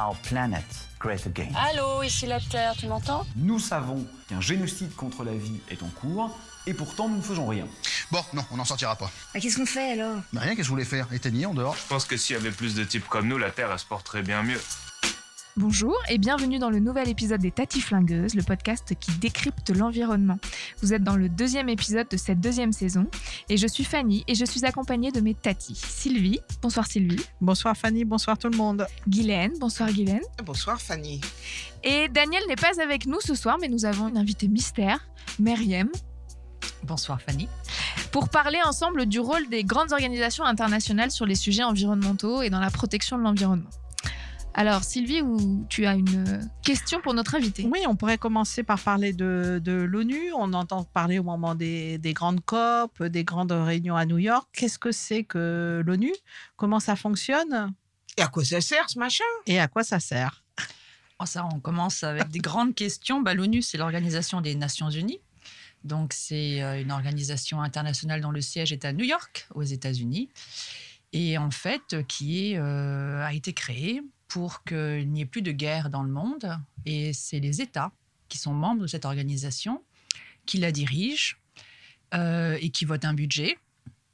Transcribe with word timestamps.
our 0.00 0.14
planet 0.28 0.64
great 0.98 1.26
again. 1.26 1.52
Allô, 1.56 2.02
ici 2.02 2.26
la 2.26 2.40
Terre, 2.40 2.74
tu 2.76 2.86
m'entends? 2.86 3.26
Nous 3.36 3.58
savons 3.58 4.06
qu'un 4.28 4.40
génocide 4.40 4.94
contre 4.94 5.24
la 5.24 5.32
vie 5.32 5.60
est 5.70 5.82
en 5.82 5.88
cours 5.88 6.36
et 6.66 6.74
pourtant 6.74 7.08
nous 7.08 7.16
ne 7.16 7.22
faisons 7.22 7.46
rien. 7.46 7.66
Bon, 8.10 8.22
non, 8.32 8.44
on 8.50 8.56
n'en 8.56 8.64
sortira 8.64 8.96
pas. 8.96 9.10
Bah, 9.32 9.40
qu'est-ce 9.40 9.56
qu'on 9.56 9.66
fait 9.66 9.92
alors? 9.92 10.20
Bah, 10.32 10.40
rien, 10.40 10.50
qu'est-ce 10.50 10.58
que 10.58 10.64
je 10.64 10.70
voulais 10.70 10.84
faire? 10.84 11.12
Éteigner 11.12 11.46
en 11.46 11.54
dehors? 11.54 11.76
Je 11.76 11.86
pense 11.88 12.04
que 12.04 12.16
s'il 12.16 12.36
y 12.36 12.38
avait 12.38 12.50
plus 12.50 12.74
de 12.74 12.84
types 12.84 13.08
comme 13.08 13.28
nous, 13.28 13.38
la 13.38 13.50
Terre, 13.50 13.70
elle 13.72 13.78
se 13.78 13.84
porterait 13.84 14.22
bien 14.22 14.42
mieux. 14.42 14.60
Bonjour 15.58 15.96
et 16.08 16.18
bienvenue 16.18 16.60
dans 16.60 16.70
le 16.70 16.78
nouvel 16.78 17.08
épisode 17.08 17.40
des 17.40 17.50
Tati 17.50 17.80
Flingueuses, 17.80 18.36
le 18.36 18.44
podcast 18.44 18.94
qui 19.00 19.10
décrypte 19.18 19.70
l'environnement. 19.70 20.38
Vous 20.82 20.94
êtes 20.94 21.02
dans 21.02 21.16
le 21.16 21.28
deuxième 21.28 21.68
épisode 21.68 22.06
de 22.08 22.16
cette 22.16 22.38
deuxième 22.38 22.70
saison 22.70 23.08
et 23.48 23.56
je 23.56 23.66
suis 23.66 23.82
Fanny 23.82 24.22
et 24.28 24.36
je 24.36 24.44
suis 24.44 24.64
accompagnée 24.64 25.10
de 25.10 25.20
mes 25.20 25.34
Tati. 25.34 25.74
Sylvie, 25.74 26.38
bonsoir 26.62 26.86
Sylvie. 26.86 27.24
Bonsoir 27.40 27.76
Fanny, 27.76 28.04
bonsoir 28.04 28.38
tout 28.38 28.48
le 28.48 28.56
monde. 28.56 28.86
Guylaine, 29.08 29.50
bonsoir 29.58 29.90
Guylaine. 29.90 30.22
Bonsoir 30.44 30.80
Fanny. 30.80 31.20
Et 31.82 32.06
Daniel 32.06 32.44
n'est 32.46 32.54
pas 32.54 32.80
avec 32.80 33.06
nous 33.06 33.20
ce 33.20 33.34
soir, 33.34 33.56
mais 33.60 33.66
nous 33.66 33.84
avons 33.84 34.06
une 34.06 34.16
invitée 34.16 34.46
mystère, 34.46 35.08
Meriem. 35.40 35.90
Bonsoir 36.84 37.20
Fanny. 37.20 37.48
Pour 38.12 38.28
parler 38.28 38.60
ensemble 38.64 39.06
du 39.06 39.18
rôle 39.18 39.48
des 39.48 39.64
grandes 39.64 39.90
organisations 39.90 40.44
internationales 40.44 41.10
sur 41.10 41.26
les 41.26 41.34
sujets 41.34 41.64
environnementaux 41.64 42.42
et 42.42 42.48
dans 42.48 42.60
la 42.60 42.70
protection 42.70 43.18
de 43.18 43.24
l'environnement. 43.24 43.70
Alors 44.58 44.82
Sylvie, 44.82 45.22
où 45.22 45.64
tu 45.68 45.86
as 45.86 45.94
une 45.94 46.50
question 46.64 47.00
pour 47.00 47.14
notre 47.14 47.36
invité 47.36 47.64
Oui, 47.70 47.78
on 47.86 47.94
pourrait 47.94 48.18
commencer 48.18 48.64
par 48.64 48.80
parler 48.80 49.12
de, 49.12 49.60
de 49.62 49.70
l'ONU. 49.70 50.32
On 50.36 50.52
entend 50.52 50.82
parler 50.82 51.20
au 51.20 51.22
moment 51.22 51.54
des, 51.54 51.96
des, 51.98 52.12
grandes 52.12 52.44
COP, 52.44 53.04
des 53.04 53.22
grandes 53.22 53.52
réunions 53.52 53.94
à 53.94 54.04
New 54.04 54.18
York. 54.18 54.48
Qu'est-ce 54.52 54.80
que 54.80 54.90
c'est 54.90 55.22
que 55.22 55.80
l'ONU? 55.86 56.12
Comment 56.56 56.80
ça 56.80 56.96
fonctionne? 56.96 57.72
Et 58.16 58.22
à 58.22 58.26
quoi 58.26 58.44
ça 58.44 58.60
sert 58.60 58.90
ce 58.90 58.98
machin? 58.98 59.22
Et 59.46 59.60
à 59.60 59.68
quoi 59.68 59.84
ça 59.84 60.00
sert? 60.00 60.42
Oh, 61.20 61.24
Ça, 61.24 61.46
on 61.54 61.60
commence 61.60 62.02
avec 62.02 62.28
des 62.28 62.40
grandes 62.40 62.74
questions. 62.74 63.20
Bah, 63.20 63.34
L'ONU, 63.34 63.62
c'est 63.62 63.78
l'Organisation 63.78 64.40
des 64.40 64.56
Nations 64.56 64.90
Unies. 64.90 65.20
Donc 65.84 66.12
c'est 66.12 66.62
une 66.82 66.90
organisation 66.90 67.62
internationale 67.62 68.20
dont 68.20 68.32
le 68.32 68.40
siège 68.40 68.72
est 68.72 68.84
à 68.84 68.92
New 68.92 69.04
York, 69.04 69.46
aux 69.54 69.62
États-Unis, 69.62 70.28
et 71.12 71.38
en 71.38 71.52
fait 71.52 72.04
qui 72.08 72.50
est, 72.50 72.58
euh, 72.58 73.24
a 73.24 73.32
été 73.32 73.52
créée 73.52 74.02
pour 74.28 74.62
qu'il 74.64 75.10
n'y 75.10 75.22
ait 75.22 75.26
plus 75.26 75.42
de 75.42 75.52
guerre 75.52 75.90
dans 75.90 76.02
le 76.02 76.10
monde. 76.10 76.58
Et 76.86 77.12
c'est 77.12 77.40
les 77.40 77.60
États 77.60 77.92
qui 78.28 78.38
sont 78.38 78.52
membres 78.52 78.82
de 78.82 78.86
cette 78.86 79.04
organisation 79.04 79.82
qui 80.46 80.58
la 80.58 80.70
dirigent 80.70 81.36
euh, 82.14 82.56
et 82.60 82.70
qui 82.70 82.84
votent 82.84 83.04
un 83.04 83.14
budget. 83.14 83.58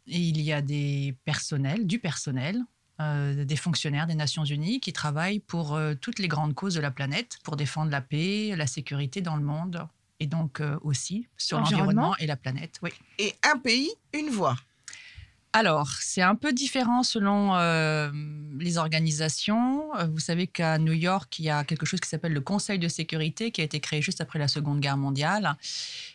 Et 0.06 0.18
il 0.18 0.40
y 0.40 0.52
a 0.52 0.62
des 0.62 1.14
personnels, 1.24 1.86
du 1.86 1.98
personnel, 1.98 2.62
euh, 3.00 3.44
des 3.44 3.56
fonctionnaires 3.56 4.06
des 4.06 4.14
Nations 4.14 4.44
Unies 4.44 4.78
qui 4.78 4.92
travaillent 4.92 5.40
pour 5.40 5.74
euh, 5.74 5.94
toutes 6.00 6.20
les 6.20 6.28
grandes 6.28 6.54
causes 6.54 6.74
de 6.74 6.80
la 6.80 6.92
planète, 6.92 7.38
pour 7.42 7.56
défendre 7.56 7.90
la 7.90 8.00
paix, 8.00 8.54
la 8.56 8.68
sécurité 8.68 9.20
dans 9.20 9.34
le 9.34 9.42
monde, 9.42 9.88
et 10.20 10.28
donc 10.28 10.60
euh, 10.60 10.78
aussi 10.82 11.26
sur 11.36 11.58
l'environnement 11.58 12.16
et 12.18 12.26
la 12.28 12.36
planète. 12.36 12.78
Oui. 12.82 12.90
Et 13.18 13.34
un 13.42 13.58
pays, 13.58 13.90
une 14.12 14.30
voix. 14.30 14.56
Alors, 15.56 15.88
c'est 16.00 16.20
un 16.20 16.34
peu 16.34 16.52
différent 16.52 17.04
selon 17.04 17.54
euh, 17.54 18.10
les 18.58 18.76
organisations. 18.76 19.84
Vous 20.12 20.18
savez 20.18 20.48
qu'à 20.48 20.78
New 20.78 20.92
York, 20.92 21.38
il 21.38 21.44
y 21.44 21.50
a 21.50 21.62
quelque 21.62 21.86
chose 21.86 22.00
qui 22.00 22.08
s'appelle 22.08 22.32
le 22.32 22.40
Conseil 22.40 22.80
de 22.80 22.88
sécurité 22.88 23.52
qui 23.52 23.60
a 23.60 23.64
été 23.64 23.78
créé 23.78 24.02
juste 24.02 24.20
après 24.20 24.40
la 24.40 24.48
Seconde 24.48 24.80
Guerre 24.80 24.96
mondiale. 24.96 25.56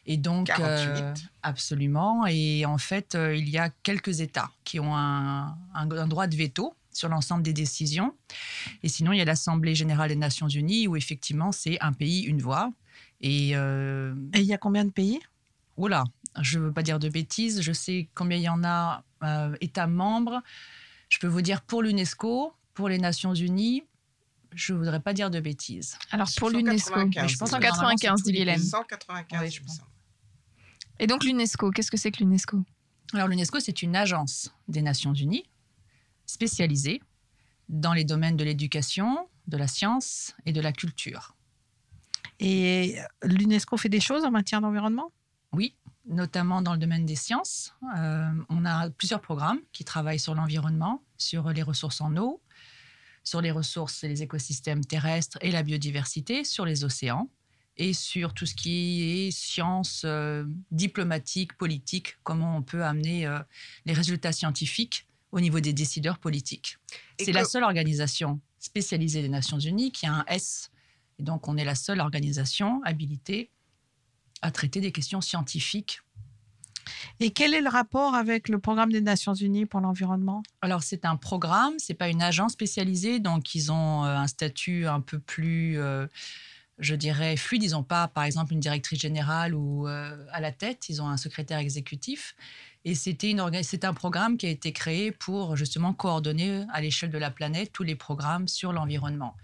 Et 0.05 0.17
donc, 0.17 0.47
48. 0.47 0.91
euh, 1.01 1.13
absolument. 1.41 2.25
Et 2.27 2.65
en 2.65 2.77
fait, 2.77 3.15
euh, 3.15 3.33
il 3.33 3.47
y 3.47 3.57
a 3.57 3.69
quelques 3.81 4.19
États 4.19 4.49
qui 4.65 4.77
ont 4.81 4.93
un, 4.93 5.55
un- 5.73 5.89
un 5.89 6.07
droit 6.07 6.27
de 6.27 6.35
veto 6.35 6.75
sur 6.91 7.07
l'ensemble 7.07 7.41
des 7.41 7.53
décisions. 7.53 8.13
Et 8.83 8.89
sinon, 8.89 9.13
il 9.13 9.19
y 9.19 9.21
a 9.21 9.25
l'Assemblée 9.25 9.73
générale 9.73 10.09
des 10.09 10.17
Nations 10.17 10.49
unies 10.49 10.85
où 10.89 10.97
effectivement, 10.97 11.53
c'est 11.53 11.79
un 11.79 11.93
pays, 11.93 12.23
une 12.23 12.41
voix. 12.41 12.73
Et, 13.21 13.51
euh, 13.55 14.13
Et 14.33 14.39
il 14.39 14.45
y 14.45 14.53
a 14.53 14.57
combien 14.57 14.83
de 14.83 14.91
pays? 14.91 15.21
Oula, 15.77 16.03
je 16.41 16.59
ne 16.59 16.65
veux 16.65 16.73
pas 16.73 16.83
dire 16.83 16.99
de 16.99 17.07
bêtises. 17.07 17.61
Je 17.61 17.71
sais 17.71 18.09
combien 18.15 18.37
il 18.37 18.43
y 18.43 18.49
en 18.49 18.65
a 18.65 19.01
euh, 19.23 19.55
États 19.61 19.87
membres. 19.87 20.41
Je 21.09 21.19
peux 21.19 21.27
vous 21.27 21.41
dire 21.41 21.61
pour 21.61 21.81
l'UNESCO, 21.81 22.53
pour 22.73 22.89
les 22.89 22.97
Nations 22.97 23.33
Unies, 23.33 23.83
je 24.53 24.73
ne 24.73 24.79
voudrais 24.79 24.99
pas 24.99 25.13
dire 25.13 25.29
de 25.29 25.39
bêtises. 25.39 25.97
Alors 26.11 26.29
pour 26.37 26.49
l'UNESCO, 26.49 26.93
195, 26.93 27.31
je 27.31 27.37
pense 27.37 27.49
que 27.49 27.55
195 27.55 28.23
dit 28.23 28.31
Guylaine. 28.31 28.59
195, 28.59 29.41
Oui, 29.41 29.51
je 29.51 29.61
pense. 29.61 29.81
Et 30.99 31.07
donc 31.07 31.23
l'UNESCO, 31.23 31.71
qu'est-ce 31.71 31.91
que 31.91 31.97
c'est 31.97 32.11
que 32.11 32.19
l'UNESCO? 32.19 32.63
Alors 33.13 33.27
l'UNESCO, 33.27 33.59
c'est 33.59 33.81
une 33.81 33.95
agence 33.95 34.53
des 34.67 34.81
Nations 34.81 35.13
Unies 35.13 35.45
spécialisée 36.25 37.01
dans 37.69 37.93
les 37.93 38.03
domaines 38.03 38.37
de 38.37 38.43
l'éducation, 38.43 39.27
de 39.47 39.57
la 39.57 39.67
science 39.67 40.35
et 40.45 40.53
de 40.53 40.61
la 40.61 40.71
culture. 40.71 41.35
Et 42.39 42.97
l'UNESCO 43.23 43.77
fait 43.77 43.89
des 43.89 43.99
choses 43.99 44.25
en 44.25 44.31
matière 44.31 44.61
d'environnement? 44.61 45.11
Oui, 45.51 45.75
notamment 46.09 46.61
dans 46.61 46.73
le 46.73 46.79
domaine 46.79 47.05
des 47.05 47.15
sciences. 47.15 47.73
Euh, 47.97 48.29
on 48.49 48.65
a 48.65 48.89
plusieurs 48.89 49.21
programmes 49.21 49.59
qui 49.71 49.85
travaillent 49.85 50.19
sur 50.19 50.35
l'environnement, 50.35 51.03
sur 51.17 51.49
les 51.51 51.63
ressources 51.63 52.01
en 52.01 52.17
eau, 52.17 52.41
sur 53.23 53.41
les 53.41 53.51
ressources 53.51 54.03
et 54.03 54.07
les 54.07 54.23
écosystèmes 54.23 54.83
terrestres 54.83 55.37
et 55.41 55.51
la 55.51 55.63
biodiversité, 55.63 56.43
sur 56.43 56.65
les 56.65 56.83
océans 56.83 57.29
et 57.77 57.93
sur 57.93 58.33
tout 58.33 58.45
ce 58.45 58.55
qui 58.55 59.03
est 59.03 59.31
sciences 59.31 60.01
euh, 60.03 60.43
diplomatiques, 60.71 61.53
politiques, 61.53 62.17
comment 62.23 62.57
on 62.57 62.61
peut 62.61 62.83
amener 62.83 63.25
euh, 63.25 63.39
les 63.85 63.93
résultats 63.93 64.33
scientifiques 64.33 65.07
au 65.31 65.39
niveau 65.39 65.59
des 65.59 65.73
décideurs 65.73 66.17
politiques. 66.17 66.77
C'est 67.19 67.31
la 67.31 67.45
seule 67.45 67.63
organisation 67.63 68.41
spécialisée 68.57 69.21
des 69.21 69.29
Nations 69.29 69.59
Unies 69.59 69.91
qui 69.91 70.07
a 70.07 70.13
un 70.13 70.25
S. 70.25 70.71
Et 71.19 71.23
donc, 71.23 71.47
on 71.47 71.55
est 71.55 71.63
la 71.63 71.75
seule 71.75 71.99
organisation 71.99 72.81
habilitée 72.83 73.51
à 74.41 74.51
traiter 74.51 74.81
des 74.81 74.91
questions 74.91 75.21
scientifiques. 75.21 76.01
Et 77.19 77.31
quel 77.31 77.53
est 77.53 77.61
le 77.61 77.69
rapport 77.69 78.15
avec 78.15 78.49
le 78.49 78.59
programme 78.59 78.91
des 78.91 79.01
Nations 79.01 79.33
Unies 79.33 79.65
pour 79.65 79.79
l'environnement? 79.79 80.43
Alors, 80.61 80.83
c'est 80.83 81.05
un 81.05 81.15
programme, 81.15 81.73
c'est 81.77 81.93
pas 81.93 82.09
une 82.09 82.21
agence 82.21 82.53
spécialisée, 82.53 83.19
donc 83.19 83.55
ils 83.55 83.71
ont 83.71 84.05
euh, 84.05 84.15
un 84.15 84.27
statut 84.27 84.87
un 84.87 85.01
peu 85.01 85.19
plus, 85.19 85.79
euh, 85.79 86.07
je 86.77 86.95
dirais, 86.95 87.35
fluide. 87.37 87.63
Ils 87.63 87.71
n'ont 87.71 87.83
pas, 87.83 88.07
par 88.07 88.23
exemple, 88.23 88.53
une 88.53 88.59
directrice 88.59 88.99
générale 88.99 89.53
ou 89.53 89.87
euh, 89.87 90.25
à 90.31 90.39
la 90.39 90.51
tête, 90.51 90.89
ils 90.89 91.01
ont 91.01 91.07
un 91.07 91.17
secrétaire 91.17 91.59
exécutif. 91.59 92.35
Et 92.85 92.95
c'était 92.95 93.35
c'est 93.63 93.83
un 93.83 93.93
programme 93.93 94.37
qui 94.37 94.45
a 94.45 94.49
été 94.49 94.71
créé 94.71 95.11
pour 95.11 95.57
justement 95.57 95.93
coordonner 95.93 96.63
à 96.71 96.79
l'échelle 96.79 97.09
de 97.09 97.17
la 97.17 97.29
planète 97.29 97.73
tous 97.73 97.83
les 97.83 97.95
programmes 97.95 98.47
sur 98.47 98.71
l'environnement. 98.71 99.35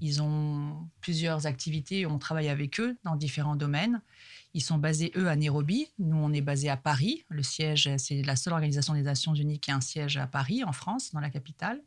Ils 0.00 0.22
ont 0.22 0.88
plusieurs 1.00 1.46
activités, 1.46 2.06
on 2.06 2.18
travaille 2.18 2.48
avec 2.48 2.80
eux 2.80 2.96
dans 3.04 3.16
différents 3.16 3.56
domaines. 3.56 4.00
Ils 4.54 4.62
sont 4.62 4.78
basés, 4.78 5.12
eux, 5.16 5.28
à 5.28 5.36
Nairobi. 5.36 5.86
Nous, 5.98 6.16
on 6.16 6.32
est 6.32 6.40
basés 6.40 6.68
à 6.70 6.76
Paris. 6.76 7.24
Le 7.28 7.42
siège, 7.42 7.88
c'est 7.98 8.22
la 8.22 8.34
seule 8.34 8.52
organisation 8.54 8.94
des 8.94 9.02
Nations 9.02 9.34
Unies 9.34 9.60
qui 9.60 9.70
a 9.70 9.76
un 9.76 9.80
siège 9.80 10.16
à 10.16 10.26
Paris, 10.26 10.64
en 10.64 10.72
France, 10.72 11.12
dans 11.12 11.20
la 11.20 11.30
capitale. 11.30 11.80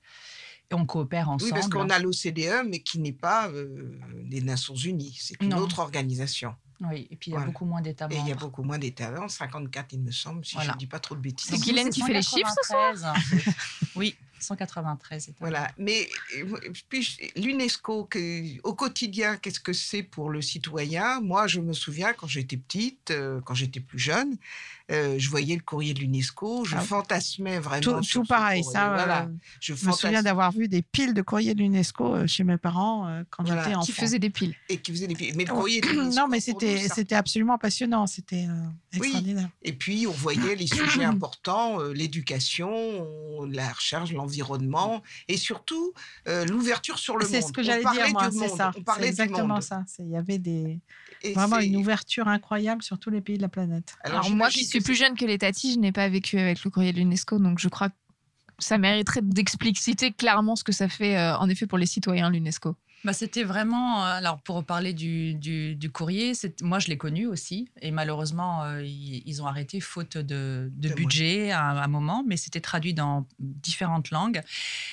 Et 0.72 0.75
on 0.75 0.85
coopère 0.85 1.28
Oui, 1.28 1.34
ensemble. 1.35 1.51
parce 1.53 1.68
qu'on 1.68 1.90
a 1.90 2.00
l'OCDE, 2.00 2.66
mais 2.69 2.79
qui 2.79 3.00
n'est 3.00 3.12
pas 3.12 3.50
euh, 3.50 4.00
des 4.24 4.41
Nations 4.41 4.75
Unies. 4.75 5.18
C'est 5.19 5.41
une 5.41 5.50
Non. 5.50 5.57
autre 5.57 5.80
organisation. 5.80 6.56
Oui, 6.80 7.07
et 7.12 7.16
puis 7.18 7.31
il 7.31 7.34
y 7.34 7.35
a 7.35 7.40
Voilà. 7.40 7.51
beaucoup 7.51 7.66
moins 7.66 7.81
d'États 7.81 8.06
Et 8.09 8.16
membres. 8.16 8.25
il 8.25 8.30
y 8.30 8.31
a 8.34 8.35
beaucoup 8.35 8.63
moins 8.63 8.78
d'États. 8.80 9.22
En 9.22 9.28
54, 9.28 9.94
il 9.94 10.00
me 10.01 10.12
semble, 10.12 10.45
si 10.45 10.57
je 10.62 10.71
ne 10.71 10.77
dis 10.77 10.88
pas 10.88 11.00
trop 11.00 11.16
de 11.16 11.19
bêtises. 11.21 11.50
C'est 11.50 11.59
Guylaine 11.59 11.89
qui 11.89 12.01
fait 12.01 12.13
les 12.13 12.21
chiffres 12.21 12.50
ce 12.62 12.68
soir? 12.68 12.95
193. 12.98 13.54
Oui, 13.95 14.16
193 14.44 15.30
États 15.30 15.38
Voilà. 15.40 15.72
Mais 15.78 16.07
euh, 16.38 16.45
puis, 16.90 17.18
l'UNESCO, 17.36 18.06
que- 18.06 18.60
au 18.63 18.74
quotidien, 18.74 19.38
qu'est-ce 19.38 19.60
que 19.60 19.74
c'est 19.74 20.04
pour 20.04 20.30
le 20.30 20.42
citoyen? 20.42 21.19
Moi, 21.22 21.48
je 21.48 21.60
me 21.60 21.74
souviens 21.74 22.13
quand 22.13 22.28
j'étais 22.28 22.57
petite, 22.57 23.12
euh, 23.12 23.42
quand 23.45 23.54
j'étais 23.56 23.80
plus 23.80 24.00
jeune, 24.00 24.38
euh, 24.92 25.16
je 25.18 25.30
voyais 25.30 25.56
le 25.56 25.62
courrier 25.62 25.94
de 25.94 26.00
l'UNESCO, 26.01 26.66
je 26.66 26.75
Ah. 26.75 26.81
fantasmais 26.81 27.60
vraiment. 27.60 27.81
Tout, 27.81 28.04
sur 28.04 28.22
tout 28.22 28.25
ce 28.25 28.30
pareil, 28.30 28.62
courrier. 28.62 28.74
ça. 28.78 28.90
Voilà. 28.94 29.24
euh, 29.24 29.28
Je, 29.60 29.74
je 29.75 29.86
me 29.88 29.92
souviens 29.94 30.22
d'avoir 30.24 30.51
vu 30.51 30.68
des 30.68 30.81
piles 30.81 31.13
de 31.13 31.22
courriers 31.22 31.54
de 31.56 31.60
l'UNESCO 31.60 32.28
chez 32.28 32.44
mes 32.44 32.57
parents 32.57 33.07
euh, 33.07 33.24
quand 33.30 33.44
Voilà. 33.44 33.63
j'étais 33.63 33.75
enfant. 33.75 33.86
qui 33.86 33.92
faisait 33.94 34.19
des 34.19 34.30
piles. 34.30 34.54
Et 34.69 34.78
qui 34.78 34.92
faisait 34.92 35.07
des 35.07 35.16
Mais 35.36 35.45
le 35.45 35.54
courrier 35.54 35.80
de 35.81 35.88
l'UNESCO, 35.88 36.16
non, 36.19 36.28
mais 36.28 36.40
c'était 36.42 36.88
c'était 36.90 37.16
absolument 37.16 37.57
passionnant. 37.57 38.07
C'était 38.07 38.45
euh, 38.48 38.66
Oui. 38.94 39.00
extraordinaire. 39.00 39.50
Et 39.63 39.74
puis, 39.74 40.06
on 40.06 40.12
voyait 40.12 40.56
les 40.56 40.68
sujets 40.68 41.04
importants, 41.06 41.80
euh, 41.80 41.94
l'éducation, 41.94 42.69
on- 42.74 43.45
la 43.45 43.72
recherche, 43.72 44.12
l'environnement, 44.12 44.32
et 45.27 45.38
surtout 45.38 45.94
euh, 46.27 46.45
l'ouverture 46.45 46.97
sur 47.00 47.18
le 47.18 47.25
monde. 47.25 47.33
C'est 47.33 47.41
ce 47.41 47.51
que 47.51 47.63
j'allais 47.63 47.83
dire, 47.83 48.09
moi, 48.12 48.30
c'est 48.31 48.47
ça. 48.50 48.71
On 48.77 48.81
parlait 48.81 49.07
C'est 49.07 49.15
du 49.15 49.21
exactement 49.21 49.56
monde. 49.56 49.63
ça. 49.63 49.83
Il 50.00 50.09
y 50.09 50.18
avait 50.18 50.39
des. 50.39 50.80
Et 51.21 51.33
Vraiment 51.33 51.59
une 51.59 51.77
ouverture 51.77 52.27
incroyable 52.27 52.81
sur 52.83 53.00
tous 53.00 53.09
les 53.09 53.21
pays 53.21 53.38
de 53.38 53.41
la 53.41 53.50
planète. 53.50 53.95
Alors, 54.03 54.30
moi 54.31 54.50
qui 54.50 54.65
suis 54.65 54.81
plus 54.81 54.95
jeune 54.95 55.15
que 55.15 55.25
les 55.25 55.38
tatis, 55.38 55.74
je 55.74 55.80
n'ai 55.80 55.91
pas 55.91 56.09
vécu 56.09 56.38
avec 56.38 56.63
le 56.63 56.69
courrier 56.69 56.91
de 56.91 56.97
l'UNESCO, 56.97 57.39
donc 57.39 57.59
je 57.59 57.69
crois 57.69 57.89
que 57.89 57.95
ça 58.59 58.77
mériterait 58.77 59.21
d'expliciter 59.21 60.12
clairement 60.12 60.56
ce 60.56 60.63
que 60.63 60.71
ça 60.71 60.88
fait 60.88 61.18
euh, 61.18 61.38
en 61.38 61.50
effet 61.50 61.65
pour 61.65 61.77
les 61.77 61.85
citoyens 61.85 62.30
l'UNESCO. 62.30 62.75
Bah, 63.04 63.12
c'était 63.14 63.44
vraiment. 63.44 64.06
euh, 64.06 64.18
Alors, 64.18 64.42
pour 64.42 64.64
parler 64.64 64.94
du, 64.94 65.36
du, 65.36 65.76
du 65.76 65.92
courrier, 65.92 66.34
c'est- 66.34 66.62
moi, 66.62 66.80
je 66.80 66.88
l'ai 66.88 66.98
connu 66.98 67.28
aussi. 67.28 67.68
Et 67.82 67.92
malheureusement, 67.92 68.64
euh, 68.64 68.82
ils, 68.84 69.22
ils 69.26 69.42
ont 69.42 69.48
arrêté 69.48 69.80
faute 69.82 70.18
de, 70.18 70.72
de 70.74 70.90
budget 70.94 71.52
à, 71.52 71.84
un 71.84 71.88
moment, 71.88 72.24
mais 72.26 72.38
c'était 72.38 72.62
traduit 72.62 72.94
dans 72.94 73.28
différentes 73.40 74.10
langues. 74.12 74.42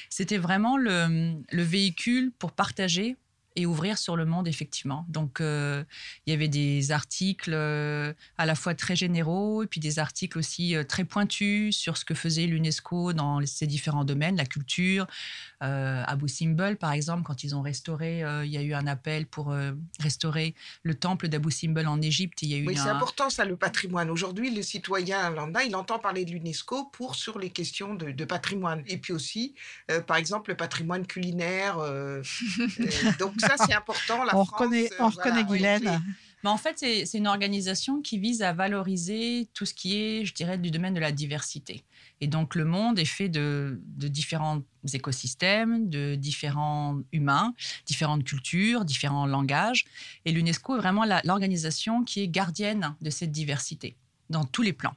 C'était 0.09 0.39
vraiment 0.39 0.77
le, 0.77 1.35
le 1.51 1.63
véhicule 1.63 2.33
pour 2.39 2.53
partager 2.53 3.17
et 3.61 3.67
ouvrir 3.67 3.99
sur 3.99 4.17
le 4.17 4.25
monde, 4.25 4.49
effectivement. 4.49 5.05
Donc, 5.09 5.41
euh, 5.41 5.85
il 6.27 6.31
y 6.31 6.35
avait 6.35 6.49
des 6.49 6.93
articles 6.93 7.53
euh, 7.53 8.13
à 8.39 8.47
la 8.47 8.55
fois 8.55 8.75
très 8.75 8.97
généraux 8.97 9.63
et 9.63 9.67
puis 9.67 9.81
des 9.81 9.99
articles 9.99 10.39
aussi 10.39 10.75
euh, 10.75 10.83
très 10.83 11.05
pointus 11.05 11.77
sur 11.77 11.99
ce 11.99 12.05
que 12.07 12.15
faisait 12.15 12.47
l'UNESCO 12.47 13.13
dans 13.13 13.45
ces 13.45 13.67
différents 13.67 14.05
domaines, 14.05 14.37
la 14.37 14.47
culture. 14.47 15.07
Abu 15.63 16.27
Simbel, 16.27 16.79
par 16.79 16.93
exemple, 16.93 17.23
quand 17.23 17.45
ils 17.45 17.55
ont 17.55 17.61
restauré, 17.61 18.21
il 18.45 18.51
y 18.51 18.57
a 18.57 18.63
eu 18.63 18.73
un 18.73 18.87
appel 18.87 19.27
pour 19.27 19.55
restaurer 19.99 20.55
le 20.83 20.95
temple 20.95 21.29
d'Abu 21.29 21.51
Simbel 21.51 21.87
en 21.87 22.01
Égypte. 22.01 22.41
Il 22.41 22.49
y 22.49 22.55
a 22.55 22.57
eu 22.57 22.67
Oui, 22.67 22.77
c'est 22.77 22.89
un- 22.89 22.97
important 22.97 23.29
ça, 23.29 23.45
le 23.45 23.57
patrimoine. 23.57 24.09
Aujourd'hui, 24.09 24.55
le 24.55 24.63
citoyen 24.63 25.29
lambda, 25.29 25.63
il 25.63 25.77
entend 25.77 25.99
parler 25.99 26.25
de 26.25 26.31
l'UNESCO 26.31 26.87
pour 26.87 27.15
sur 27.15 27.39
les 27.39 27.51
questions 27.51 27.95
de, 27.95 28.11
de 28.11 28.25
patrimoine. 28.25 28.83
Et 28.87 28.97
puis 28.97 29.13
aussi, 29.13 29.55
par 30.07 30.17
exemple, 30.17 30.51
le 30.51 30.57
patrimoine 30.57 31.07
culinaire. 31.07 31.77
donc 33.19 33.35
ça, 33.39 33.50
c'est 33.59 33.75
important. 33.75 34.25
La 34.25 34.37
on 34.37 34.45
France, 34.45 34.51
reconnaît, 34.51 34.93
euh, 34.93 34.97
on 35.01 35.09
voilà, 35.09 35.17
reconnaît 35.17 35.43
ouais, 35.43 35.59
Guylaine. 35.59 36.03
Mais 36.43 36.49
en 36.49 36.57
fait, 36.57 36.79
c'est 36.79 37.19
une 37.19 37.27
organisation 37.27 38.01
qui 38.01 38.19
vise 38.19 38.41
à 38.41 38.55
valoriser 38.55 39.51
tout 39.53 39.67
ce 39.67 39.75
qui 39.75 39.99
est, 39.99 40.25
je 40.25 40.33
dirais, 40.33 40.57
du 40.57 40.71
domaine 40.71 40.95
de 40.95 41.01
la 41.01 41.13
diversité. 41.13 41.85
Et 42.23 42.29
donc, 42.29 42.55
le 42.55 42.65
monde 42.65 42.99
est 42.99 43.05
fait 43.05 43.29
de, 43.29 43.79
de 43.85 44.09
différents 44.09 44.63
écosystèmes, 44.95 45.91
de 45.91 46.15
différents 46.15 46.99
humains, 47.13 47.55
différentes 47.85 48.25
cultures, 48.25 48.87
différents 48.87 49.27
langages. 49.27 49.85
Et 50.25 50.33
l'UNESCO 50.33 50.77
est 50.77 50.81
vraiment 50.81 51.05
l'organisation 51.25 52.05
qui 52.05 52.23
est 52.23 52.29
gardienne 52.29 52.97
de 53.03 53.11
cette 53.11 53.33
diversité 53.33 53.97
dans 54.31 54.45
tous 54.45 54.63
les 54.63 54.73
plans. 54.73 54.95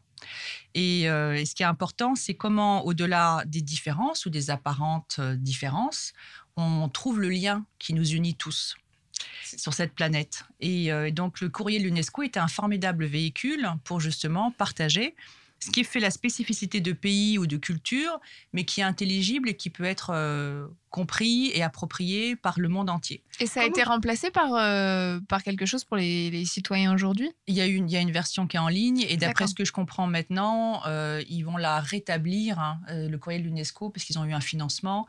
Et, 0.73 1.09
euh, 1.09 1.35
et 1.35 1.45
ce 1.45 1.53
qui 1.53 1.63
est 1.63 1.67
important, 1.67 2.15
c'est 2.15 2.33
comment, 2.33 2.85
au-delà 2.85 3.43
des 3.45 3.61
différences 3.61 4.25
ou 4.25 4.29
des 4.29 4.49
apparentes 4.49 5.17
euh, 5.19 5.35
différences, 5.35 6.13
on 6.57 6.89
trouve 6.89 7.19
le 7.19 7.29
lien 7.29 7.65
qui 7.79 7.93
nous 7.93 8.11
unit 8.11 8.35
tous 8.35 8.75
sur 9.57 9.73
cette 9.73 9.93
planète. 9.93 10.45
Et 10.59 10.91
euh, 10.91 11.11
donc, 11.11 11.41
le 11.41 11.49
courrier 11.49 11.79
de 11.79 11.83
l'UNESCO 11.85 12.23
était 12.23 12.39
un 12.39 12.47
formidable 12.47 13.05
véhicule 13.05 13.69
pour 13.83 13.99
justement 13.99 14.51
partager 14.51 15.15
ce 15.59 15.71
qui 15.71 15.83
fait 15.85 16.01
la 16.01 16.11
spécificité 16.11 16.81
de 16.81 16.91
pays 16.91 17.37
ou 17.37 17.47
de 17.47 17.55
culture, 17.55 18.19
mais 18.51 18.65
qui 18.65 18.81
est 18.81 18.83
intelligible 18.83 19.47
et 19.47 19.55
qui 19.55 19.69
peut 19.69 19.85
être 19.85 20.11
euh, 20.13 20.67
compris 20.93 21.49
et 21.55 21.63
approprié 21.63 22.35
par 22.35 22.59
le 22.59 22.69
monde 22.69 22.87
entier. 22.87 23.23
Et 23.39 23.47
ça 23.47 23.61
a 23.61 23.65
été 23.65 23.81
remplacé 23.81 24.29
par, 24.29 24.53
euh, 24.53 25.19
par 25.27 25.41
quelque 25.41 25.65
chose 25.65 25.83
pour 25.83 25.97
les, 25.97 26.29
les 26.29 26.45
citoyens 26.45 26.93
aujourd'hui? 26.93 27.31
Il 27.47 27.55
y, 27.55 27.61
a 27.61 27.65
une, 27.65 27.89
il 27.89 27.93
y 27.93 27.97
a 27.97 27.99
une 27.99 28.11
version 28.11 28.45
qui 28.45 28.57
est 28.57 28.59
en 28.59 28.67
ligne 28.67 29.03
et 29.09 29.17
d'après 29.17 29.47
ce 29.47 29.55
que 29.55 29.65
je 29.65 29.71
comprends 29.71 30.05
maintenant, 30.05 30.85
euh, 30.85 31.23
ils 31.27 31.41
vont 31.41 31.57
la 31.57 31.79
rétablir, 31.79 32.59
hein, 32.59 32.79
euh, 32.91 33.09
le 33.09 33.17
courrier 33.17 33.39
de 33.39 33.45
l'UNESCO, 33.45 33.89
parce 33.89 34.05
qu'ils 34.05 34.19
ont 34.19 34.25
eu 34.25 34.33
un 34.33 34.39
financement. 34.39 35.07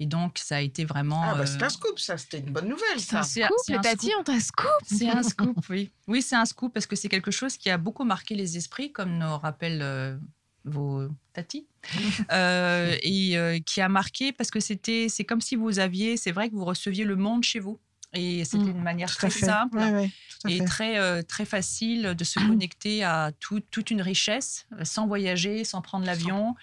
Et 0.00 0.06
donc, 0.06 0.38
ça 0.38 0.56
a 0.56 0.60
été 0.60 0.86
vraiment... 0.86 1.22
Ah, 1.22 1.34
bah, 1.34 1.40
euh, 1.42 1.46
c'est 1.46 1.62
un 1.62 1.68
scoop, 1.68 1.98
ça, 1.98 2.16
c'était 2.16 2.38
une 2.38 2.52
bonne 2.54 2.68
nouvelle, 2.68 2.98
ça. 2.98 3.22
c'est 3.22 3.42
un- 3.42 3.48
Scoop, 3.48 3.58
c'est 3.66 3.72
les 3.72 3.78
un 3.78 3.82
tatis 3.82 4.06
scoop. 4.06 4.28
ont 4.28 4.32
un 4.32 4.40
scoop 4.40 4.70
C'est 4.86 5.08
un 5.10 5.22
scoop, 5.22 5.58
oui. 5.68 5.90
Oui, 6.08 6.22
c'est 6.22 6.36
un 6.36 6.46
scoop 6.46 6.72
parce 6.72 6.86
que 6.86 6.96
c'est 6.96 7.10
quelque 7.10 7.30
chose 7.30 7.58
qui 7.58 7.68
a 7.68 7.76
beaucoup 7.76 8.04
marqué 8.04 8.34
les 8.34 8.56
esprits, 8.56 8.90
comme 8.90 9.18
nous 9.18 9.36
rappellent 9.36 9.82
euh, 9.82 10.16
vos 10.64 11.08
tatis, 11.34 11.66
Euh, 12.32 12.96
et 13.02 13.38
euh, 13.38 13.58
qui 13.64 13.80
a 13.80 13.88
marqué 13.88 14.32
parce 14.32 14.50
que 14.50 14.58
c'était, 14.60 15.08
c'est 15.08 15.24
comme 15.24 15.40
si 15.40 15.54
vous 15.56 15.78
aviez, 15.78 16.16
c'est 16.16 16.32
vrai 16.32 16.48
que 16.50 16.54
vous 16.54 16.64
receviez 16.64 17.04
le 17.04 17.14
monde 17.16 17.44
chez 17.44 17.58
vous. 17.60 17.78
Et 18.12 18.44
c'était 18.44 18.66
Mm, 18.66 18.70
une 18.70 18.82
manière 18.82 19.14
très 19.14 19.30
fait. 19.30 19.44
simple 19.46 19.78
Ouais, 19.78 19.90
ouais, 19.92 20.10
et 20.48 20.58
fait. 20.58 20.64
très, 20.64 20.98
euh, 20.98 21.22
très 21.22 21.44
facile 21.44 22.14
de 22.16 22.24
se 22.24 22.38
connecter 22.48 23.04
à 23.04 23.30
tout- 23.40 23.60
toute 23.70 23.90
une 23.90 24.00
richesse 24.02 24.66
sans 24.84 25.06
voyager, 25.06 25.64
sans 25.64 25.82
prendre 25.82 26.06
l'avion, 26.06 26.54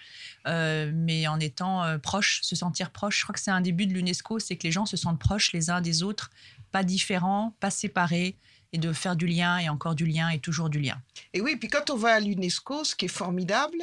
euh, 0.46 0.90
mais 0.94 1.26
en 1.26 1.38
étant 1.40 1.84
euh, 1.84 1.98
proche, 1.98 2.40
se 2.42 2.56
sentir 2.56 2.90
proche. 2.90 3.18
Je 3.18 3.22
crois 3.24 3.34
que 3.34 3.40
c'est 3.40 3.50
un 3.50 3.60
début 3.60 3.86
de 3.86 3.92
l'UNESCO, 3.92 4.38
c'est 4.38 4.56
que 4.56 4.64
les 4.64 4.72
gens 4.72 4.86
se 4.86 4.96
sentent 4.96 5.18
proches 5.20 5.52
les 5.52 5.70
uns 5.70 5.80
des 5.80 6.02
autres, 6.02 6.30
pas 6.72 6.82
différents, 6.82 7.54
pas 7.60 7.70
séparés, 7.70 8.36
et 8.72 8.78
de 8.78 8.92
faire 8.92 9.14
du 9.14 9.26
lien 9.28 9.58
et 9.58 9.68
encore 9.68 9.94
du 9.94 10.04
lien 10.06 10.30
et 10.30 10.40
toujours 10.40 10.68
du 10.68 10.80
lien. 10.80 11.00
Et 11.32 11.40
oui, 11.40 11.54
puis 11.56 11.68
quand 11.68 11.90
on 11.90 11.96
va 11.96 12.14
à 12.14 12.20
l'UNESCO, 12.20 12.82
ce 12.84 12.96
qui 12.96 13.04
est 13.04 13.08
formidable, 13.08 13.76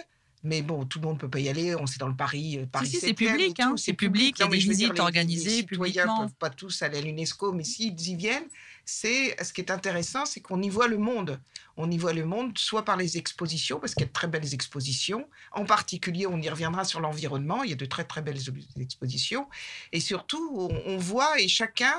mais 0.44 0.62
bon, 0.62 0.86
tout 0.86 1.00
le 1.00 1.06
monde 1.06 1.16
ne 1.16 1.20
peut 1.22 1.30
pas 1.30 1.40
y 1.40 1.50
aller, 1.50 1.76
on 1.76 1.86
c'est 1.86 2.00
dans 2.00 2.08
le 2.08 2.16
Paris, 2.16 2.58
euh, 2.60 2.66
Paris 2.72 2.88
si, 2.88 2.98
c'est 3.00 3.08
7e 3.08 3.10
et 3.10 3.14
public, 3.14 3.60
hein, 3.60 3.74
c'est 3.78 3.94
public, 3.94 4.36
il 4.38 4.42
y 4.42 4.44
a 4.44 4.48
des 4.50 4.58
dire, 4.58 4.70
visites 4.70 4.94
les- 4.94 5.00
organisées 5.02 5.50
Les 5.50 5.56
citoyens 5.58 6.06
ne 6.06 6.24
peuvent 6.26 6.36
pas 6.36 6.50
tous 6.50 6.82
aller 6.82 6.98
à 6.98 7.02
l'UNESCO, 7.02 7.52
mais 7.54 7.64
s'ils 7.64 8.00
y 8.08 8.16
viennent, 8.16 8.48
c'est 8.84 9.36
ce 9.44 9.54
qui 9.54 9.62
est 9.62 9.72
intéressant, 9.72 10.26
c'est 10.26 10.40
qu'on 10.40 10.62
y 10.62 10.70
voit 10.70 10.88
le 10.88 10.98
monde. 10.98 11.40
On 11.84 11.90
y 11.90 11.98
voit 11.98 12.14
le 12.14 12.26
monde, 12.26 12.58
soit 12.58 12.86
par 12.90 12.98
les 13.04 13.18
expositions, 13.22 13.80
parce 13.80 13.94
qu'il 13.96 14.04
y 14.06 14.10
a 14.10 14.12
de 14.14 14.14
très 14.22 14.28
belles 14.34 14.54
expositions. 14.54 15.24
En 15.62 15.66
particulier, 15.66 16.26
on 16.28 16.40
y 16.48 16.50
reviendra 16.56 16.84
sur 16.92 17.00
l'environnement. 17.06 17.60
Il 17.64 17.70
y 17.72 17.74
a 17.74 17.82
de 17.86 17.90
très 17.96 18.06
très 18.12 18.22
belles 18.28 18.44
expositions. 18.86 19.46
Et 19.92 20.00
surtout, 20.12 20.46
on, 20.66 20.70
on 20.94 20.98
voit 20.98 21.34
et 21.44 21.48
chacun, 21.60 21.96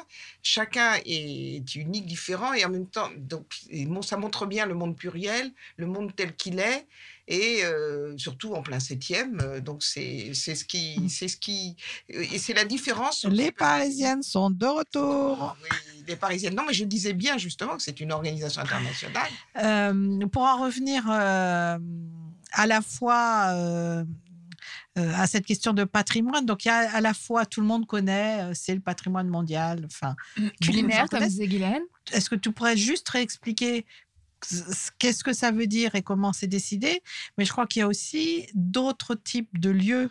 chacun 0.56 0.90
est 1.04 1.74
unique, 1.74 2.06
différent, 2.06 2.52
et 2.58 2.64
en 2.64 2.70
même 2.76 2.86
temps, 2.96 3.10
donc, 3.16 3.46
ça 4.10 4.16
montre 4.16 4.46
bien 4.46 4.64
le 4.66 4.74
monde 4.74 4.94
pluriel, 5.02 5.46
le 5.76 5.86
monde 5.86 6.08
tel 6.14 6.30
qu'il 6.40 6.58
est, 6.58 6.86
et 7.28 7.64
euh, 7.64 8.18
surtout 8.18 8.54
en 8.54 8.62
plein 8.62 8.80
septième. 8.80 9.38
euh, 9.40 9.60
Donc 9.60 9.78
c'est 9.82 10.34
ce 10.34 10.64
qui, 10.64 11.08
c'est 11.08 11.28
ce 11.28 11.36
qui, 11.44 11.76
et 12.08 12.38
c'est 12.38 12.56
la 12.62 12.64
différence. 12.64 13.24
Les 13.24 13.52
Parisiennes 13.52 14.24
sont 14.34 14.50
de 14.50 14.66
retour. 14.66 15.56
oui, 15.62 16.02
les 16.08 16.16
Parisiennes. 16.16 16.56
Non, 16.56 16.64
mais 16.66 16.74
je 16.74 16.84
disais 16.84 17.14
bien 17.24 17.38
justement 17.38 17.74
que 17.76 17.82
c'est 17.86 18.00
une 18.04 18.12
organisation 18.18 18.60
internationale. 18.66 19.30
Euh, 19.56 19.71
pour 20.32 20.42
en 20.42 20.64
revenir 20.64 21.04
euh, 21.10 21.78
à 22.52 22.66
la 22.66 22.80
fois 22.80 23.48
euh, 23.50 24.04
euh, 24.98 25.12
à 25.16 25.26
cette 25.26 25.46
question 25.46 25.72
de 25.72 25.84
patrimoine, 25.84 26.44
donc 26.44 26.64
il 26.64 26.68
y 26.68 26.70
a 26.70 26.94
à 26.94 27.00
la 27.00 27.14
fois 27.14 27.46
tout 27.46 27.62
le 27.62 27.66
monde 27.66 27.86
connaît, 27.86 28.42
euh, 28.42 28.52
c'est 28.54 28.74
le 28.74 28.80
patrimoine 28.80 29.28
mondial, 29.28 29.82
enfin 29.86 30.14
Culinaire, 30.60 31.08
comme 31.08 31.18
connaissent. 31.18 31.30
disait 31.30 31.48
Guylaine. 31.48 31.82
Est-ce 32.12 32.28
que 32.28 32.34
tu 32.34 32.52
pourrais 32.52 32.76
juste 32.76 33.08
réexpliquer 33.08 33.86
qu'est-ce 34.98 35.24
que 35.24 35.32
ça 35.32 35.50
veut 35.50 35.66
dire 35.66 35.94
et 35.94 36.02
comment 36.02 36.32
c'est 36.32 36.46
décidé? 36.46 37.00
Mais 37.38 37.44
je 37.44 37.52
crois 37.52 37.66
qu'il 37.66 37.80
y 37.80 37.82
a 37.82 37.86
aussi 37.86 38.46
d'autres 38.54 39.14
types 39.14 39.58
de 39.58 39.70
lieux 39.70 40.10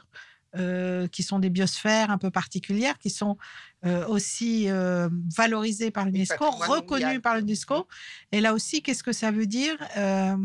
euh, 0.57 1.07
qui 1.07 1.23
sont 1.23 1.39
des 1.39 1.49
biosphères 1.49 2.11
un 2.11 2.17
peu 2.17 2.29
particulières, 2.29 2.97
qui 2.99 3.09
sont 3.09 3.37
euh, 3.85 4.05
aussi 4.07 4.69
euh, 4.69 5.09
valorisés 5.35 5.91
par 5.91 6.05
l'UNESCO, 6.05 6.45
mondial. 6.67 7.21
par 7.21 7.37
l'UNESCO. 7.37 7.87
Et 8.31 8.41
là 8.41 8.53
aussi, 8.53 8.81
qu'est-ce 8.81 9.03
que 9.03 9.13
ça 9.13 9.31
veut 9.31 9.45
dire 9.45 9.77
Euh, 9.97 10.35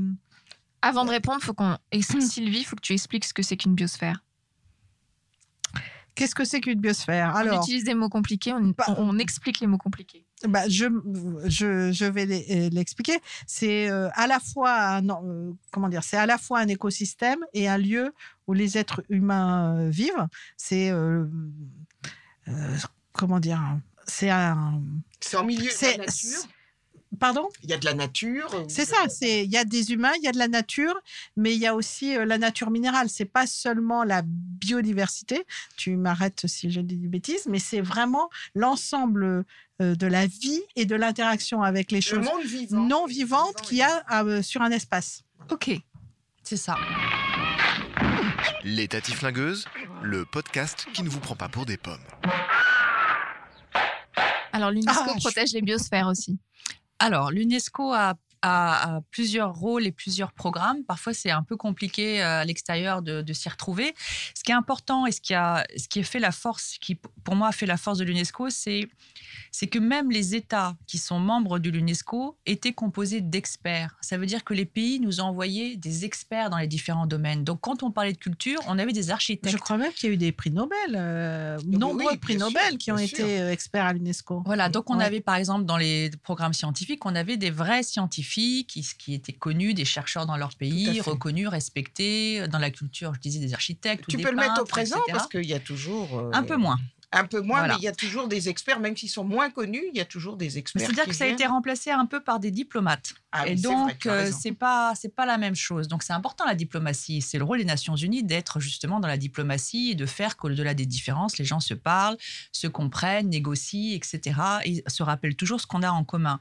Avant 0.82 1.04
de 1.04 1.10
répondre, 1.10 1.42
faut 1.42 1.54
qu'on 1.54 1.76
Sylvie, 2.20 2.60
il 2.60 2.64
faut 2.64 2.76
que 2.76 2.82
tu 2.82 2.92
expliques 2.92 3.24
ce 3.24 3.34
que 3.34 3.42
c'est 3.42 3.56
qu'une 3.56 3.74
biosphère. 3.74 4.22
Qu'est-ce 6.16 6.34
que 6.34 6.44
c'est 6.44 6.60
qu'une 6.60 6.80
biosphère? 6.80 7.30
On 7.34 7.36
Alors, 7.38 7.62
utilise 7.62 7.84
des 7.84 7.94
mots 7.94 8.08
compliqués, 8.08 8.52
on, 8.52 8.74
Bah, 8.76 8.84
on- 8.88 9.10
on 9.10 9.18
explique 9.18 9.60
les 9.60 9.66
mots 9.68 9.78
compliqués. 9.78 10.24
bah, 10.48 10.68
je, 10.68 10.86
je, 11.44 11.92
je 11.92 12.04
vais 12.06 12.24
euh, 12.26 12.68
l'expliquer. 12.72 13.18
C'est 13.46 13.88
euh, 13.90 14.08
à 14.14 14.26
la 14.26 14.40
fois 14.40 14.72
un, 14.96 15.08
euh, 15.08 15.52
comment 15.70 15.88
dire, 15.88 16.02
c'est 16.02 16.16
à 16.16 16.26
la 16.26 16.38
fois 16.38 16.58
un 16.60 16.68
écosystème 16.68 17.38
et 17.54 17.68
un 17.68 17.78
lieu 17.78 18.12
où 18.46 18.54
les 18.54 18.76
êtres 18.78 19.04
humains 19.10 19.76
euh, 19.78 19.90
vivent. 19.90 20.26
C'est 20.56 20.90
euh, 20.90 21.26
euh, 22.48 22.76
comment 23.12 23.38
dire, 23.40 23.60
c'est 24.06 24.30
un. 24.30 24.80
C'est 25.20 25.36
en 25.36 25.44
milieu 25.44 25.70
de 25.70 25.86
la 25.98 26.06
nature? 26.06 26.40
Pardon? 27.18 27.48
Il 27.62 27.70
y 27.70 27.72
a 27.72 27.78
de 27.78 27.84
la 27.84 27.94
nature. 27.94 28.48
euh, 28.54 28.64
C'est 28.68 28.84
ça, 28.84 29.08
c'est 29.08 29.44
il 29.44 29.50
y 29.50 29.56
a 29.56 29.64
des 29.64 29.92
humains, 29.92 30.12
il 30.18 30.24
y 30.24 30.28
a 30.28 30.32
de 30.32 30.38
la 30.38 30.48
nature, 30.48 30.94
mais 31.36 31.54
il 31.54 31.58
y 31.60 31.66
a 31.66 31.74
aussi 31.74 32.16
euh, 32.16 32.24
la 32.24 32.38
nature 32.38 32.70
minérale. 32.70 33.08
C'est 33.08 33.24
pas 33.24 33.46
seulement 33.46 34.04
la 34.04 34.22
biodiversité. 34.24 35.44
Tu 35.76 35.96
m'arrêtes 35.96 36.46
si 36.46 36.70
je 36.70 36.80
dis 36.80 36.96
des 36.96 37.08
bêtises, 37.08 37.46
mais 37.46 37.58
c'est 37.58 37.80
vraiment 37.80 38.28
l'ensemble 38.54 39.44
euh, 39.82 39.94
de 39.94 40.06
la 40.06 40.26
vie 40.26 40.60
et 40.76 40.84
de 40.86 40.94
l'interaction 40.96 41.62
avec 41.62 41.90
les 41.90 41.98
Le 41.98 42.02
choses 42.02 42.24
monde 42.24 42.42
vivant. 42.44 42.80
non 42.86 43.06
vivantes 43.06 43.60
qu'il 43.62 43.78
y 43.78 43.82
a 43.82 44.04
euh, 44.24 44.42
sur 44.42 44.62
un 44.62 44.70
espace. 44.70 45.22
Ok. 45.50 45.70
C'est 46.42 46.56
ça. 46.56 46.76
Les 48.64 48.88
Tatis 48.88 49.12
Flingueuses, 49.14 49.64
le 50.02 50.24
podcast 50.24 50.86
qui 50.92 51.02
ne 51.02 51.08
vous 51.08 51.20
prend 51.20 51.36
pas 51.36 51.48
pour 51.48 51.66
des 51.66 51.76
pommes. 51.76 51.98
Alors 54.52 54.70
l'UNESCO 54.70 55.02
Ah, 55.06 55.12
je- 55.16 55.20
protège 55.20 55.52
les 55.52 55.60
biosphères 55.62 56.08
aussi. 56.08 56.38
Alors, 56.98 57.30
l'UNESCO 57.30 57.92
a, 57.92 58.14
a 58.46 59.00
plusieurs 59.10 59.52
rôles 59.54 59.86
et 59.86 59.92
plusieurs 59.92 60.32
programmes. 60.32 60.84
Parfois, 60.84 61.12
c'est 61.14 61.30
un 61.30 61.42
peu 61.42 61.56
compliqué 61.56 62.22
euh, 62.22 62.40
à 62.40 62.44
l'extérieur 62.44 63.02
de, 63.02 63.22
de 63.22 63.32
s'y 63.32 63.48
retrouver. 63.48 63.94
Ce 64.34 64.42
qui 64.44 64.52
est 64.52 64.54
important 64.54 65.06
et 65.06 65.12
ce 65.12 65.20
qui 65.20 65.34
a, 65.34 65.66
ce 65.76 65.88
qui 65.88 66.00
a 66.00 66.04
fait 66.04 66.18
la 66.20 66.32
force, 66.32 66.76
qui 66.80 66.94
pour 67.24 67.34
moi 67.36 67.48
a 67.48 67.52
fait 67.52 67.66
la 67.66 67.76
force 67.76 67.98
de 67.98 68.04
l'UNESCO, 68.04 68.50
c'est 68.50 68.88
c'est 69.52 69.66
que 69.68 69.78
même 69.78 70.10
les 70.10 70.34
États 70.34 70.76
qui 70.86 70.98
sont 70.98 71.18
membres 71.18 71.58
de 71.58 71.70
l'UNESCO 71.70 72.36
étaient 72.46 72.72
composés 72.74 73.20
d'experts. 73.22 73.96
Ça 74.02 74.18
veut 74.18 74.26
dire 74.26 74.44
que 74.44 74.52
les 74.54 74.66
pays 74.66 75.00
nous 75.00 75.20
ont 75.20 75.24
envoyé 75.24 75.76
des 75.76 76.04
experts 76.04 76.50
dans 76.50 76.58
les 76.58 76.66
différents 76.66 77.06
domaines. 77.06 77.42
Donc, 77.44 77.60
quand 77.60 77.82
on 77.82 77.90
parlait 77.90 78.12
de 78.12 78.18
culture, 78.18 78.60
on 78.68 78.78
avait 78.78 78.92
des 78.92 79.10
architectes. 79.10 79.52
Je 79.56 79.58
crois 79.58 79.78
même 79.78 79.92
qu'il 79.92 80.08
y 80.08 80.12
a 80.12 80.14
eu 80.14 80.18
des 80.18 80.32
prix 80.32 80.50
Nobel, 80.50 80.76
euh, 80.94 81.58
nombreux 81.66 82.12
oui, 82.12 82.16
prix 82.18 82.36
Nobel 82.36 82.70
sûr, 82.70 82.78
qui 82.78 82.92
ont 82.92 82.98
été 82.98 83.16
sûr. 83.16 83.26
euh, 83.26 83.50
experts 83.50 83.86
à 83.86 83.92
l'UNESCO. 83.92 84.42
Voilà, 84.44 84.68
donc 84.68 84.90
on 84.90 84.98
Ouais. 84.98 85.04
avait 85.04 85.20
par 85.20 85.36
exemple 85.36 85.64
dans 85.64 85.76
les 85.78 86.10
programmes 86.22 86.52
scientifiques, 86.52 87.04
on 87.06 87.14
avait 87.14 87.36
des 87.36 87.50
vrais 87.50 87.82
scientifiques 87.82 88.16
qui, 88.36 88.64
qui 88.98 89.14
étaient 89.14 89.32
connus, 89.32 89.74
des 89.74 89.84
chercheurs 89.84 90.26
dans 90.26 90.36
leur 90.36 90.54
pays, 90.56 91.00
reconnus, 91.00 91.48
respectés. 91.48 92.46
Dans 92.48 92.58
la 92.58 92.70
culture, 92.70 93.14
je 93.14 93.20
disais 93.20 93.38
des 93.40 93.54
architectes. 93.54 94.06
ou 94.06 94.10
Tu 94.10 94.16
des 94.16 94.22
peux 94.22 94.30
le 94.30 94.36
mettre 94.36 94.60
au 94.60 94.64
présent 94.64 94.96
etc. 95.06 95.12
parce 95.12 95.28
qu'il 95.28 95.46
y 95.46 95.54
a 95.54 95.60
toujours. 95.60 96.18
euh, 96.18 96.30
Un 96.32 96.42
peu 96.42 96.56
moins. 96.56 96.76
Un 97.12 97.24
peu 97.24 97.40
moins, 97.40 97.60
Voilà. 97.60 97.74
mais 97.74 97.80
il 97.80 97.84
y 97.84 97.88
a 97.88 97.92
toujours 97.94 98.26
des 98.28 98.48
experts, 98.48 98.80
même 98.80 98.96
s'ils 98.96 99.08
sont 99.08 99.24
moins 99.24 99.48
connus, 99.48 99.84
il 99.92 99.96
y 99.96 100.00
a 100.00 100.04
toujours 100.04 100.36
des 100.36 100.58
experts. 100.58 100.82
C'est-à-dire 100.82 101.04
que 101.06 101.12
ça 101.14 101.24
a 101.24 101.28
été 101.28 101.46
remplacé 101.46 101.90
un 101.90 102.04
peu 102.04 102.20
par 102.20 102.40
des 102.40 102.50
diplomates. 102.50 103.14
Ah 103.32 103.46
et 103.46 103.54
donc, 103.54 104.06
as 104.06 104.10
euh, 104.10 104.30
c'est 104.36 104.52
pas 104.52 104.94
c'est 104.94 105.14
pas 105.14 105.26
la 105.26 105.38
même 105.38 105.54
chose. 105.54 105.88
Donc, 105.88 106.02
c'est 106.02 106.12
important 106.12 106.44
la 106.44 106.54
diplomatie. 106.54 107.20
C'est 107.22 107.38
le 107.38 107.44
rôle 107.44 107.58
des 107.58 107.64
Nations 107.64 107.94
Unies 107.94 108.22
d'être 108.22 108.60
justement 108.60 108.98
dans 108.98 109.08
la 109.08 109.18
diplomatie 109.18 109.90
et 109.90 109.94
de 109.94 110.06
faire 110.06 110.36
qu'au-delà 110.36 110.74
des 110.74 110.86
différences, 110.86 111.38
les 111.38 111.44
gens 111.44 111.60
se 111.60 111.74
parlent, 111.74 112.16
se 112.50 112.66
comprennent, 112.66 113.28
négocient, 113.28 113.94
etc. 113.94 114.40
Et 114.64 114.82
se 114.86 115.02
rappellent 115.02 115.36
toujours 115.36 115.60
ce 115.60 115.66
qu'on 115.66 115.82
a 115.82 115.90
en 115.90 116.02
commun. 116.04 116.38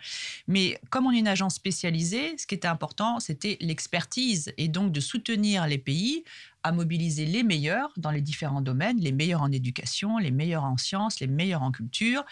Mais 0.47 0.79
comme 0.89 1.05
on 1.05 1.11
est 1.11 1.19
une 1.19 1.27
agence 1.27 1.55
spécialisée, 1.55 2.37
ce 2.37 2.47
qui 2.47 2.55
était 2.55 2.67
important, 2.67 3.19
c'était 3.19 3.57
l'expertise 3.61 4.53
et 4.57 4.67
donc 4.67 4.91
de 4.91 4.99
soutenir 4.99 5.67
les 5.67 5.77
pays 5.77 6.23
à 6.65 6.71
mobiliser 6.71 7.27
les 7.27 7.43
meilleurs 7.43 7.91
dans 7.95 8.09
les 8.09 8.21
différents 8.21 8.59
domaines, 8.59 8.99
les 8.99 9.11
meilleurs 9.11 9.43
en 9.43 9.51
éducation, 9.51 10.17
les 10.17 10.31
meilleurs 10.31 10.63
en 10.63 10.77
sciences, 10.77 11.19
les 11.19 11.27
meilleurs 11.27 11.61
en 11.61 11.71
culture, 11.71 12.25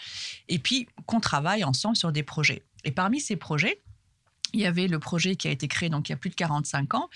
et 0.48 0.58
puis 0.58 0.88
qu'on 1.06 1.20
travaille 1.20 1.62
ensemble 1.62 1.96
sur 1.96 2.10
des 2.10 2.24
projets. 2.24 2.64
Et 2.82 2.90
parmi 2.90 3.20
ces 3.20 3.36
projets, 3.36 3.80
il 4.52 4.58
y 4.58 4.66
avait 4.66 4.88
le 4.88 4.98
projet 4.98 5.36
qui 5.36 5.46
a 5.46 5.52
été 5.52 5.68
créé 5.68 5.88
donc 5.88 6.08
il 6.08 6.12
y 6.12 6.14
a 6.14 6.16
plus 6.16 6.30
de 6.30 6.34
45 6.34 6.94
ans 6.94 7.08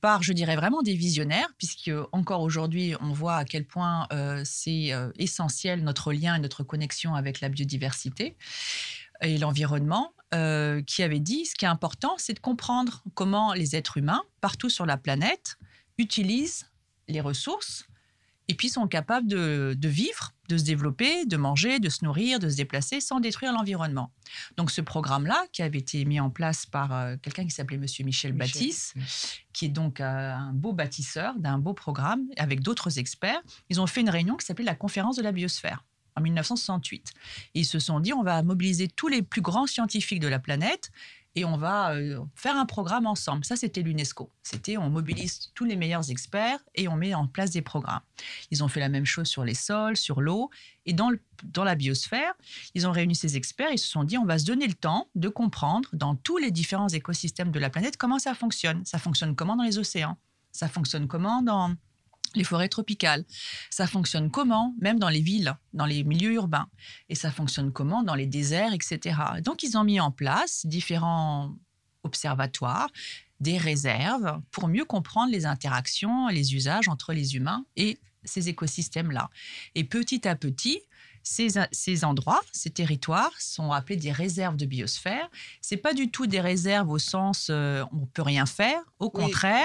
par, 0.00 0.22
je 0.22 0.32
dirais 0.32 0.56
vraiment 0.56 0.80
des 0.80 0.94
visionnaires, 0.94 1.48
puisque 1.58 1.90
encore 2.10 2.40
aujourd'hui 2.40 2.94
on 3.02 3.12
voit 3.12 3.36
à 3.36 3.44
quel 3.44 3.66
point 3.66 4.06
euh, 4.14 4.40
c'est 4.46 4.94
euh, 4.94 5.10
essentiel 5.18 5.84
notre 5.84 6.10
lien 6.14 6.36
et 6.36 6.38
notre 6.38 6.64
connexion 6.64 7.14
avec 7.14 7.42
la 7.42 7.50
biodiversité 7.50 8.34
et 9.20 9.36
l'environnement, 9.36 10.14
euh, 10.34 10.80
qui 10.80 11.02
avait 11.02 11.20
dit 11.20 11.44
ce 11.44 11.54
qui 11.54 11.66
est 11.66 11.68
important, 11.68 12.14
c'est 12.16 12.32
de 12.32 12.40
comprendre 12.40 13.04
comment 13.12 13.52
les 13.52 13.76
êtres 13.76 13.98
humains 13.98 14.22
partout 14.40 14.70
sur 14.70 14.86
la 14.86 14.96
planète 14.96 15.58
utilisent 15.98 16.66
les 17.08 17.20
ressources 17.20 17.86
et 18.48 18.54
puis 18.54 18.68
sont 18.68 18.88
capables 18.88 19.28
de, 19.28 19.74
de 19.78 19.88
vivre, 19.88 20.32
de 20.48 20.58
se 20.58 20.64
développer, 20.64 21.24
de 21.24 21.36
manger, 21.36 21.78
de 21.78 21.88
se 21.88 22.04
nourrir, 22.04 22.38
de 22.38 22.48
se 22.48 22.56
déplacer 22.56 23.00
sans 23.00 23.20
détruire 23.20 23.52
l'environnement. 23.52 24.10
Donc 24.56 24.70
ce 24.70 24.80
programme-là, 24.80 25.46
qui 25.52 25.62
avait 25.62 25.78
été 25.78 26.04
mis 26.04 26.20
en 26.20 26.28
place 26.28 26.66
par 26.66 26.92
euh, 26.92 27.16
quelqu'un 27.22 27.44
qui 27.44 27.50
s'appelait 27.50 27.78
Monsieur 27.78 28.04
Michel, 28.04 28.32
Michel, 28.32 28.52
Baptiste, 28.52 28.94
qui 29.52 29.66
est 29.66 29.70
donc 29.70 30.00
euh, 30.00 30.32
un 30.32 30.52
beau 30.52 30.72
bâtisseur 30.72 31.34
d'un 31.38 31.58
beau 31.58 31.72
programme 31.72 32.26
avec 32.36 32.60
d'autres 32.60 32.98
experts, 32.98 33.40
ils 33.70 33.80
ont 33.80 33.86
fait 33.86 34.00
une 34.00 34.10
réunion 34.10 34.36
qui 34.36 34.44
s'appelait 34.44 34.64
la 34.64 34.74
conférence 34.74 35.16
de 35.16 35.22
la 35.22 35.32
biosphère 35.32 35.84
en 36.16 36.20
1968. 36.20 37.12
Et 37.54 37.60
ils 37.60 37.64
se 37.64 37.78
sont 37.78 38.00
dit, 38.00 38.12
on 38.12 38.22
va 38.22 38.42
mobiliser 38.42 38.88
tous 38.88 39.08
les 39.08 39.22
plus 39.22 39.40
grands 39.40 39.66
scientifiques 39.66 40.20
de 40.20 40.28
la 40.28 40.38
planète 40.38 40.90
et 41.34 41.44
on 41.44 41.56
va 41.56 41.94
euh, 41.94 42.20
faire 42.34 42.56
un 42.56 42.66
programme 42.66 43.06
ensemble. 43.06 43.44
Ça, 43.44 43.56
c'était 43.56 43.82
l'UNESCO. 43.82 44.30
C'était 44.42 44.76
on 44.76 44.90
mobilise 44.90 45.50
tous 45.54 45.64
les 45.64 45.76
meilleurs 45.76 46.10
experts 46.10 46.58
et 46.74 46.88
on 46.88 46.96
met 46.96 47.14
en 47.14 47.26
place 47.26 47.50
des 47.50 47.62
programmes. 47.62 48.02
Ils 48.50 48.62
ont 48.62 48.68
fait 48.68 48.80
la 48.80 48.88
même 48.88 49.06
chose 49.06 49.28
sur 49.28 49.44
les 49.44 49.54
sols, 49.54 49.96
sur 49.96 50.20
l'eau 50.20 50.50
et 50.84 50.92
dans, 50.92 51.10
la 51.56 51.74
biosphère. 51.74 52.34
Ils 52.74 52.86
ont 52.86 52.92
réuni 52.92 53.14
ces 53.14 53.36
experts 53.36 53.70
et 53.70 53.74
ils 53.74 53.78
se 53.78 53.88
sont 53.88 54.04
dit 54.04 54.18
on 54.18 54.26
va 54.26 54.38
se 54.38 54.44
donner 54.44 54.66
le 54.66 54.74
temps 54.74 55.08
de 55.14 55.28
comprendre 55.28 55.88
dans 55.92 56.14
tous 56.14 56.36
les 56.36 56.50
différents 56.50 56.88
écosystèmes 56.88 57.50
de 57.50 57.58
la 57.58 57.70
planète 57.70 57.96
comment 57.96 58.18
ça 58.18 58.34
fonctionne. 58.34 58.84
Ça 58.84 58.98
fonctionne 58.98 59.34
comment 59.34 59.56
dans 59.56 59.64
les 59.64 59.78
océans? 59.78 60.18
Ça 60.50 60.68
fonctionne 60.68 61.08
comment 61.08 61.42
dans 61.42 61.74
les 62.36 62.44
forêts 62.44 62.68
tropicales. 62.68 63.24
Ça 63.70 63.86
fonctionne 63.86 64.30
comment, 64.30 64.74
même 64.80 64.98
dans 64.98 65.08
les 65.08 65.20
villes, 65.20 65.54
dans 65.72 65.86
les 65.86 66.04
milieux 66.04 66.32
urbains? 66.32 66.68
Et 67.08 67.14
ça 67.14 67.30
fonctionne 67.30 67.72
comment 67.72 68.02
dans 68.02 68.14
les 68.14 68.26
déserts, 68.26 68.72
etc. 68.72 69.16
Donc, 69.42 69.62
ils 69.62 69.76
ont 69.76 69.84
mis 69.84 70.00
en 70.00 70.10
place 70.10 70.66
différents 70.66 71.54
observatoires, 72.04 72.90
des 73.40 73.58
réserves, 73.58 74.40
pour 74.50 74.68
mieux 74.68 74.84
comprendre 74.84 75.32
les 75.32 75.46
interactions, 75.46 76.28
les 76.28 76.54
usages 76.54 76.88
entre 76.88 77.12
les 77.12 77.36
humains 77.36 77.64
et 77.76 77.98
ces 78.24 78.48
écosystèmes-là. 78.48 79.30
Et 79.74 79.84
petit 79.84 80.26
à 80.28 80.36
petit, 80.36 80.80
ces, 81.22 81.50
ces 81.70 82.04
endroits, 82.04 82.40
ces 82.52 82.70
territoires 82.70 83.32
sont 83.38 83.70
appelés 83.70 83.96
des 83.96 84.12
réserves 84.12 84.56
de 84.56 84.66
biosphère. 84.66 85.28
C'est 85.60 85.76
pas 85.76 85.94
du 85.94 86.10
tout 86.10 86.26
des 86.26 86.40
réserves 86.40 86.90
au 86.90 86.98
sens 86.98 87.48
euh, 87.50 87.84
on 87.92 88.06
peut 88.06 88.22
rien 88.22 88.46
faire. 88.46 88.80
Au 88.98 89.10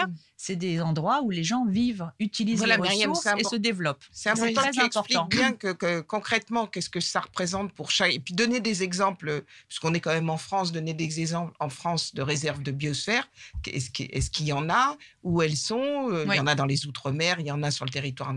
Oui. 0.07 0.13
C'est 0.37 0.55
des 0.55 0.79
endroits 0.81 1.21
où 1.23 1.31
les 1.31 1.43
gens 1.43 1.65
vivent, 1.65 2.09
utilisent 2.19 2.59
Voilà, 2.59 2.75
les 2.77 2.83
Myriam, 2.83 3.09
ressources 3.09 3.35
et 3.39 3.43
se 3.43 3.55
développent. 3.55 4.03
C'est 4.11 4.29
important 4.29 4.61
très 4.61 4.69
que 4.69 4.75
tu 4.75 4.85
expliques 4.85 5.15
important. 5.17 5.25
bien 5.25 5.53
que, 5.53 5.73
que 5.73 5.99
concrètement, 6.01 6.67
qu'est-ce 6.67 6.89
que 6.91 6.99
ça 6.99 7.21
représente 7.21 7.73
pour 7.73 7.89
chaque. 7.91 8.13
Et 8.13 8.19
puis 8.19 8.33
donner 8.35 8.59
des 8.59 8.83
exemples, 8.83 9.43
puisqu'on 9.67 9.93
est 9.95 9.99
quand 9.99 10.13
même 10.13 10.29
en 10.29 10.37
France, 10.37 10.71
donner 10.71 10.93
des 10.93 11.19
exemples 11.19 11.53
en 11.59 11.69
France 11.69 12.13
de 12.13 12.21
réserves 12.21 12.61
de 12.61 12.71
biosphère. 12.71 13.27
Est-ce 13.65 14.29
qu'il 14.29 14.45
y 14.45 14.53
en 14.53 14.69
a 14.69 14.95
Où 15.23 15.41
elles 15.41 15.57
sont 15.57 16.09
Euh, 16.11 16.23
Il 16.25 16.29
Oui. 16.29 16.37
y 16.37 16.39
en 16.39 16.47
a 16.47 16.55
dans 16.55 16.65
les 16.65 16.85
Outre-mer, 16.85 17.39
il 17.39 17.47
y 17.47 17.51
en 17.51 17.63
a 17.63 17.71
sur 17.71 17.85
le 17.85 17.91
territoire, 17.91 18.33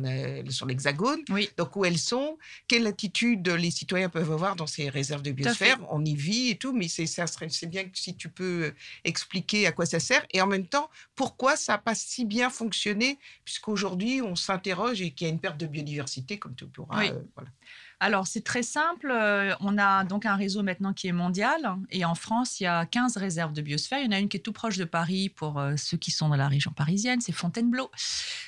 sur 0.48 0.64
l'Hexagone. 0.66 1.20
Oui. 1.28 1.50
Donc 1.58 1.76
où 1.76 1.84
elles 1.84 1.98
sont 1.98 2.38
Quelle 2.66 2.86
attitude 2.86 3.46
les 3.48 3.70
citoyens 3.70 4.08
peuvent 4.08 4.32
avoir 4.32 4.56
dans 4.56 4.66
ces 4.66 4.88
réserves 4.88 5.22
de 5.22 5.32
biosphère 5.32 5.78
On 5.90 6.04
y 6.04 6.14
vit 6.14 6.50
et 6.50 6.56
tout, 6.56 6.72
mais 6.72 6.88
c'est 6.88 7.66
bien 7.66 7.84
que 7.84 7.98
si 7.98 8.14
tu 8.16 8.28
peux 8.30 8.72
expliquer 9.04 9.66
à 9.66 9.72
quoi 9.72 9.84
ça 9.86 10.00
sert 10.00 10.24
et 10.32 10.40
en 10.40 10.46
même 10.46 10.66
temps 10.66 10.88
pourquoi 11.14 11.56
ça 11.56 11.72
n'a 11.74 11.78
pas 11.90 11.94
si 11.96 12.24
bien 12.24 12.50
fonctionné, 12.50 13.18
puisqu'aujourd'hui 13.44 14.22
on 14.22 14.36
s'interroge 14.36 15.02
et 15.02 15.10
qu'il 15.10 15.26
y 15.26 15.30
a 15.30 15.32
une 15.32 15.40
perte 15.40 15.58
de 15.58 15.66
biodiversité, 15.66 16.38
comme 16.38 16.54
tu 16.54 16.66
pourras. 16.66 17.00
Oui. 17.00 17.10
euh, 17.10 17.20
voilà. 17.34 17.50
Alors, 18.02 18.26
c'est 18.26 18.40
très 18.42 18.62
simple. 18.62 19.10
Euh, 19.10 19.54
On 19.60 19.76
a 19.76 20.04
donc 20.04 20.24
un 20.24 20.34
réseau 20.34 20.62
maintenant 20.62 20.94
qui 20.94 21.06
est 21.08 21.12
mondial. 21.12 21.76
Et 21.90 22.06
en 22.06 22.14
France, 22.14 22.58
il 22.58 22.64
y 22.64 22.66
a 22.66 22.86
15 22.86 23.18
réserves 23.18 23.52
de 23.52 23.60
biosphère. 23.60 23.98
Il 23.98 24.06
y 24.06 24.08
en 24.08 24.12
a 24.12 24.18
une 24.18 24.30
qui 24.30 24.38
est 24.38 24.40
tout 24.40 24.54
proche 24.54 24.78
de 24.78 24.86
Paris 24.86 25.28
pour 25.28 25.58
euh, 25.58 25.74
ceux 25.76 25.98
qui 25.98 26.10
sont 26.10 26.30
dans 26.30 26.36
la 26.36 26.48
région 26.48 26.70
parisienne, 26.72 27.20
c'est 27.20 27.32
Fontainebleau. 27.32 27.90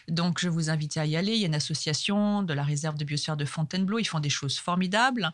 Donc, 0.09 0.39
je 0.41 0.49
vous 0.49 0.71
invite 0.71 0.97
à 0.97 1.05
y 1.05 1.17
aller. 1.17 1.33
Il 1.35 1.39
y 1.41 1.45
a 1.45 1.49
une 1.49 1.55
association 1.55 2.43
de 2.43 2.55
la 2.55 2.63
réserve 2.63 2.97
de 2.97 3.05
biosphère 3.05 3.37
de 3.37 3.45
Fontainebleau. 3.45 3.99
Ils 3.99 4.07
font 4.07 4.21
des 4.21 4.31
choses 4.31 4.57
formidables. 4.59 5.31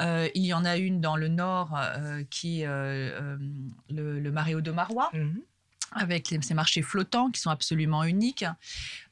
Euh, 0.00 0.30
il 0.34 0.46
y 0.46 0.54
en 0.54 0.64
a 0.64 0.78
une 0.78 1.02
dans 1.02 1.16
le 1.16 1.28
nord 1.28 1.76
euh, 1.78 2.22
qui 2.30 2.62
est 2.62 2.66
euh, 2.66 3.36
le, 3.90 4.18
le 4.18 4.32
Maréo 4.32 4.62
de 4.62 4.70
Marois 4.70 5.10
Mhm. 5.12 5.42
Avec 5.92 6.30
les- 6.30 6.42
ces 6.42 6.54
marchés 6.54 6.82
flottants 6.82 7.30
qui 7.30 7.40
sont 7.40 7.50
absolument 7.50 8.04
uniques. 8.04 8.44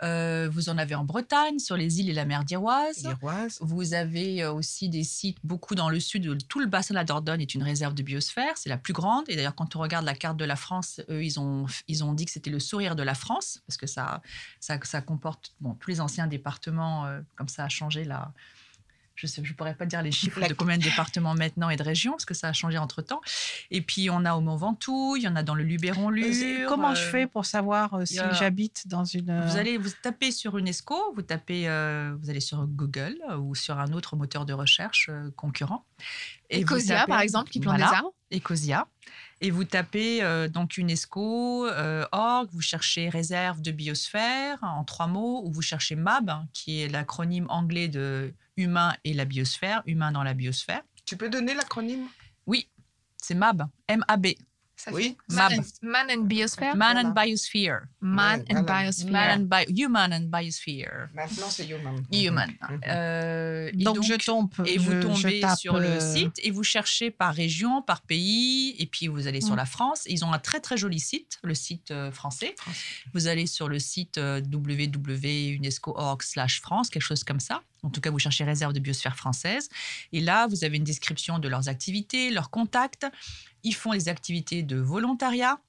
Euh, 0.03 0.49
vous 0.53 0.69
en 0.69 0.79
avez 0.79 0.95
en 0.95 1.05
Bretagne, 1.05 1.59
sur 1.59 1.77
les 1.77 2.01
îles 2.01 2.11
et 2.11 2.13
la 2.13 2.25
mer 2.25 2.45
d'Iroise. 2.45 3.03
Vous 3.61 3.95
avez 3.95 4.43
euh, 4.43 4.53
aussi 4.53 4.89
des 4.89 5.05
sites, 5.05 5.39
beaucoup 5.45 5.75
dans 5.75 5.89
le 5.89 6.01
sud, 6.01 6.39
tout 6.49 6.61
le 6.61 6.67
bassin 6.67 6.95
de 6.95 6.99
la 6.99 7.05
Dordogne 7.05 7.41
est 7.41 7.55
une 7.55 7.63
réserve 7.63 7.95
de 7.95 8.03
biosphère, 8.03 8.53
c'est 8.57 8.69
la 8.69 8.79
plus 8.79 8.93
grande. 8.93 9.25
Et 9.29 9.37
d'ailleurs, 9.37 9.55
quand 9.55 9.77
on 9.77 9.81
regarde 9.81 10.05
la 10.05 10.15
carte 10.15 10.37
de 10.37 10.45
la 10.45 10.57
France, 10.57 11.01
eux, 11.09 11.25
ils 11.25 11.41
ont, 11.41 11.67
ils 11.89 12.05
ont 12.05 12.13
dit 12.13 12.25
que 12.25 12.31
c'était 12.31 12.51
le 12.51 12.61
sourire 12.61 12.97
de 12.97 13.03
la 13.03 13.15
France, 13.15 13.61
parce 13.67 13.77
que 13.77 13.87
ça, 13.87 14.23
ça, 14.61 14.79
ça 14.83 15.01
comporte 15.01 15.55
bon, 15.61 15.75
tous 15.75 15.91
les 15.91 16.01
anciens 16.01 16.27
départements, 16.27 17.07
euh, 17.07 17.21
comme 17.37 17.49
ça 17.49 17.65
a 17.65 17.69
changé 17.69 18.05
là. 18.05 18.33
Je 19.17 19.27
ne 19.41 19.45
je 19.47 19.55
pourrais 19.55 19.75
pas 19.75 19.87
dire 19.87 20.03
les 20.03 20.13
chiffres 20.13 20.47
de 20.47 20.53
combien 20.55 20.77
de 20.79 20.83
départements 20.83 21.35
maintenant 21.35 21.71
et 21.71 21.77
de 21.77 21.83
régions, 21.83 22.13
parce 22.13 22.25
que 22.27 22.35
ça 22.35 22.49
a 22.49 22.53
changé 22.53 22.77
entre-temps. 22.79 23.21
Et 23.71 23.81
puis, 23.81 24.11
on 24.11 24.25
a 24.27 24.35
au 24.35 24.41
Mont 24.43 24.57
Ventoux, 24.57 25.17
il 25.17 25.23
y 25.23 25.29
en 25.29 25.35
a 25.37 25.43
dans 25.43 25.55
le 25.55 25.65
Luberon-Lure. 25.65 26.69
Comment 26.69 26.95
je 26.95 27.03
fais 27.03 27.27
pour 27.27 27.47
savoir 27.47 27.95
euh, 27.95 28.05
si 28.05 28.19
a- 28.19 28.33
j'habite 28.35 28.87
dans 28.89 29.05
une. 29.05 29.31
euh, 29.31 29.47
vous 29.47 29.57
allez 29.57 29.79
vous 29.79 29.89
tapez 30.03 30.31
sur 30.31 30.59
UNESCO, 30.59 30.95
vous 31.15 31.23
tapez, 31.23 31.67
euh, 31.69 32.15
vous 32.21 32.29
allez 32.31 32.41
sur 32.41 32.67
Google 32.67 33.17
ou 33.39 33.55
sur 33.55 33.79
un 33.79 33.93
autre 33.93 34.17
moteur 34.17 34.45
de 34.47 34.53
recherche 34.53 35.11
concurrent. 35.35 35.85
Ecosia, 36.53 36.99
tapez- 37.01 37.07
par 37.09 37.21
exemple, 37.21 37.51
qui 37.51 37.61
plante 37.61 37.77
Voilà, 37.77 37.91
des 37.91 37.97
arbres. 37.97 38.13
Ecosia. 38.33 38.87
Et 39.41 39.51
vous 39.51 39.65
tapez 39.65 40.21
donc 40.49 40.77
UNESCO, 40.79 41.67
org, 42.13 42.49
vous 42.53 42.61
cherchez 42.61 43.09
réserve 43.09 43.61
de 43.63 43.71
biosphère 43.71 44.59
en 44.63 44.85
trois 44.85 45.07
mots, 45.07 45.43
ou 45.45 45.53
vous 45.53 45.63
cherchez 45.63 45.95
MAB, 45.97 46.31
hein, 46.31 46.47
qui 46.53 46.83
est 46.83 46.89
l'acronyme 46.89 47.47
anglais 47.49 47.89
de 47.89 48.33
humain 48.57 48.95
et 49.05 49.13
la 49.13 49.25
biosphère, 49.25 49.83
humain 49.87 50.13
dans 50.13 50.23
la 50.23 50.35
biosphère. 50.35 50.83
Tu 51.05 51.17
peux 51.17 51.29
donner 51.29 51.55
l'acronyme? 51.55 52.07
Oui, 52.47 52.69
c'est 53.23 53.35
MAB, 53.35 53.67
M-A-B. 53.89 54.27
Ça 54.79 54.93
Oui. 54.93 55.17
fait 55.31 55.35
Man, 55.35 55.53
and, 55.55 55.63
Man 55.81 56.07
and 56.11 56.25
Biosphere? 56.27 56.75
Man 56.77 56.99
and 56.99 57.13
Biosphere. 57.15 57.85
Man 58.03 58.45
and. 58.51 58.61
Biosphere. 58.65 59.11
Man 59.11 59.41
and 59.41 59.45
Bi- 59.49 59.65
Human 59.75 60.13
and 60.13 60.27
Biosphere. 60.29 61.09
Maintenant, 61.15 61.49
c'est 61.49 61.65
Human. 61.67 62.05
Human. 62.13 62.51
Mhm. 62.51 62.81
Euh, 62.87 63.71
et 63.73 63.85
Donc, 63.85 64.03
je 64.03 64.13
tombe. 64.17 64.51
Et 64.67 64.77
vous 64.77 64.93
je 64.93 65.01
tombez 65.01 65.41
tape, 65.41 65.59
sur 65.59 65.79
le 65.79 65.87
euh, 65.87 66.15
site 66.15 66.39
et 66.43 66.51
vous 66.51 66.63
cherchez 66.63 67.11
par 67.11 67.33
région, 67.35 67.81
par 67.81 68.03
pays, 68.03 68.77
et 68.79 68.85
puis 68.85 69.07
vous 69.09 69.27
allez 69.27 69.41
sur 69.41 69.55
Mm. 69.55 69.57
la 69.57 69.65
France. 69.65 70.03
Ils 70.09 70.27
ont 70.27 70.33
un 70.35 70.39
très 70.39 70.61
très 70.61 70.77
joli 70.77 71.01
site, 71.01 71.39
le 71.43 71.55
site 71.55 71.91
euh, 71.91 72.13
français. 72.13 72.55
Vous 73.15 73.29
allez 73.29 73.47
sur 73.47 73.71
le 73.71 73.79
site 73.79 74.19
euh, 74.19 74.43
www.unesco.org/france, 74.53 76.91
quelque 76.91 77.03
chose 77.03 77.25
comme 77.25 77.41
ça. 77.41 77.63
En 77.87 77.91
tout 77.91 78.01
cas, 78.01 78.11
vous 78.11 78.19
cherchez 78.19 78.43
réserve 78.43 78.73
de 78.73 78.81
biosphère 78.81 79.17
française. 79.17 79.69
Et 80.13 80.21
là, 80.21 80.49
vous 80.49 80.65
avez 80.65 80.77
une 80.77 80.85
description 80.85 81.39
de 81.39 81.49
leurs 81.49 81.69
activités, 81.69 82.31
leurs 82.31 82.51
contacts. 82.51 83.07
Ils 83.63 83.75
font 83.75 83.93
les 83.93 84.09
activités 84.09 84.65
de 84.65 84.77
volontariat. 84.77 85.61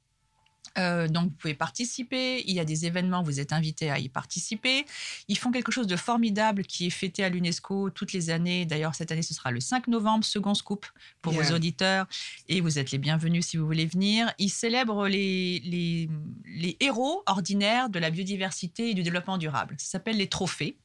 Euh, 0.79 1.07
donc, 1.07 1.25
vous 1.25 1.35
pouvez 1.35 1.53
participer. 1.53 2.43
Il 2.47 2.55
y 2.55 2.59
a 2.59 2.65
des 2.65 2.87
événements, 2.87 3.21
vous 3.21 3.39
êtes 3.39 3.53
invité 3.53 3.91
à 3.91 3.99
y 3.99 4.09
participer. 4.09 4.85
Ils 5.27 5.37
font 5.37 5.51
quelque 5.51 5.71
chose 5.71 5.85
de 5.85 5.95
formidable 5.95 6.63
qui 6.63 6.87
est 6.87 6.91
fêté 6.91 7.23
à 7.23 7.29
l'UNESCO 7.29 7.91
toutes 7.91 8.13
les 8.13 8.31
années. 8.31 8.65
D'ailleurs, 8.65 8.95
cette 8.95 9.11
année, 9.11 9.21
ce 9.21 9.35
sera 9.35 9.51
le 9.51 9.59
5 9.59 9.87
novembre, 9.87 10.25
second 10.25 10.55
scoop 10.55 10.87
pour 11.21 11.33
vos 11.33 11.53
auditeurs. 11.53 12.07
Et 12.49 12.61
vous 12.61 12.79
êtes 12.79 12.91
les 12.91 12.97
bienvenus 12.97 13.45
si 13.45 13.57
vous 13.57 13.65
voulez 13.65 13.85
venir. 13.85 14.33
Ils 14.39 14.49
célèbrent 14.49 15.07
les, 15.07 15.59
les, 15.59 16.09
les 16.45 16.77
héros 16.79 17.21
ordinaires 17.27 17.89
de 17.89 17.99
la 17.99 18.09
biodiversité 18.09 18.89
et 18.89 18.93
du 18.95 19.03
développement 19.03 19.37
durable. 19.37 19.75
Ça 19.77 19.85
s'appelle 19.85 20.17
les 20.17 20.27
trophées. 20.27 20.77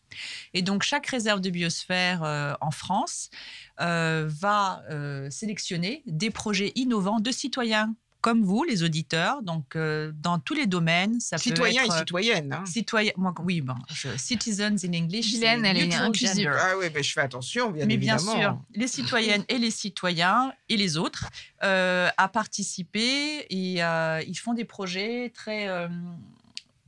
Et 0.55 0.63
donc, 0.63 0.83
chaque 0.83 1.07
réserve 1.07 1.41
de 1.41 1.51
biosphère 1.51 2.23
euh, 2.25 2.55
en 2.61 2.71
France 2.71 3.31
euh, 3.81 4.27
va 4.29 4.83
euh, 4.91 5.31
sélectionner 5.31 6.03
des 6.07 6.31
projets 6.31 6.73
innovants 6.75 7.21
de 7.21 7.31
citoyens 7.31 7.95
comme 8.21 8.45
vous, 8.45 8.63
les 8.63 8.85
auditeurs, 8.85 9.43
donc 9.43 9.75
euh, 9.75 10.13
dans 10.23 10.39
tous 10.39 10.55
les 10.55 10.67
domaines. 10.69 11.19
Ça 11.19 11.39
Citoyens 11.39 11.81
peut 11.83 11.87
être, 11.89 11.97
et 11.97 11.99
citoyennes. 11.99 12.53
Hein. 12.53 12.65
Citoyens, 12.67 13.11
moi, 13.17 13.35
oui, 13.43 13.61
bon, 13.61 13.75
je- 13.93 14.17
citizens 14.17 14.85
in 14.85 14.93
English. 14.95 15.33
Guylaine, 15.33 15.65
elle 15.65 15.77
est 15.79 15.93
inclusive. 15.93 16.29
gender. 16.45 16.53
Ah 16.57 16.75
oui, 16.79 16.87
mais 16.95 17.03
je 17.03 17.13
fais 17.13 17.21
attention, 17.23 17.73
bien 17.73 17.85
Mais 17.85 17.97
bien 17.97 18.17
évidemment. 18.17 18.39
sûr, 18.41 18.59
les 18.77 18.87
citoyennes 18.87 19.43
et 19.49 19.59
les 19.59 19.73
citoyens 19.73 20.53
et 20.69 20.77
les 20.77 20.97
autres 20.99 21.29
euh, 21.65 22.09
à 22.17 22.29
participer 22.29 23.45
et 23.51 23.83
euh, 23.83 24.23
ils 24.29 24.39
font 24.39 24.55
des 24.55 24.65
projets 24.67 25.33
très 25.35 25.69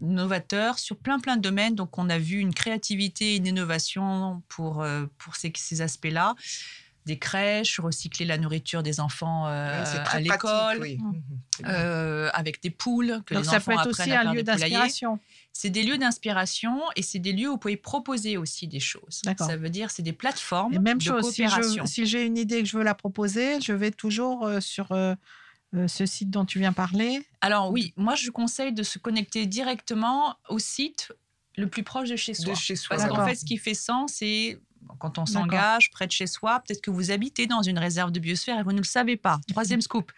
novateurs 0.01 0.79
sur 0.79 0.97
plein 0.97 1.19
plein 1.21 1.37
de 1.37 1.43
domaines. 1.43 1.75
Donc 1.75 1.99
on 1.99 2.09
a 2.11 2.19
vu 2.19 2.39
une 2.39 2.55
créativité, 2.55 3.37
une 3.37 3.47
innovation 3.47 4.43
pour, 4.49 4.83
euh, 4.83 5.07
pour 5.19 5.37
ces, 5.37 5.53
ces 5.57 5.81
aspects-là. 5.83 6.35
Des 7.07 7.19
crèches, 7.19 7.81
recycler 7.81 8.25
la 8.25 8.39
nourriture 8.39 8.83
des 8.83 8.99
enfants 8.99 9.47
euh, 9.47 9.85
à 10.07 10.21
l'école, 10.21 10.79
oui. 10.81 10.97
Mm. 10.97 11.07
Mhm. 11.09 11.23
C'est 11.55 11.63
bien. 11.65 11.75
euh, 11.75 12.31
avec 12.33 12.63
des 12.63 12.71
poules 12.71 13.23
que 13.27 13.35
Donc, 13.35 13.45
les 13.45 13.51
ça 13.51 13.57
enfants 13.59 13.65
peut 13.67 13.73
être 13.73 13.79
apprennent 13.81 13.91
aussi 13.91 14.11
à 14.13 14.21
un 14.21 14.23
faire 14.23 14.33
lieu 14.33 14.43
des 14.43 14.53
poulaillers. 14.53 14.71
d'inspiration. 14.71 15.19
C'est 15.53 15.69
des 15.69 15.83
lieux 15.83 15.99
d'inspiration 15.99 16.81
et 16.97 17.03
c'est 17.03 17.19
des 17.19 17.35
lieux 17.35 17.49
où 17.49 17.53
vous 17.53 17.59
pouvez 17.59 17.77
proposer 17.77 18.39
aussi 18.39 18.67
des 18.69 18.81
choses. 18.81 19.21
D'accord. 19.23 19.47
Ça 19.47 19.59
veut 19.59 19.69
dire 19.69 19.91
c'est 19.91 20.03
des 20.03 20.15
plateformes 20.15 20.73
Et 20.73 20.79
même 20.79 20.97
de 20.97 21.03
chose, 21.03 21.31
si 21.31 21.43
coopération. 21.43 21.85
je- 21.85 21.91
si 21.91 22.07
j'ai 22.07 22.25
une 22.25 22.39
idée 22.39 22.63
que 22.63 22.69
je 22.71 22.79
veux 22.79 22.83
la 22.85 22.95
proposer, 22.95 23.61
je 23.61 23.75
vais 23.75 23.91
toujours 23.91 24.47
euh, 24.47 24.61
sur 24.61 24.91
euh, 25.75 25.88
ce 25.88 26.07
site 26.07 26.31
dont 26.31 26.45
tu 26.45 26.59
viens 26.59 26.73
parler. 26.73 27.26
Alors 27.40 27.71
oui, 27.71 27.93
moi 27.97 28.14
je 28.14 28.31
conseille 28.31 28.73
de 28.73 28.83
se 28.83 28.99
connecter 28.99 29.47
directement 29.47 30.37
au 30.49 30.59
site 30.59 31.12
le 31.57 31.69
plus 31.69 31.83
proche 31.83 32.09
de 32.09 32.16
chez 32.16 32.35
soi. 32.35 32.52
De 32.52 32.59
chez 32.59 32.76
soi. 32.76 32.97
Parce 32.97 33.09
qu'en 33.09 33.25
fait, 33.25 33.37
ce 33.37 33.45
qui 33.45 33.59
fait 33.59 33.75
sens, 33.75 34.14
c'est 34.14 34.59
quand 34.99 35.19
on 35.19 35.26
s'engage 35.26 35.91
près 35.91 36.07
de 36.07 36.12
chez 36.12 36.26
soi, 36.26 36.61
peut-être 36.67 36.81
que 36.81 36.91
vous 36.91 37.11
habitez 37.11 37.47
dans 37.47 37.62
une 37.62 37.79
réserve 37.79 38.11
de 38.12 38.21
biosphère 38.21 38.59
et 38.59 38.62
vous 38.62 38.73
ne 38.73 38.79
le 38.79 38.85
savez 38.85 39.17
pas. 39.17 39.38
Troisième 39.49 39.81
scoop. 39.81 40.11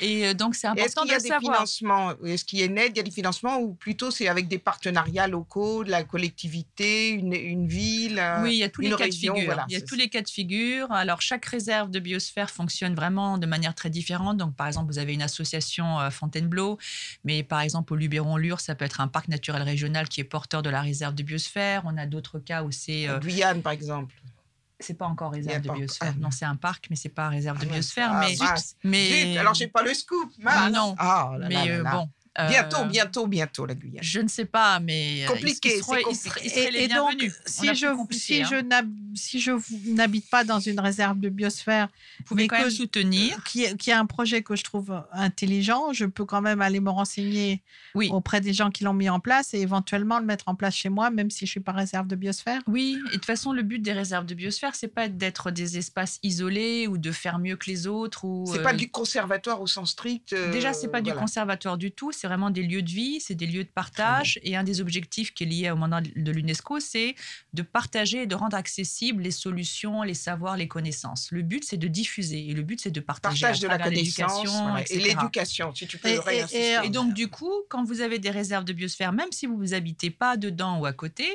Et 0.00 0.26
euh, 0.26 0.34
donc 0.34 0.54
c'est 0.54 0.66
Et 0.68 0.80
Est-ce 0.80 0.98
important 0.98 1.02
qu'il 1.02 1.08
de 1.08 1.12
y 1.12 1.14
a 1.14 1.18
le 1.18 1.22
des 1.22 1.28
savoir. 1.28 1.54
financements 1.56 2.10
Est-ce 2.24 2.44
qu'il 2.44 2.58
y 2.60 2.62
a 2.62 2.66
Il 2.66 2.96
y 2.96 3.00
a 3.00 3.02
des 3.02 3.10
financements 3.10 3.58
ou 3.58 3.74
plutôt 3.74 4.10
c'est 4.10 4.28
avec 4.28 4.48
des 4.48 4.58
partenariats 4.58 5.28
locaux, 5.28 5.84
de 5.84 5.90
la 5.90 6.02
collectivité, 6.04 7.10
une, 7.10 7.32
une 7.34 7.66
ville 7.66 8.18
un- 8.18 8.42
Oui, 8.42 8.52
il 8.54 8.58
y 8.58 8.62
a 8.64 8.68
tous 8.68 8.80
les 8.82 8.90
cas 8.90 8.96
région, 8.96 9.34
de 9.34 9.38
figure. 9.40 9.52
voilà, 9.52 9.66
il 9.68 9.74
y 9.74 9.76
a 9.76 9.80
tous 9.80 9.96
ça. 9.96 10.02
les 10.02 10.08
cas 10.08 10.22
de 10.22 10.28
figure. 10.28 10.90
Alors, 10.92 11.20
chaque 11.20 11.44
réserve 11.46 11.90
de 11.90 11.98
biosphère 12.00 12.50
fonctionne 12.50 12.94
vraiment 12.94 13.38
de 13.38 13.46
manière 13.46 13.74
très 13.74 13.90
différente. 13.90 14.36
Donc, 14.36 14.54
par 14.54 14.66
exemple, 14.66 14.90
vous 14.92 14.98
avez 14.98 15.14
une 15.14 15.22
association 15.22 15.98
euh, 16.00 16.10
Fontainebleau, 16.10 16.78
mais 17.24 17.42
par 17.42 17.60
exemple, 17.60 17.92
au 17.92 17.96
Luberon-Lure, 17.96 18.60
ça 18.60 18.74
peut 18.74 18.84
être 18.84 19.00
un 19.00 19.08
parc 19.08 19.28
naturel 19.28 19.62
régional 19.62 20.08
qui 20.08 20.20
est 20.20 20.24
porteur 20.24 20.62
de 20.62 20.70
la 20.70 20.80
réserve 20.80 21.14
de 21.14 21.22
biosphère. 21.22 21.82
On 21.84 21.96
a 21.96 22.06
d'autres 22.06 22.38
cas 22.38 22.62
où 22.62 22.70
c'est. 22.70 23.08
Euh, 23.08 23.18
Guyane, 23.18 23.62
par 23.62 23.72
exemple. 23.72 23.97
C'est 24.80 24.94
pas 24.94 25.06
encore 25.06 25.32
réserve 25.32 25.62
de 25.62 25.70
biosphère. 25.70 26.14
ah. 26.16 26.20
non, 26.20 26.30
c'est 26.30 26.44
un 26.44 26.56
parc, 26.56 26.86
mais 26.90 26.96
c'est 26.96 27.08
pas 27.08 27.28
réserve 27.28 27.58
de 27.58 27.66
Ah, 27.68 27.72
biosphère. 27.72 28.10
Ah, 28.12 28.20
mais, 28.20 28.36
mais 28.84 29.32
Zut, 29.32 29.38
alors 29.38 29.54
j'ai 29.54 29.66
pas 29.68 29.82
le 29.82 29.92
scoop. 29.92 30.30
Ah, 30.44 30.70
mince. 30.70 30.72
non. 30.72 30.94
Ah, 30.98 31.30
là 31.32 31.38
là 31.38 31.48
mais 31.48 31.54
là 31.54 31.74
euh, 31.74 31.82
là. 31.82 31.92
bon. 31.92 32.08
Euh, 32.38 32.48
Bientôt, 32.48 32.84
bientôt, 32.84 33.26
bientôt, 33.26 33.66
la 33.66 33.74
Guyane. 33.74 34.02
Je 34.02 34.20
ne 34.20 34.28
sais 34.28 34.44
pas, 34.44 34.78
mais. 34.80 35.24
euh, 35.24 35.28
Compliqué, 35.28 35.70
c'est 35.70 35.78
ils 35.78 35.82
seraient- 35.84 36.02
compliqué. 36.02 36.40
ils 36.44 36.50
seraient 36.50 36.70
les 36.70 36.78
Et, 36.80 36.84
et 36.84 36.88
donc, 36.88 37.10
a 37.22 37.26
si 37.46 37.66
je, 37.74 37.86
si, 38.10 38.42
hein. 38.42 38.48
je 38.50 38.56
n'hab- 38.56 38.92
si 39.14 39.40
je 39.40 39.52
n'habite 39.86 40.28
pas 40.30 40.44
dans 40.44 40.60
une 40.60 40.78
réserve 40.80 41.18
de 41.20 41.28
biosphère, 41.28 41.88
Vous 42.20 42.24
pouvez 42.26 42.42
mais 42.42 42.48
quand 42.48 42.56
que 42.58 42.62
même 42.62 42.70
soutenir. 42.70 43.42
qui, 43.44 43.76
qui 43.76 43.90
a 43.92 43.98
un 43.98 44.06
projet 44.06 44.42
que 44.42 44.54
je 44.56 44.64
trouve 44.64 45.02
intelligent, 45.12 45.92
je 45.92 46.04
peux 46.06 46.24
quand 46.24 46.40
même 46.40 46.60
aller 46.60 46.80
me 46.80 46.90
renseigner 46.90 47.62
Oui. 47.94 48.08
auprès 48.12 48.40
des 48.40 48.52
gens 48.52 48.70
qui 48.70 48.84
l'ont 48.84 48.92
mis 48.94 49.08
en 49.08 49.20
place 49.20 49.54
et 49.54 49.58
éventuellement 49.60 50.18
le 50.18 50.24
mettre 50.26 50.48
en 50.48 50.54
place 50.54 50.74
chez 50.74 50.88
moi, 50.88 51.10
même 51.10 51.30
si 51.30 51.46
je 51.46 51.50
suis 51.50 51.60
pas 51.60 51.72
réserve 51.72 52.06
de 52.06 52.16
biosphère. 52.16 52.62
Oui, 52.66 52.98
et 53.06 53.08
de 53.08 53.12
toute 53.14 53.24
façon, 53.24 53.52
le 53.52 53.62
but 53.62 53.80
des 53.80 53.92
réserves 53.92 54.26
de 54.26 54.34
biosphère, 54.34 54.74
c'est 54.74 54.88
pas 54.88 55.08
d'être 55.08 55.50
des 55.50 55.78
espaces 55.78 56.18
isolés 56.22 56.86
ou 56.86 56.98
de 56.98 57.10
faire 57.12 57.38
mieux 57.38 57.56
que 57.56 57.68
les 57.70 57.86
autres. 57.86 58.24
ou 58.24 58.44
C'est 58.52 58.60
euh, 58.60 58.62
pas 58.62 58.72
du 58.74 58.90
conservatoire 58.90 59.60
au 59.60 59.66
sens 59.66 59.90
strict. 59.90 60.32
euh, 60.32 60.52
Déjà, 60.52 60.72
c'est 60.72 60.88
pas 60.88 61.00
du 61.00 61.12
conservatoire 61.12 61.76
du 61.78 61.90
tout. 61.90 62.12
C'est 62.12 62.27
vraiment 62.28 62.50
des 62.50 62.62
lieux 62.62 62.82
de 62.82 62.90
vie, 62.90 63.20
c'est 63.20 63.34
des 63.34 63.46
lieux 63.46 63.64
de 63.64 63.68
partage. 63.68 64.38
Et 64.42 64.56
un 64.56 64.62
des 64.64 64.80
objectifs 64.80 65.32
qui 65.34 65.44
est 65.44 65.46
lié 65.46 65.70
au 65.70 65.76
mandat 65.76 66.00
de 66.02 66.30
l'UNESCO, 66.30 66.78
c'est 66.80 67.14
de 67.54 67.62
partager 67.62 68.22
et 68.22 68.26
de 68.26 68.34
rendre 68.34 68.56
accessibles 68.56 69.22
les 69.22 69.30
solutions, 69.30 70.02
les 70.02 70.14
savoirs, 70.14 70.56
les 70.56 70.68
connaissances. 70.68 71.28
Le 71.32 71.42
but, 71.42 71.64
c'est 71.64 71.76
de 71.76 71.88
diffuser 71.88 72.48
et 72.48 72.54
le 72.54 72.62
but, 72.62 72.80
c'est 72.80 72.90
de 72.90 73.00
partager 73.00 73.40
Partage 73.42 73.64
à 73.64 73.66
de 73.66 73.66
la 73.68 73.78
connaissance 73.78 74.46
voilà. 74.46 74.84
et 74.90 74.98
l'éducation, 74.98 75.74
si 75.74 75.86
tu 75.86 75.98
peux 75.98 76.08
Et- 76.08 76.14
et- 76.14 76.18
réinsister. 76.20 76.58
et- 76.82 76.86
Et 76.86 76.90
donc, 76.90 77.14
du 77.14 77.28
coup, 77.28 77.52
quand 77.68 77.82
vous 77.84 78.00
avez 78.00 78.18
des 78.18 78.30
réserves 78.30 78.64
de 78.64 78.72
biosphère, 78.72 79.12
même 79.12 79.32
si 79.32 79.46
vous 79.46 79.56
vous 79.56 79.74
habitez 79.74 80.10
pas 80.10 80.36
dedans 80.36 80.78
ou 80.80 80.86
à 80.86 80.92
côté, 80.92 81.26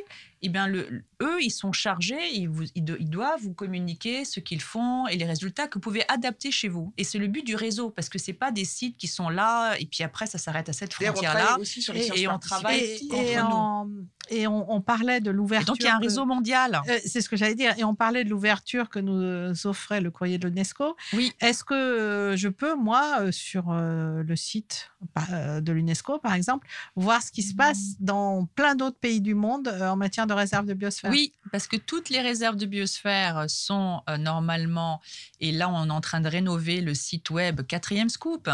eh 0.42 0.50
bien, 0.50 0.68
le, 0.68 1.04
eux, 1.24 1.42
ils 1.42 1.50
sont 1.52 1.72
chargés, 1.72 2.20
ils, 2.34 2.48
vous, 2.50 2.64
ils, 2.76 2.84
do- 2.84 2.98
ils 3.00 3.10
doivent 3.10 3.40
vous 3.42 3.54
communiquer 3.54 4.26
ce 4.26 4.40
qu'ils 4.40 4.62
font 4.62 5.08
et 5.08 5.16
les 5.16 5.26
résultats 5.26 5.68
que 5.68 5.76
vous 5.76 5.80
pouvez 5.80 6.04
adapter 6.10 6.52
chez 6.52 6.68
vous. 6.68 6.94
Et 6.98 7.04
c'est 7.04 7.18
le 7.18 7.28
but 7.28 7.46
du 7.46 7.56
réseau, 7.56 7.90
parce 7.90 8.10
que 8.10 8.20
c'est 8.20 8.34
pas 8.34 8.52
des 8.52 8.66
sites 8.66 8.98
qui 8.98 9.08
sont 9.08 9.30
là 9.30 9.76
et 9.80 9.86
puis 9.86 10.04
après, 10.04 10.28
ça 10.28 10.38
s'arrête 10.38 10.70
à 10.70 10.74
cette 10.74 10.92
D'ailleurs, 11.00 11.14
on 11.14 11.16
frontière-là. 11.18 11.42
travaille 11.46 11.62
aussi 11.62 11.82
sur 11.82 11.94
les 11.94 12.08
Et, 12.08 12.22
et 12.22 12.28
on 12.28 12.32
Et, 12.32 12.34
entre 12.36 12.48
et 13.16 13.36
nous. 13.38 14.08
Et 14.30 14.48
on, 14.48 14.72
on 14.72 14.82
parlait 14.82 15.20
de 15.22 15.32
l'ouverture. 15.32 15.74
donc, 15.74 15.78
il 15.80 15.86
y 15.86 15.90
a 15.90 15.96
un 15.96 16.00
réseau 16.00 16.26
mondial. 16.26 16.82
Euh, 16.88 17.00
c'est 17.06 17.22
ce 17.22 17.30
que 17.30 17.36
j'allais 17.36 17.56
dire. 17.56 17.74
Et 17.78 17.84
on 17.84 17.96
parlait 17.96 18.24
de 18.24 18.30
l'ouverture 18.30 18.90
que 18.90 19.00
nous 19.00 19.68
offrait 19.68 20.02
le 20.02 20.12
courrier 20.12 20.38
de 20.38 20.48
l'UNESCO. 20.48 20.96
Oui. 21.14 21.34
Est-ce 21.42 21.64
que 21.64 21.74
euh, 21.74 22.36
je 22.38 22.50
peux, 22.50 22.76
moi, 22.76 23.18
euh, 23.22 23.32
sur 23.32 23.66
euh, 23.72 24.24
le 24.24 24.36
site 24.36 24.92
euh, 25.32 25.62
de 25.62 25.72
l'UNESCO, 25.72 26.20
par 26.20 26.34
exemple, 26.34 26.68
voir 26.96 27.22
ce 27.22 27.32
qui 27.32 27.44
se 27.44 27.54
passe 27.54 27.96
dans 28.00 28.46
plein 28.56 28.76
d'autres 28.76 28.98
pays 28.98 29.22
du 29.22 29.36
monde 29.36 29.68
euh, 29.68 29.90
en 29.90 29.96
matière 29.96 30.28
de 30.28 30.34
réserve 30.34 30.66
de 30.66 30.74
biosphère? 30.74 31.12
Oui, 31.12 31.34
parce 31.52 31.68
que 31.68 31.76
toutes 31.78 32.10
les 32.10 32.22
réserves 32.22 32.56
de 32.56 32.66
biosphère 32.66 33.46
sont 33.48 34.02
euh, 34.10 34.18
normalement, 34.18 35.02
et 35.40 35.52
là 35.52 35.70
on 35.70 35.88
est 35.88 35.92
en 35.92 36.02
train 36.02 36.22
de 36.22 36.30
rénover 36.30 36.82
le 36.82 36.94
site 36.94 37.30
web 37.30 37.62
quatrième 37.68 38.10
scoop, 38.10 38.50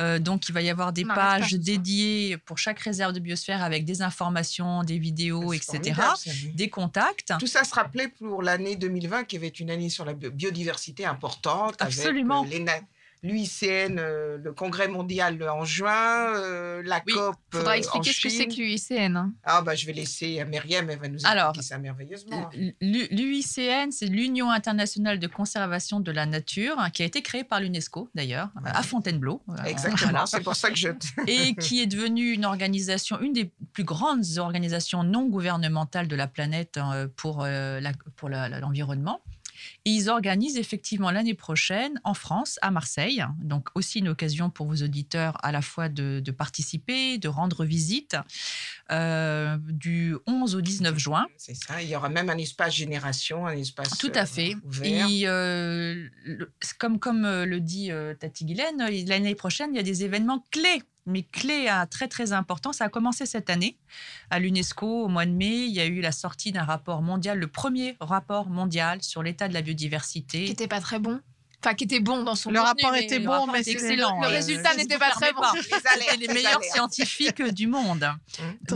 Euh, 0.00 0.18
donc 0.18 0.48
il 0.48 0.52
va 0.52 0.62
y 0.62 0.70
avoir 0.70 0.92
des 0.92 1.04
pages 1.04 1.54
dédiées 1.54 2.36
pour 2.46 2.58
chaque 2.58 2.78
réserve 2.80 3.12
de 3.12 3.20
biosphère 3.20 3.62
avec 3.62 3.84
des 3.84 4.02
informations, 4.02 4.82
des 4.82 4.98
vidéos, 4.98 5.07
Etc., 5.52 5.94
des 6.54 6.68
contacts. 6.70 7.32
Tout 7.38 7.46
ça 7.46 7.64
se 7.64 7.74
rappelait 7.74 8.08
pour 8.08 8.42
l'année 8.42 8.76
2020, 8.76 9.24
qui 9.24 9.36
avait 9.36 9.48
une 9.48 9.70
année 9.70 9.88
sur 9.88 10.04
la 10.04 10.14
bio- 10.14 10.30
biodiversité 10.30 11.04
importante. 11.04 11.74
Absolument. 11.80 12.42
Avec 12.42 12.54
euh, 12.54 12.58
les 12.58 12.64
na- 12.64 12.80
l'UICN, 13.22 13.98
euh, 13.98 14.38
le 14.38 14.52
congrès 14.52 14.88
mondial 14.88 15.42
en 15.48 15.64
juin, 15.64 16.34
euh, 16.36 16.82
la 16.84 17.02
Oui, 17.06 17.12
COP. 17.14 17.36
Faudra 17.52 17.72
euh, 17.72 17.74
expliquer 17.76 18.10
en 18.10 18.12
ce 18.12 18.20
que 18.22 18.28
c'est 18.28 18.46
que 18.46 18.54
l'UICN. 18.54 19.16
hein. 19.16 19.32
Ah, 19.44 19.62
bah, 19.62 19.74
je 19.74 19.86
vais 19.86 19.92
laisser 19.92 20.44
Myriam, 20.44 20.88
elle 20.90 20.98
va 20.98 21.08
nous 21.08 21.14
expliquer 21.14 21.38
Alors, 21.38 21.54
ça 21.62 21.78
merveilleusement. 21.78 22.50
L'U- 22.80 23.08
L'UICN, 23.10 23.90
c'est 23.90 24.06
l'Union 24.06 24.50
internationale 24.50 25.18
de 25.18 25.26
conservation 25.26 26.00
de 26.00 26.10
la 26.12 26.26
nature, 26.26 26.74
hein, 26.78 26.90
qui 26.90 27.02
a 27.02 27.06
été 27.06 27.22
créée 27.22 27.44
par 27.44 27.60
l'UNESCO 27.60 28.08
d'ailleurs, 28.14 28.50
à 28.64 28.82
Fontainebleau. 28.82 29.42
Euh, 29.48 29.64
Exactement, 29.64 30.10
voilà. 30.10 30.26
c'est 30.26 30.40
pour 30.42 30.54
ça 30.56 30.70
que 30.70 30.76
je. 30.76 30.88
et 31.26 31.54
qui 31.54 31.80
est 31.80 31.86
devenue 31.86 32.32
une 32.32 32.44
organisation, 32.44 33.20
une 33.20 33.32
des 33.32 33.50
plus 33.72 33.84
grandes 33.84 34.24
organisations 34.38 35.02
non 35.02 35.26
gouvernementales 35.26 36.08
de 36.08 36.16
la 36.16 36.26
planète 36.26 36.76
euh, 36.78 37.08
pour 37.16 37.42
euh, 37.44 37.80
l'environnement. 38.60 39.20
Et 39.84 39.90
ils 39.90 40.08
organisent 40.08 40.56
effectivement 40.58 41.10
l'année 41.10 41.34
prochaine 41.34 42.00
en 42.04 42.14
France, 42.14 42.58
à 42.62 42.70
Marseille. 42.70 43.24
Donc 43.40 43.68
aussi 43.74 43.98
une 44.00 44.08
occasion 44.08 44.50
pour 44.50 44.66
vos 44.66 44.76
auditeurs 44.76 45.36
à 45.44 45.52
la 45.52 45.62
fois 45.62 45.88
de, 45.88 46.20
de 46.24 46.30
participer, 46.30 47.18
de 47.18 47.28
rendre 47.28 47.64
visite, 47.64 48.16
euh, 48.90 49.56
du 49.68 50.16
11 50.26 50.54
au 50.54 50.60
19 50.60 50.98
juin. 50.98 51.26
C'est 51.36 51.54
ça. 51.54 51.82
Il 51.82 51.88
y 51.88 51.96
aura 51.96 52.08
même 52.08 52.30
un 52.30 52.38
espace 52.38 52.74
génération, 52.74 53.46
un 53.46 53.56
espace 53.56 53.96
Tout 53.98 54.12
à 54.14 54.26
fait. 54.26 54.54
euh, 54.54 54.66
ouvert. 54.68 55.08
Et 55.08 55.22
euh, 55.26 56.08
le- 56.24 56.50
comme, 56.78 56.98
comme 56.98 57.22
le 57.26 57.60
dit 57.60 57.90
Tati 58.20 58.44
Guylaine, 58.44 58.80
euh, 58.80 59.04
l'année 59.06 59.34
prochaine, 59.34 59.70
il 59.72 59.76
y 59.76 59.80
a 59.80 59.82
des 59.82 60.04
événements 60.04 60.44
clés, 60.50 60.82
mais 61.08 61.22
clés 61.22 61.66
à 61.68 61.86
très 61.86 62.06
très 62.08 62.32
importants. 62.32 62.72
Ça 62.72 62.84
a 62.84 62.88
commencé 62.88 63.26
cette 63.26 63.50
année 63.50 63.76
à 64.30 64.38
l'UNESCO 64.38 65.04
au 65.04 65.08
mois 65.08 65.26
de 65.26 65.32
mai. 65.32 65.64
Il 65.66 65.72
y 65.72 65.80
a 65.80 65.86
eu 65.86 66.00
la 66.00 66.12
sortie 66.12 66.52
d'un 66.52 66.64
rapport 66.64 67.02
mondial, 67.02 67.38
le 67.38 67.48
premier 67.48 67.96
rapport 68.00 68.48
mondial 68.48 69.02
sur 69.02 69.22
l'état 69.22 69.48
de 69.48 69.54
la 69.54 69.62
biodiversité. 69.62 70.44
Qui 70.44 70.50
n'était 70.50 70.68
pas 70.68 70.80
très 70.80 70.98
bon. 70.98 71.20
Enfin, 71.64 71.74
qui 71.74 71.84
était 71.84 71.98
bon 71.98 72.22
dans 72.22 72.36
son 72.36 72.50
Le 72.52 72.60
contenu, 72.60 72.84
rapport 72.84 72.94
était 72.96 73.18
bon, 73.18 73.32
rapport 73.32 73.48
mais 73.52 73.62
était 73.62 73.72
excellent. 73.72 74.20
Le 74.20 74.28
résultat 74.28 74.76
n'était 74.76 74.96
pas 74.96 75.10
très 75.10 75.32
bon. 75.32 75.40
Les 75.54 75.58
alertes, 75.72 75.84
C'était 76.00 76.16
les 76.16 76.26
les 76.28 76.32
meilleurs 76.34 76.62
scientifiques 76.62 77.42
du 77.42 77.66
monde. 77.66 78.08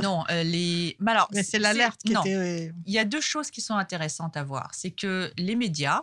non, 0.03 0.25
euh, 0.31 0.43
les. 0.43 0.97
mais 0.99 1.13
alors, 1.13 1.29
Mais 1.33 1.45
c'est 1.45 1.61
l'alerte 1.61 2.01
qui 2.05 2.13
non. 2.13 2.23
était. 2.23 2.35
euh, 2.35 2.73
Il 2.87 2.93
y 2.93 2.99
a 2.99 3.05
deux 3.05 3.21
choses 3.21 3.53
qui 3.53 3.61
sont 3.61 3.77
intéressantes 3.77 4.37
à 4.37 4.43
voir. 4.43 4.71
C'est 4.75 4.91
que 4.91 5.31
les 5.37 5.55
médias, 5.55 6.01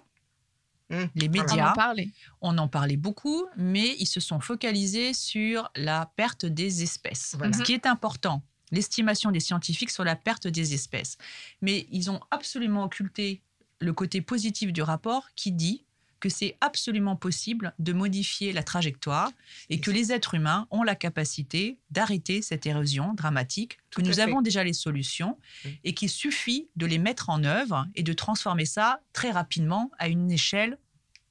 Les. 0.89 1.27
On 1.27 1.31
médias, 1.31 1.71
en 1.71 1.73
parlait. 1.73 2.09
on 2.41 2.57
en 2.57 2.67
parlait 2.67 2.97
beaucoup, 2.97 3.45
mais 3.57 3.95
ils 3.99 4.07
se 4.07 4.19
sont 4.19 4.39
focalisés 4.39 5.13
sur 5.13 5.69
la 5.75 6.11
perte 6.15 6.45
des 6.45 6.83
espèces. 6.83 7.35
Voilà. 7.37 7.53
Ce 7.53 7.63
qui 7.63 7.73
est 7.73 7.85
important, 7.85 8.41
l'estimation 8.71 9.31
des 9.31 9.39
scientifiques 9.39 9.91
sur 9.91 10.03
la 10.03 10.15
perte 10.15 10.47
des 10.47 10.73
espèces. 10.73 11.17
Mais 11.61 11.87
ils 11.91 12.09
ont 12.09 12.19
absolument 12.31 12.83
occulté 12.85 13.41
le 13.79 13.93
côté 13.93 14.21
positif 14.21 14.73
du 14.73 14.81
rapport 14.81 15.29
qui 15.35 15.51
dit 15.51 15.85
que 16.19 16.29
c'est 16.29 16.57
absolument 16.61 17.15
possible 17.15 17.73
de 17.79 17.93
modifier 17.93 18.51
la 18.53 18.63
trajectoire 18.63 19.31
et 19.69 19.79
que 19.79 19.91
les 19.91 20.11
êtres 20.11 20.35
humains 20.35 20.67
ont 20.71 20.83
la 20.83 20.95
capacité 20.95 21.77
d'arrêter 21.91 22.41
cette 22.41 22.65
érosion 22.65 23.13
dramatique, 23.13 23.77
que 23.91 24.01
Tout 24.01 24.07
nous 24.07 24.13
fait. 24.13 24.21
avons 24.21 24.41
déjà 24.41 24.63
les 24.63 24.73
solutions 24.73 25.37
et 25.83 25.93
qu'il 25.93 26.09
suffit 26.09 26.67
de 26.75 26.85
les 26.85 26.97
mettre 26.97 27.29
en 27.29 27.43
œuvre 27.43 27.87
et 27.95 28.03
de 28.03 28.13
transformer 28.13 28.65
ça 28.65 29.01
très 29.13 29.31
rapidement 29.31 29.91
à 29.97 30.07
une 30.07 30.31
échelle. 30.31 30.77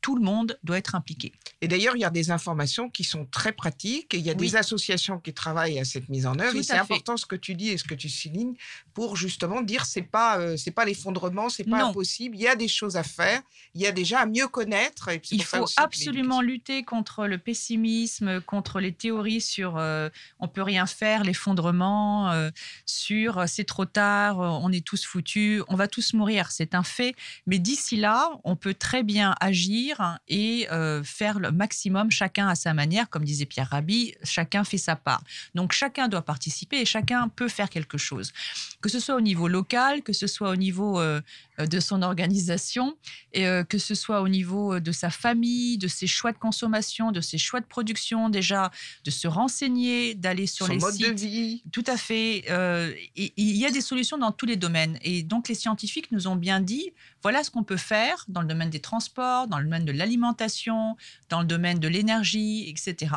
Tout 0.09 0.17
le 0.17 0.25
monde 0.25 0.59
doit 0.65 0.79
être 0.79 0.95
impliqué. 0.95 1.33
Et 1.61 1.69
d'ailleurs, 1.69 1.95
il 1.95 2.01
y 2.01 2.05
a 2.05 2.09
des 2.09 2.31
informations 2.31 2.89
qui 2.89 3.05
sont 3.05 3.27
très 3.27 3.53
pratiques 3.53 4.15
et 4.15 4.17
il 4.17 4.25
y 4.25 4.31
a 4.31 4.33
Oui. 4.33 4.39
des 4.39 4.57
associations 4.57 5.19
qui 5.19 5.35
travaillent 5.35 5.79
à 5.79 5.85
cette 5.85 6.09
mise 6.09 6.25
en 6.25 6.39
œuvre. 6.39 6.53
Tout 6.53 6.61
et 6.61 6.63
c'est 6.63 6.73
fait. 6.73 6.79
important 6.79 7.19
ce 7.19 7.27
que 7.27 7.37
tu 7.37 7.55
dis 7.55 7.69
et 7.69 7.77
ce 7.77 7.85
que 7.85 7.95
tu 7.95 8.09
soulignes 8.09 8.55
pour 8.95 9.17
justement 9.17 9.61
dire 9.61 9.85
c'est 9.85 10.01
pas 10.01 10.39
euh, 10.39 10.57
c'est 10.57 10.71
pas 10.71 10.87
l'effondrement, 10.87 11.51
c'est 11.51 11.65
pas 11.65 11.81
Non. 11.81 11.89
impossible. 11.91 12.37
Il 12.37 12.41
y 12.41 12.49
a 12.49 12.57
des 12.57 12.69
choses 12.69 12.97
à 12.97 13.03
faire. 13.03 13.43
Il 13.75 13.83
y 13.83 13.87
a 13.87 13.93
déjà 13.93 14.21
à 14.21 14.27
mieux 14.27 14.49
connaître. 14.49 15.11
Et 15.11 15.21
Il 15.31 15.45
faut 15.45 15.67
absolument 15.77 16.41
lutter 16.41 16.85
contre 16.85 17.27
le 17.27 17.37
pessimisme, 17.37 18.41
contre 18.41 18.81
les 18.81 18.93
théories 18.93 19.43
sur 19.43 19.77
euh, 19.77 20.09
on 20.41 20.49
peut 20.49 20.63
rien 20.63 20.87
faire, 20.87 21.23
l'effondrement, 21.23 22.31
euh, 22.33 22.51
sur 22.87 23.39
euh, 23.41 23.45
c'est 23.47 23.65
trop 23.65 23.85
tard, 23.85 24.41
euh, 24.41 24.49
on 24.63 24.73
est 24.73 24.85
tous 24.85 25.05
foutus, 25.05 25.63
on 25.69 25.77
va 25.77 25.87
tous 25.87 26.15
mourir, 26.15 26.51
c'est 26.51 26.75
un 26.75 26.83
fait. 26.83 27.15
Mais 27.47 27.59
d'ici 27.59 27.97
là, 27.97 28.31
on 28.45 28.57
peut 28.57 28.73
très 28.75 29.03
bien 29.03 29.35
agir 29.41 29.98
et 30.29 30.67
euh, 30.71 31.03
faire 31.03 31.39
le 31.39 31.51
maximum, 31.51 32.11
chacun 32.11 32.49
à 32.49 32.55
sa 32.55 32.75
manière, 32.75 33.09
comme 33.11 33.25
disait 33.25 33.47
Pierre 33.47 33.69
Rabhi, 33.71 34.15
chacun 34.23 34.65
fait 34.65 34.79
sa 34.79 34.97
part. 34.97 35.23
Donc 35.55 35.73
chacun 35.73 36.09
doit 36.09 36.23
participer 36.23 36.81
et 36.81 36.85
chacun 36.85 37.29
peut 37.29 37.49
faire 37.49 37.71
quelque 37.71 37.99
chose, 37.99 38.33
que 38.81 38.89
ce 38.89 39.01
soit 39.01 39.15
au 39.15 39.21
niveau 39.21 39.49
local, 39.49 40.03
que 40.03 40.13
ce 40.13 40.27
soit 40.27 40.51
au 40.51 40.57
niveau 40.57 41.01
euh, 41.01 41.21
de 41.67 41.81
son 41.81 42.03
organisation 42.03 42.97
et 43.33 43.47
euh, 43.47 43.65
que 43.65 43.79
ce 43.79 43.95
soit 43.95 44.21
au 44.23 44.29
niveau 44.29 44.75
euh, 44.75 44.81
de 44.81 44.93
sa 44.93 45.11
famille, 45.11 45.79
de 45.79 45.89
ses 45.89 46.07
choix 46.07 46.33
de 46.33 46.39
consommation, 46.39 47.11
de 47.13 47.21
ses 47.21 47.39
choix 47.39 47.61
de 47.61 47.67
production, 47.67 48.29
déjà 48.29 48.71
de 49.05 49.11
se 49.11 49.27
renseigner, 49.27 50.15
d'aller 50.15 50.47
sur 50.47 50.67
Son 50.67 50.73
les 50.73 50.79
mode 50.79 50.95
sites. 50.95 51.07
de 51.09 51.13
vie. 51.21 51.63
Tout 51.73 51.85
à 51.87 51.97
fait. 51.97 52.45
euh, 52.51 52.93
et- 53.17 53.33
il 53.37 53.57
y 53.57 53.67
a 53.67 53.71
des 53.71 53.81
solutions 53.81 54.19
dans 54.19 54.33
tous 54.33 54.47
les 54.47 54.57
domaines. 54.57 54.99
Et 55.03 55.23
donc 55.23 55.49
les 55.49 55.55
scientifiques 55.55 56.13
nous 56.13 56.27
ont 56.29 56.37
bien 56.37 56.61
dit, 56.61 56.91
voilà 57.23 57.43
ce 57.43 57.51
qu'on 57.51 57.65
peut 57.65 57.77
faire 57.77 58.25
dans 58.29 58.43
le 58.43 58.47
domaine 58.49 58.71
des 58.71 58.81
transports, 58.81 59.49
dans 59.49 59.59
le 59.59 59.65
domaine 59.65 59.85
de 59.85 59.93
l'alimentation, 59.93 60.97
dans 61.29 61.41
le 61.41 61.47
domaine 61.47 61.79
de 61.81 61.89
l'énergie, 61.89 62.69
etc. 62.69 63.13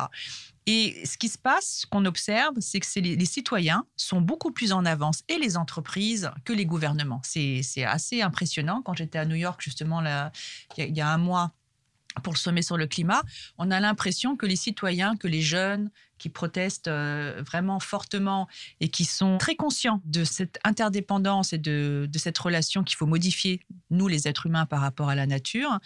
Et 0.66 1.04
ce 1.04 1.18
qui 1.18 1.28
se 1.28 1.38
passe, 1.38 1.80
ce 1.80 1.86
qu'on 1.86 2.04
observe, 2.04 2.54
c'est 2.60 2.78
que 2.78 3.00
les, 3.00 3.24
citoyens 3.24 3.84
sont 3.96 4.20
beaucoup 4.20 4.52
plus 4.52 4.72
en 4.72 4.84
avance 4.84 5.22
et 5.28 5.38
les 5.38 5.56
entreprises 5.56 6.30
que 6.44 6.52
les 6.52 6.66
gouvernements. 6.66 7.20
C'est 7.24 7.62
assez 7.84 8.22
impressionnant. 8.22 8.80
Quand 8.82 8.94
j'étais 8.94 9.18
à 9.18 9.24
New 9.24 9.34
York, 9.34 9.60
justement, 9.62 10.00
il 10.76 10.94
y 10.94 11.00
a- 11.00 11.08
un 11.08 11.18
mois, 11.18 11.52
pour 12.22 12.32
le 12.32 12.38
sommet 12.38 12.62
sur 12.62 12.76
le 12.76 12.86
climat, 12.86 13.22
on 13.58 13.70
a 13.70 13.80
l'impression 13.80 14.36
que 14.36 14.46
les 14.46 14.56
citoyens, 14.56 15.16
que 15.16 15.26
les 15.26 15.42
jeunes 15.42 15.90
qui 16.18 16.28
protestent 16.28 16.88
euh, 16.88 17.42
vraiment 17.44 17.80
fortement 17.80 18.46
et 18.80 18.88
qui 18.88 19.04
sont 19.04 19.38
très 19.38 19.56
conscients 19.56 20.00
de 20.04 20.22
cette 20.22 20.60
interdépendance 20.62 21.52
et 21.52 21.58
de, 21.58 22.06
de 22.08 22.18
cette 22.18 22.38
relation 22.38 22.84
qu'il 22.84 22.96
faut 22.96 23.06
modifier, 23.06 23.60
nous 23.90 24.06
les 24.06 24.28
êtres 24.28 24.46
humains, 24.46 24.66
par 24.66 24.82
rapport 24.82 25.08
à 25.08 25.16
la 25.16 25.26
nature, 25.26 25.80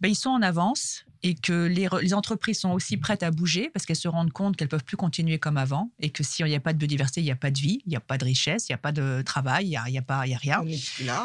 ben, 0.00 0.08
ils 0.08 0.16
sont 0.16 0.30
en 0.30 0.42
avance 0.42 1.06
et 1.22 1.34
que 1.34 1.66
les, 1.66 1.86
re- 1.86 2.00
les 2.00 2.14
entreprises 2.14 2.60
sont 2.60 2.70
aussi 2.70 2.96
prêtes 2.96 3.22
à 3.22 3.30
bouger 3.30 3.70
parce 3.72 3.86
qu'elles 3.86 3.96
se 3.96 4.08
rendent 4.08 4.32
compte 4.32 4.56
qu'elles 4.56 4.68
peuvent 4.68 4.84
plus 4.84 4.96
continuer 4.96 5.38
comme 5.38 5.56
avant 5.56 5.90
et 6.00 6.10
que 6.10 6.22
s'il 6.22 6.46
n'y 6.46 6.54
a 6.54 6.60
pas 6.60 6.72
de 6.72 6.78
biodiversité, 6.78 7.20
il 7.20 7.24
n'y 7.24 7.30
a 7.30 7.36
pas 7.36 7.50
de 7.50 7.58
vie, 7.58 7.80
il 7.86 7.90
n'y 7.90 7.96
a 7.96 8.00
pas 8.00 8.18
de 8.18 8.24
richesse, 8.24 8.68
il 8.68 8.72
n'y 8.72 8.74
a 8.74 8.78
pas 8.78 8.92
de 8.92 9.22
travail, 9.22 9.66
il 9.66 9.70
n'y 9.70 9.76
a, 9.76 9.88
y 9.88 9.98
a 9.98 10.02
pas, 10.02 10.26
il 10.26 10.30
y 10.30 10.34
a 10.34 10.38
rien 10.38 10.62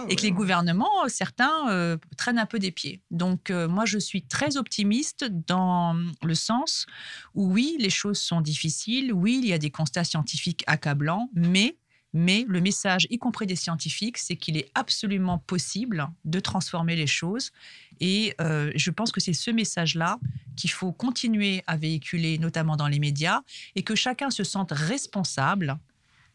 et 0.10 0.16
que 0.16 0.22
les 0.22 0.32
gouvernements, 0.32 1.06
euh, 1.06 1.10
certains, 1.10 1.70
euh, 1.70 1.98
traînent 2.18 2.40
un 2.40 2.46
peu 2.46 2.60
des 2.60 2.72
pieds. 2.72 3.02
Donc, 3.12 3.50
euh, 3.50 3.68
moi, 3.68 3.86
je 3.86 3.98
suis 3.98 4.24
très 4.24 4.58
optimiste 4.58 5.26
dans 5.48 5.96
le 6.24 6.36
sens 6.36 6.86
où, 7.34 7.52
oui, 7.52 7.76
les 7.80 7.90
choses 7.90 8.20
sont 8.20 8.42
difficiles, 8.42 9.12
oui, 9.14 9.40
il 9.42 9.50
y 9.50 9.54
a 9.54 9.58
des 9.58 9.72
constats 9.72 10.04
scientifiques 10.04 10.64
accablants, 10.68 11.30
mais, 11.34 11.78
mais 12.13 12.46
le 12.48 12.62
message, 12.62 13.08
y 13.10 13.17
compris 13.17 13.46
des 13.46 13.56
scientifiques, 13.56 14.17
c'est 14.17 14.36
qu'il 14.36 14.58
est 14.58 14.70
absolument 14.76 15.39
possible 15.39 16.08
de 16.26 16.39
transformer 16.39 16.96
les 16.96 17.08
choses. 17.08 17.52
Et 18.00 18.34
euh, 18.39 18.72
je 18.76 18.91
pense 18.91 19.12
que 19.12 19.20
c'est 19.20 19.34
ce 19.34 19.52
message-là 19.52 20.20
qu'il 20.56 20.72
faut 20.72 20.91
continuer 20.91 21.63
à 21.67 21.78
véhiculer, 21.78 22.38
notamment 22.38 22.76
dans 22.76 22.88
les 22.88 23.00
médias, 23.00 23.41
et 23.76 23.84
que 23.84 23.96
chacun 23.96 24.30
se 24.30 24.43
sente 24.43 24.72
responsable 24.72 25.78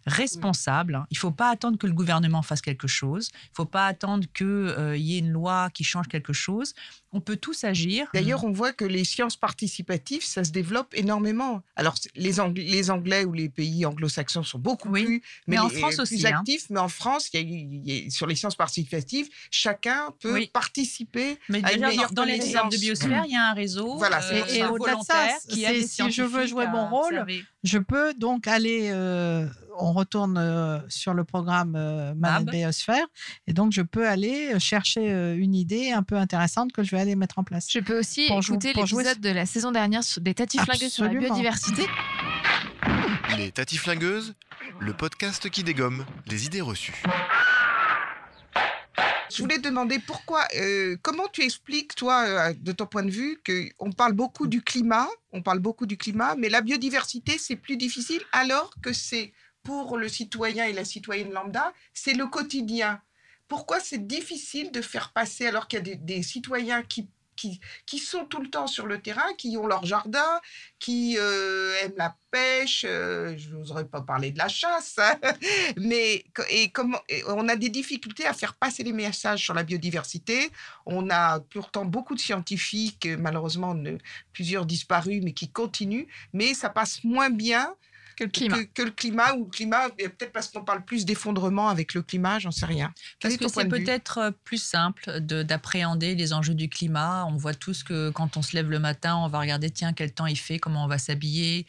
responsable. 0.07 1.05
Il 1.11 1.15
ne 1.15 1.19
faut 1.19 1.31
pas 1.31 1.49
attendre 1.51 1.79
que 1.79 1.87
le 1.87 1.93
gouvernement 1.93 2.43
fasse 2.43 2.61
quelque 2.61 2.87
chose. 2.89 3.31
Il 3.33 3.51
ne 3.53 3.57
faut 3.57 3.65
pas 3.65 3.87
attendre 3.87 4.25
qu'il 4.35 4.75
y 4.99 5.17
ait 5.17 5.19
une 5.19 5.31
loi 5.31 5.71
qui 5.71 5.85
change 5.85 6.09
quelque 6.09 6.33
chose. 6.33 6.75
On 7.13 7.21
peut 7.21 7.37
tous 7.37 7.65
agir. 7.65 8.07
D'ailleurs, 8.15 8.45
on 8.45 8.53
voit 8.53 8.73
que 8.73 8.85
les 8.87 9.05
sciences 9.05 9.37
participatives, 9.37 10.25
ça 10.25 10.45
se 10.45 10.51
développe 10.51 10.95
énormément. 10.95 11.63
Alors, 11.77 11.95
les, 12.15 12.41
Ang- 12.41 12.57
les 12.57 12.91
Anglais 12.91 13.25
ou 13.27 13.33
les 13.35 13.49
pays 13.51 13.85
anglo-saxons 13.85 14.43
sont 14.45 14.59
beaucoup 14.59 14.89
Oui, 14.89 15.05
plus, 15.05 15.23
mais 15.47 15.59
en 15.59 15.69
les- 15.69 15.77
France 15.79 15.97
plus 15.97 16.01
aussi, 16.03 16.27
hein. 16.27 16.39
actifs. 16.39 16.67
Mais 16.71 16.81
en 16.81 16.89
France, 16.89 17.29
il 17.33 17.41
y 17.41 17.45
a 17.45 17.47
eu- 17.47 17.69
il 17.85 17.91
y 18.05 18.07
a- 18.07 18.11
sur 18.11 18.27
les 18.27 18.35
sciences 18.35 18.55
participatives, 18.57 19.29
chacun 19.51 20.15
peut 20.21 20.33
Oui. 20.35 20.51
participer 20.53 21.39
Mais 21.51 21.59
à 21.65 21.73
une 21.73 21.77
déjà, 21.81 21.89
meilleure 21.89 22.13
dans, 22.13 22.23
dans 22.23 22.25
les 22.29 22.39
réserves 22.41 22.71
de 22.71 22.77
biosphère, 22.79 23.25
il 23.27 23.33
y 23.33 23.37
a 23.37 23.51
un 23.51 23.55
réseau 23.55 23.97
Voilà, 23.99 24.21
euh, 24.33 24.45
Et, 24.49 24.65
au-delà 24.65 24.95
de 24.97 25.03
ça, 25.05 25.29
qui 25.49 25.65
si 25.87 26.11
je 26.11 26.23
veux 26.23 26.47
jouer 26.47 26.67
mon 26.67 26.89
rôle, 26.89 27.13
observer. 27.19 27.45
Je 27.63 27.79
peux 27.79 28.15
donc 28.15 28.47
aller. 28.47 28.91
euh, 28.93 29.47
on 29.79 29.93
retourne 29.93 30.37
euh, 30.39 30.79
sur 30.89 31.15
le 31.15 31.25
programme 31.25 31.75
euh, 31.77 32.15
Man 32.15 32.45
Mab. 32.45 32.51
Biosphère, 32.51 33.07
et 33.47 33.53
donc 33.53 33.73
je 33.73 33.83
peux 33.83 34.07
aller 34.07 34.59
chercher 34.61 35.11
euh, 35.11 35.35
une 35.37 35.55
idée 35.55 35.91
un 35.91 36.03
peu 36.03 36.17
intéressante 36.17 36.73
que 36.73 36.83
je 36.83 36.91
vais 36.91 37.01
aller 37.01 37.17
mettre 37.17 37.39
en 37.39 37.45
place. 37.45 37.69
Je 37.71 37.81
peux 37.81 37.99
aussi 37.99 38.27
Pour 38.29 38.41
écouter 38.41 38.73
l'épisode 38.75 39.21
de 39.21 39.31
la 39.31 39.47
saison 39.47 39.73
dernière 39.73 40.05
sur 40.05 40.21
des 40.21 40.35
tatis 40.35 40.59
flingués 40.59 40.91
sur 40.91 41.05
la 41.05 41.11
biodiversité. 41.11 41.87
Les 43.39 43.51
Tati 43.51 43.79
Flingueuses, 43.79 44.35
le 44.79 44.93
podcast 44.93 45.49
qui 45.49 45.65
dégomme 45.65 46.05
les 46.27 46.45
idées 46.45 46.61
reçues. 46.61 47.03
Je 49.35 49.43
voulais 49.43 49.59
demander 49.59 49.99
pourquoi, 49.99 50.47
euh, 50.57 50.97
comment 51.01 51.27
tu 51.29 51.43
expliques, 51.43 51.95
toi, 51.95 52.25
euh, 52.27 52.53
de 52.53 52.73
ton 52.73 52.87
point 52.87 53.03
de 53.03 53.11
vue, 53.11 53.41
qu'on 53.47 53.91
parle 53.91 54.13
beaucoup 54.13 54.47
du 54.47 54.61
climat, 54.61 55.09
on 55.33 55.43
parle 55.43 55.59
beaucoup 55.59 55.87
du 55.87 55.97
climat, 55.97 56.35
mais 56.37 56.51
la 56.51 56.61
biodiversité, 56.61 57.39
c'est 57.39 57.57
plus 57.57 57.79
difficile, 57.79 58.21
alors 58.33 58.75
que 58.83 58.93
c'est 58.93 59.33
pour 59.63 59.97
le 59.97 60.09
citoyen 60.09 60.67
et 60.67 60.73
la 60.73 60.85
citoyenne 60.85 61.33
lambda, 61.33 61.73
c'est 61.95 62.13
le 62.13 62.27
quotidien. 62.27 63.01
Pourquoi 63.49 63.81
c'est 63.81 64.07
difficile 64.07 64.71
de 64.71 64.83
faire 64.83 65.13
passer, 65.13 65.47
alors 65.47 65.67
qu'il 65.67 65.87
y 65.87 65.93
a 65.93 65.95
des 65.95 66.23
citoyens 66.23 66.83
qui, 66.83 67.09
qui, 67.37 67.99
sont 67.99 68.25
tout 68.25 68.41
le 68.41 68.51
temps 68.51 68.67
sur 68.67 68.87
le 68.87 69.01
terrain, 69.01 69.35
qui 69.39 69.57
ont 69.57 69.67
leur 69.67 69.85
jardin, 69.85 70.41
qui 70.79 71.17
euh, 71.19 71.75
aiment 71.83 71.97
la 71.97 72.17
pêche, 72.31 72.85
euh, 72.89 73.37
je 73.37 73.51
n'oserais 73.51 73.87
pas 73.87 74.01
parler 74.01 74.31
de 74.31 74.39
la 74.39 74.49
chasse, 74.49 74.99
hein, 74.99 75.19
mais 75.77 76.25
et 76.51 76.71
comment, 76.71 77.01
et 77.09 77.23
on 77.29 77.49
a 77.49 77.57
des 77.57 77.69
difficultés 77.69 78.27
à 78.27 78.33
faire 78.33 78.55
passer 78.55 78.83
les 78.83 78.93
messages 78.93 79.43
sur 79.43 79.55
la 79.55 79.63
biodiversité. 79.63 80.51
On 80.87 81.11
a 81.11 81.41
pourtant 81.41 81.85
beaucoup 81.85 82.15
de 82.15 82.21
scientifiques, 82.21 83.09
malheureusement 83.19 83.77
plusieurs 84.33 84.67
disparus, 84.67 85.23
mais 85.23 85.33
qui 85.33 85.49
continuent, 85.49 86.07
mais 86.33 86.55
ça 86.55 86.71
passe 86.71 87.05
moins 87.05 87.31
bien 87.31 87.75
que 88.17 88.25
le 88.25 88.31
climat. 88.31 88.59
Que, 88.59 88.63
que 88.75 88.83
le 88.83 88.91
climat 88.91 89.35
ou 89.35 89.45
le 89.45 89.51
climat, 89.51 89.89
peut-être 89.91 90.33
parce 90.33 90.49
qu'on 90.49 90.65
parle 90.65 90.85
plus 90.85 91.05
d'effondrement 91.05 91.69
avec 91.69 91.95
le 91.95 92.03
climat, 92.03 92.39
j'en 92.39 92.51
sais 92.51 92.67
rien. 92.67 92.93
Quel 93.19 93.37
Parce 93.39 93.53
que 93.53 93.61
c'est 93.61 93.69
peut-être 93.69 94.19
euh, 94.19 94.31
plus 94.45 94.63
simple 94.63 95.21
de- 95.21 95.43
d'appréhender 95.43 96.15
les 96.15 96.33
enjeux 96.33 96.55
du 96.55 96.69
climat. 96.69 97.27
On 97.27 97.37
voit 97.37 97.55
tous 97.55 97.83
que 97.83 98.11
quand 98.11 98.37
on 98.37 98.43
se 98.43 98.55
lève 98.57 98.71
le 98.71 98.79
matin, 98.79 99.17
on 99.17 99.29
va 99.29 99.41
regarder, 99.41 99.71
tiens, 99.71 99.93
quel 99.93 100.13
temps 100.13 100.27
il 100.27 100.39
fait, 100.39 100.59
comment 100.59 100.85
on 100.85 100.89
va 100.89 100.99
s'habiller, 100.99 101.67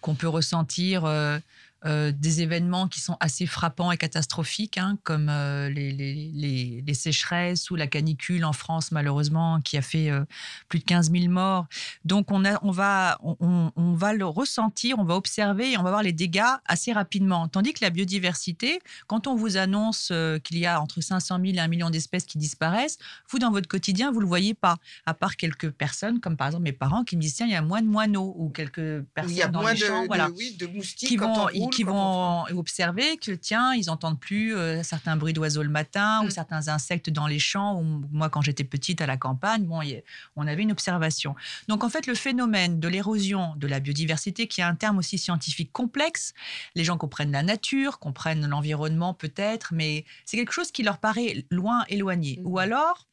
qu'on 0.00 0.14
peut 0.14 0.28
ressentir 0.28 1.04
euh, 1.04 1.38
euh, 1.86 2.12
des 2.12 2.40
événements 2.42 2.88
qui 2.88 3.00
sont 3.00 3.16
assez 3.20 3.46
frappants 3.46 3.92
et 3.92 3.96
catastrophiques, 3.96 4.78
hein, 4.78 4.98
comme 5.02 5.28
euh, 5.28 5.68
les, 5.68 5.92
les- 5.92 6.30
les- 6.34 6.84
les 6.86 6.94
sécheresses 6.94 7.70
ou 7.70 7.76
la 7.76 7.86
canicule 7.86 8.44
en 8.44 8.52
France, 8.52 8.90
malheureusement, 8.92 9.60
qui 9.60 9.76
a 9.76 9.82
fait 9.82 10.10
euh, 10.10 10.24
plus 10.68 10.78
de 10.78 10.84
15 10.84 11.10
000 11.12 11.28
morts. 11.32 11.66
Donc, 12.04 12.30
on, 12.30 12.44
a, 12.44 12.58
on, 12.64 12.70
va, 12.70 13.18
on- 13.22 13.36
on, 13.40 13.72
on 13.76 13.92
va 13.94 14.12
le 14.14 14.24
ressentir, 14.26 14.98
on 14.98 15.04
va 15.04 15.14
observer 15.14 15.72
et 15.72 15.78
on 15.78 15.82
va 15.82 15.90
voir 15.90 16.02
les 16.02 16.12
dégâts 16.12 16.42
assez 16.66 16.92
rapidement. 16.92 17.48
Tandis 17.48 17.72
que 17.72 17.80
la 17.84 17.90
biodiversité, 17.90 18.80
quand 19.06 19.26
on 19.26 19.34
vous 19.34 19.56
annonce 19.56 20.12
qu'il 20.42 20.58
y 20.58 20.66
a 20.66 20.80
entre 20.80 21.00
500 21.00 21.38
000 21.44 21.56
et 21.56 21.60
1 21.60 21.68
million 21.68 21.90
d'espèces 21.90 22.24
qui 22.24 22.38
disparaissent, 22.38 22.98
vous, 23.30 23.38
dans 23.38 23.50
votre 23.50 23.68
quotidien, 23.68 24.10
vous 24.10 24.18
ne 24.18 24.22
le 24.22 24.28
voyez 24.28 24.54
pas, 24.54 24.76
à 25.06 25.14
part 25.14 25.36
quelques 25.36 25.70
personnes, 25.70 26.20
comme 26.20 26.36
par 26.36 26.48
exemple 26.48 26.64
mes 26.64 26.72
parents, 26.72 27.04
qui 27.04 27.16
me 27.16 27.20
disent, 27.20 27.34
tiens, 27.34 27.46
il 27.46 27.52
y 27.52 27.56
a 27.56 27.62
moins 27.62 27.82
de 27.82 27.86
moineaux, 27.88 28.34
ou 28.38 28.48
quelques 28.48 29.02
personnes 29.14 29.32
Il 29.32 29.36
y 29.38 29.42
a 29.42 29.48
dans 29.48 29.60
moins 29.60 29.74
les 29.74 29.80
de, 29.80 29.84
champs, 29.86 30.02
de- 30.02 30.06
voilà 30.06 30.30
oui, 30.30 30.56
de 30.58 30.66
moustiques 30.66 31.08
qui 31.08 31.16
quand 31.16 31.32
vont, 31.34 31.40
on 31.54 31.64
roule, 31.64 31.73
qui 31.74 31.82
vont 31.84 32.44
observer 32.56 33.16
que, 33.16 33.32
tiens, 33.32 33.74
ils 33.74 33.86
n'entendent 33.86 34.20
plus 34.20 34.54
euh, 34.54 34.82
certains 34.82 35.16
bruits 35.16 35.32
d'oiseaux 35.32 35.62
le 35.62 35.68
matin 35.68 36.22
Mm. 36.22 36.26
ou 36.26 36.30
certains 36.30 36.68
insectes 36.68 37.10
dans 37.10 37.26
les 37.26 37.38
champs. 37.38 37.80
Ou 37.80 38.04
moi, 38.12 38.28
quand 38.28 38.42
j'étais 38.42 38.64
petite 38.64 39.00
à 39.00 39.06
la 39.06 39.16
campagne, 39.16 39.64
bon, 39.64 39.82
y 39.82 40.02
on 40.36 40.46
avait 40.46 40.62
une 40.62 40.72
observation. 40.72 41.34
Donc, 41.68 41.84
en 41.84 41.88
fait, 41.88 42.06
le 42.06 42.14
phénomène 42.14 42.80
de 42.80 42.88
l'érosion 42.88 43.54
de 43.56 43.66
la 43.66 43.80
biodiversité, 43.80 44.46
qui 44.46 44.60
est 44.60 44.64
un 44.64 44.74
terme 44.74 44.98
aussi 44.98 45.18
scientifique 45.18 45.72
complexe, 45.72 46.34
les 46.74 46.84
gens 46.84 46.98
comprennent 46.98 47.32
la 47.32 47.42
nature, 47.42 47.98
comprennent 47.98 48.46
l'environnement 48.46 49.14
peut-être, 49.14 49.72
mais 49.72 50.04
c'est 50.24 50.36
quelque 50.36 50.52
chose 50.52 50.70
qui 50.72 50.82
leur 50.82 50.98
paraît 50.98 51.44
loin, 51.50 51.84
éloigné. 51.88 52.40
Mm. 52.40 52.46
Ou 52.46 52.58
alors, 52.58 53.06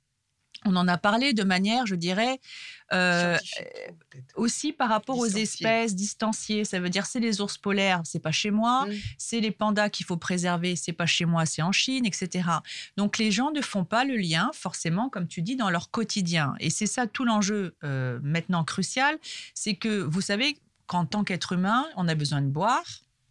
on 0.65 0.75
en 0.75 0.87
a 0.87 0.97
parlé 0.97 1.33
de 1.33 1.43
manière, 1.43 1.85
je 1.87 1.95
dirais, 1.95 2.39
euh, 2.93 3.37
aussi 4.35 4.73
par 4.73 4.89
rapport 4.89 5.17
aux 5.17 5.25
espèces 5.25 5.95
distanciées. 5.95 6.65
Ça 6.65 6.79
veut 6.79 6.89
dire 6.89 7.05
c'est 7.05 7.19
les 7.19 7.41
ours 7.41 7.57
polaires, 7.57 8.01
c'est 8.03 8.19
pas 8.19 8.31
chez 8.31 8.51
moi. 8.51 8.85
Mm. 8.85 8.93
C'est 9.17 9.39
les 9.39 9.51
pandas 9.51 9.89
qu'il 9.89 10.05
faut 10.05 10.17
préserver, 10.17 10.75
c'est 10.75 10.93
pas 10.93 11.05
chez 11.05 11.25
moi, 11.25 11.45
c'est 11.45 11.61
en 11.61 11.71
Chine, 11.71 12.05
etc. 12.05 12.47
Donc 12.97 13.17
les 13.17 13.31
gens 13.31 13.51
ne 13.51 13.61
font 13.61 13.85
pas 13.85 14.05
le 14.05 14.17
lien 14.17 14.51
forcément, 14.53 15.09
comme 15.09 15.27
tu 15.27 15.41
dis, 15.41 15.55
dans 15.55 15.69
leur 15.69 15.89
quotidien. 15.89 16.53
Et 16.59 16.69
c'est 16.69 16.87
ça 16.87 17.07
tout 17.07 17.25
l'enjeu 17.25 17.75
euh, 17.83 18.19
maintenant 18.21 18.63
crucial, 18.63 19.17
c'est 19.55 19.75
que 19.75 20.01
vous 20.01 20.21
savez 20.21 20.57
qu'en 20.85 21.05
tant 21.05 21.23
qu'être 21.23 21.53
humain, 21.53 21.85
on 21.95 22.07
a 22.07 22.15
besoin 22.15 22.41
de 22.41 22.47
boire. 22.47 22.83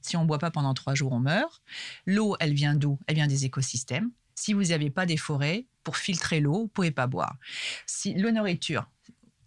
Si 0.03 0.17
on 0.17 0.23
ne 0.23 0.27
boit 0.27 0.39
pas 0.39 0.51
pendant 0.51 0.73
trois 0.73 0.95
jours, 0.95 1.13
on 1.13 1.21
meurt. 1.21 1.63
L'eau, 2.07 2.35
elle 2.41 2.55
vient 2.55 2.75
d'où? 2.75 2.99
Elle 3.07 3.17
vient 3.17 3.27
des 3.27 3.45
écosystèmes. 3.45 4.11
Si 4.41 4.55
vous 4.55 4.65
n'avez 4.65 4.89
pas 4.89 5.05
des 5.05 5.19
forêts 5.19 5.67
pour 5.85 5.99
filtrer 5.99 6.41
l'eau, 6.41 6.55
vous 6.55 6.63
ne 6.63 6.69
pouvez 6.69 6.91
pas 6.91 7.07
boire. 7.07 7.37
Si, 7.85 8.15
la 8.15 8.33
nourriture, 8.33 8.89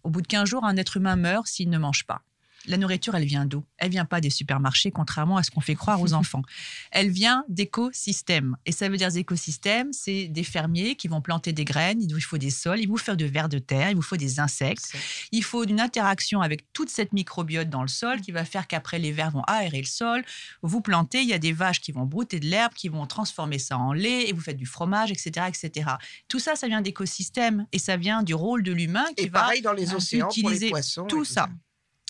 au 0.04 0.10
bout 0.10 0.22
de 0.22 0.28
15 0.28 0.48
jours, 0.48 0.64
un 0.64 0.76
être 0.76 0.98
humain 0.98 1.16
meurt 1.16 1.48
s'il 1.48 1.68
ne 1.68 1.78
mange 1.78 2.06
pas. 2.06 2.22
La 2.66 2.76
nourriture, 2.76 3.14
elle 3.14 3.24
vient 3.24 3.46
d'où? 3.46 3.64
Elle 3.78 3.90
vient 3.90 4.04
pas 4.04 4.20
des 4.20 4.30
supermarchés, 4.30 4.90
contrairement 4.90 5.36
à 5.36 5.42
ce 5.42 5.50
qu'on 5.50 5.60
fait 5.60 5.74
croire 5.74 6.00
aux 6.00 6.12
enfants. 6.14 6.42
Elle 6.90 7.10
vient 7.10 7.44
d'écosystèmes. 7.48 8.56
Et 8.66 8.72
ça 8.72 8.88
veut 8.88 8.96
dire 8.96 9.08
des 9.08 9.18
écosystèmes, 9.18 9.92
c'est 9.92 10.28
des 10.28 10.44
fermiers 10.44 10.96
qui 10.96 11.08
vont 11.08 11.20
planter 11.20 11.52
des 11.52 11.64
graines, 11.64 12.00
il 12.00 12.12
vous 12.12 12.20
faut 12.20 12.38
des 12.38 12.50
sols, 12.50 12.80
il 12.80 12.88
vous 12.88 12.96
faut 12.96 13.14
de 13.14 13.24
vers 13.24 13.48
de 13.48 13.58
terre, 13.58 13.90
il 13.90 13.96
vous 13.96 14.02
faut 14.02 14.16
des 14.16 14.40
insectes. 14.40 14.96
Il 15.32 15.42
faut 15.42 15.64
une 15.64 15.80
interaction 15.80 16.40
avec 16.40 16.72
toute 16.72 16.90
cette 16.90 17.12
microbiote 17.12 17.68
dans 17.68 17.82
le 17.82 17.88
sol 17.88 18.20
qui 18.20 18.32
va 18.32 18.44
faire 18.44 18.66
qu'après, 18.66 18.98
les 18.98 19.12
vers 19.12 19.30
vont 19.30 19.42
aérer 19.46 19.80
le 19.80 19.86
sol. 19.86 20.24
Vous 20.62 20.80
plantez, 20.80 21.22
il 21.22 21.28
y 21.28 21.34
a 21.34 21.38
des 21.38 21.52
vaches 21.52 21.80
qui 21.80 21.92
vont 21.92 22.04
brouter 22.04 22.40
de 22.40 22.46
l'herbe, 22.46 22.72
qui 22.74 22.88
vont 22.88 23.06
transformer 23.06 23.58
ça 23.58 23.78
en 23.78 23.92
lait, 23.92 24.28
et 24.28 24.32
vous 24.32 24.40
faites 24.40 24.56
du 24.56 24.66
fromage, 24.66 25.10
etc. 25.10 25.46
etc. 25.48 25.90
Tout 26.28 26.38
ça, 26.38 26.54
ça 26.54 26.68
vient 26.68 26.80
d'écosystèmes 26.80 27.66
et 27.72 27.78
ça 27.78 27.96
vient 27.96 28.22
du 28.22 28.34
rôle 28.34 28.62
de 28.62 28.72
l'humain 28.72 29.06
qui 29.16 29.24
Et 29.24 29.28
va 29.28 29.40
pareil 29.40 29.62
dans 29.62 29.72
les 29.72 29.94
océans 29.94 30.28
pour 30.28 30.36
les 30.36 30.56
utiliser 30.56 30.70
poissons 30.70 31.04
et 31.04 31.08
tout 31.08 31.24
tout 31.24 31.24
ça. 31.24 31.48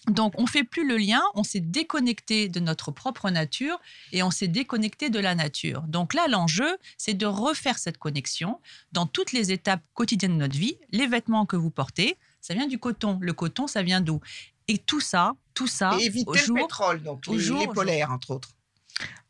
Donc, 0.09 0.35
on 0.37 0.47
fait 0.47 0.65
plus 0.65 0.87
le 0.87 0.99
lien, 0.99 1.23
on 1.35 1.45
s'est 1.45 1.61
déconnecté 1.61 2.49
de 2.49 2.61
notre 2.61 2.91
propre 2.91 3.31
nature 3.31 3.81
et 4.13 4.23
on 4.23 4.31
s'est 4.31 4.49
déconnecté 4.49 5.09
de 5.09 5.19
la 5.19 5.35
nature. 5.35 5.83
Donc 5.89 6.13
là, 6.13 6.27
l'enjeu, 6.29 6.77
c'est 6.99 7.15
de 7.15 7.25
refaire 7.27 7.79
cette 7.79 7.97
connexion 7.97 8.61
dans 8.93 9.07
toutes 9.07 9.33
les 9.33 9.51
étapes 9.51 9.83
quotidiennes 9.95 10.35
de 10.35 10.39
notre 10.39 10.59
vie. 10.59 10.77
Les 10.93 11.07
vêtements 11.07 11.47
que 11.47 11.57
vous 11.57 11.71
portez, 11.71 12.19
ça 12.43 12.53
vient 12.53 12.67
du 12.67 12.79
coton. 12.79 13.19
Le 13.23 13.33
coton, 13.33 13.67
ça 13.67 13.83
vient 13.83 14.03
d'où? 14.03 14.21
Et 14.69 14.79
tout 14.79 15.01
ça, 15.01 15.33
tout 15.55 15.67
ça, 15.67 15.97
Et 15.99 16.05
éviter 16.05 16.29
au 16.29 16.35
le 16.35 16.39
jour, 16.39 16.57
pétrole, 16.57 17.03
donc 17.03 17.23
au 17.27 17.33
les, 17.33 17.41
jour 17.41 17.61
les 17.61 17.69
polaires, 17.69 18.11
entre 18.11 18.31
autres. 18.33 18.54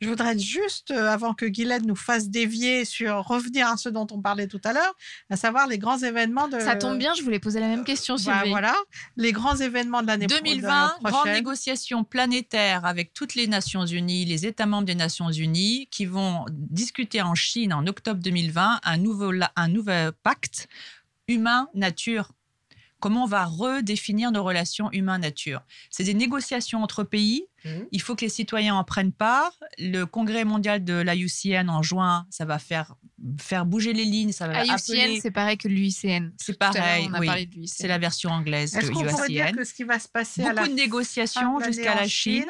Je 0.00 0.08
voudrais 0.10 0.38
juste, 0.38 0.90
euh, 0.90 1.08
avant 1.08 1.32
que 1.32 1.46
Guylaine 1.46 1.86
nous 1.86 1.96
fasse 1.96 2.28
dévier 2.28 2.84
sur 2.84 3.24
revenir 3.24 3.68
à 3.68 3.78
ce 3.78 3.88
dont 3.88 4.06
on 4.10 4.20
parlait 4.20 4.46
tout 4.46 4.60
à 4.64 4.74
l'heure, 4.74 4.94
à 5.30 5.36
savoir 5.36 5.66
les 5.66 5.78
grands 5.78 5.96
événements 5.98 6.48
de. 6.48 6.58
Ça 6.60 6.76
tombe 6.76 6.98
bien, 6.98 7.14
je 7.14 7.22
voulais 7.22 7.38
poser 7.38 7.60
la 7.60 7.68
même 7.68 7.84
question, 7.84 8.16
Bah, 8.16 8.20
Sylvie. 8.40 8.50
voilà, 8.50 8.74
les 9.16 9.32
grands 9.32 9.56
événements 9.56 10.02
de 10.02 10.08
l'année 10.08 10.26
pro- 10.26 10.36
de 10.36 10.42
2020, 10.44 10.68
la 10.68 11.10
grande 11.10 11.12
prochaine. 11.22 11.32
négociation 11.34 12.04
planétaire 12.04 12.84
avec 12.84 13.14
toutes 13.14 13.34
les 13.34 13.46
Nations 13.46 13.86
Unies, 13.86 14.26
les 14.26 14.44
États 14.44 14.66
membres 14.66 14.84
des 14.86 14.94
Nations 14.94 15.30
Unies, 15.30 15.88
qui 15.90 16.04
vont 16.04 16.44
discuter 16.50 17.22
en 17.22 17.34
Chine 17.34 17.72
en 17.72 17.86
octobre 17.86 18.20
2020 18.20 18.80
un 18.82 18.96
nouveau, 18.98 19.32
un 19.56 19.68
nouvel 19.68 20.12
pacte 20.22 20.68
humain-nature. 21.28 22.30
Comment 23.00 23.24
on 23.24 23.28
va 23.28 23.44
redéfinir 23.44 24.32
nos 24.32 24.42
relations 24.44 24.90
humain-nature? 24.92 25.62
C'est 25.90 26.04
des 26.04 26.14
négociations 26.14 26.82
entre 26.82 27.02
pays. 27.04 27.46
Mhm. 27.64 27.86
Il 27.92 28.00
faut 28.02 28.14
que 28.14 28.22
les 28.22 28.28
citoyens 28.28 28.74
en 28.74 28.84
prennent 28.84 29.12
part. 29.12 29.52
Le 29.78 30.04
congrès 30.04 30.44
mondial 30.44 30.84
de 30.84 31.00
l'IUCN 31.00 31.68
en 31.70 31.82
juin, 31.82 32.26
ça 32.30 32.44
va 32.44 32.58
faire, 32.58 32.94
faire 33.40 33.64
bouger 33.66 33.92
les 33.92 34.04
lignes. 34.04 34.32
Ça 34.32 34.46
va 34.48 34.64
IUCN, 34.64 34.72
appeler- 34.74 35.20
c'est 35.22 35.30
pareil 35.30 35.56
que 35.56 35.68
l'UICN. 35.68 36.30
c'est 36.38 36.52
à 36.62 36.70
pareil, 36.72 37.06
on 37.10 37.14
a 37.14 37.20
oui. 37.20 37.26
parlé 37.26 37.46
de 37.46 37.54
l'UICN. 37.54 37.66
C'est 37.74 37.88
la 37.88 37.98
version 37.98 38.30
anglaise 38.30 38.76
Est-ce 38.76 38.88
de 38.88 38.92
qu'on 38.92 39.04
pourrait 39.04 39.28
dire 39.28 39.52
que 39.52 39.64
ce 39.64 39.72
qui 39.74 39.84
va 39.84 39.98
se 39.98 40.08
passer 40.08 40.42
à 40.42 40.50
Beaucoup 40.50 40.62
la 40.62 40.68
de 40.68 40.74
négociations 40.74 41.58
jusqu'à 41.60 41.94
la 41.94 42.06
Chine. 42.08 42.44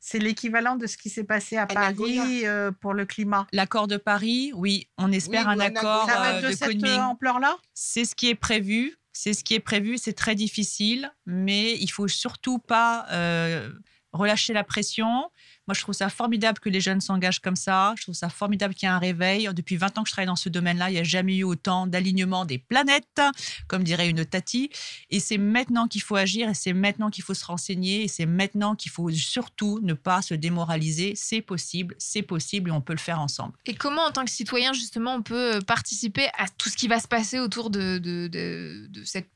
c'est 0.00 0.18
l'équivalent 0.18 0.76
de 0.76 0.86
ce 0.86 0.96
qui 0.96 1.08
s'est 1.10 1.24
passé 1.24 1.56
à 1.56 1.66
Nagoya. 1.66 2.22
Paris 2.22 2.46
euh, 2.46 2.70
pour 2.72 2.92
le 2.94 3.06
climat. 3.06 3.46
L'accord 3.52 3.86
de 3.88 3.96
Paris, 3.96 4.52
oui, 4.54 4.86
on 4.98 5.10
espère 5.12 5.46
Oui, 5.46 5.54
un 5.54 5.60
accord 5.60 6.06
Ça 6.08 6.18
va 6.18 6.26
euh, 6.34 6.36
être 6.38 6.42
de, 6.44 6.48
de 6.52 6.56
cette 6.56 6.68
Kunming. 6.78 6.86
euh, 6.86 7.02
ampleur-là? 7.02 7.56
C'est 7.74 8.04
ce 8.04 8.14
qui 8.14 8.28
est 8.28 8.34
prévu. 8.34 8.96
C'est 9.12 9.32
ce 9.32 9.44
qui 9.44 9.54
est 9.54 9.60
prévu. 9.60 9.96
C'est 9.96 10.12
très 10.12 10.34
difficile, 10.34 11.10
mais 11.24 11.74
il 11.78 11.88
faut 11.88 12.08
surtout 12.08 12.58
pas 12.58 13.06
euh, 13.12 13.70
relâcher 14.14 14.52
la 14.52 14.64
pression. 14.64 15.30
Moi, 15.66 15.74
je 15.74 15.80
trouve 15.80 15.94
ça 15.94 16.08
formidable 16.08 16.58
que 16.58 16.68
les 16.68 16.80
jeunes 16.80 17.00
s'engagent 17.00 17.40
comme 17.40 17.56
ça. 17.56 17.94
Je 17.96 18.02
trouve 18.02 18.14
ça 18.14 18.28
formidable 18.28 18.74
qu'il 18.74 18.86
y 18.86 18.90
ait 18.90 18.94
un 18.94 18.98
réveil. 18.98 19.48
Depuis 19.52 19.76
20 19.76 19.98
ans 19.98 20.02
que 20.02 20.08
je 20.08 20.12
travaille 20.12 20.26
dans 20.26 20.36
ce 20.36 20.48
domaine-là, 20.48 20.90
il 20.90 20.94
n'y 20.94 20.98
a 21.00 21.04
jamais 21.04 21.36
eu 21.36 21.44
autant 21.44 21.86
d'alignement 21.86 22.44
des 22.44 22.58
planètes, 22.58 23.20
comme 23.66 23.82
dirait 23.82 24.08
une 24.08 24.24
Tati. 24.24 24.70
Et 25.10 25.20
c'est 25.20 25.38
maintenant 25.38 25.88
qu'il 25.88 26.02
faut 26.02 26.16
agir 26.16 26.48
et 26.48 26.54
c'est 26.54 26.72
maintenant 26.72 27.10
qu'il 27.10 27.24
faut 27.24 27.34
se 27.34 27.44
renseigner 27.44 28.04
et 28.04 28.08
c'est 28.08 28.26
maintenant 28.26 28.74
qu'il 28.74 28.92
faut 28.92 29.10
surtout 29.10 29.80
ne 29.82 29.94
pas 29.94 30.22
se 30.22 30.34
démoraliser. 30.34 31.14
C'est 31.16 31.42
possible, 31.42 31.94
c'est 31.98 32.22
possible 32.22 32.70
et 32.70 32.72
on 32.72 32.80
peut 32.80 32.92
le 32.92 32.98
faire 32.98 33.20
ensemble. 33.20 33.54
Et 33.66 33.74
comment, 33.74 34.02
en 34.02 34.12
tant 34.12 34.24
que 34.24 34.30
citoyen, 34.30 34.72
justement, 34.72 35.14
on 35.14 35.22
peut 35.22 35.56
euh, 35.56 35.60
participer 35.60 36.28
à 36.38 36.48
tout 36.48 36.68
ce 36.68 36.76
qui 36.76 36.88
va 36.88 37.00
se 37.00 37.08
passer 37.08 37.40
autour 37.40 37.70
de, 37.70 37.98
de, 37.98 39.04
cette, 39.04 39.28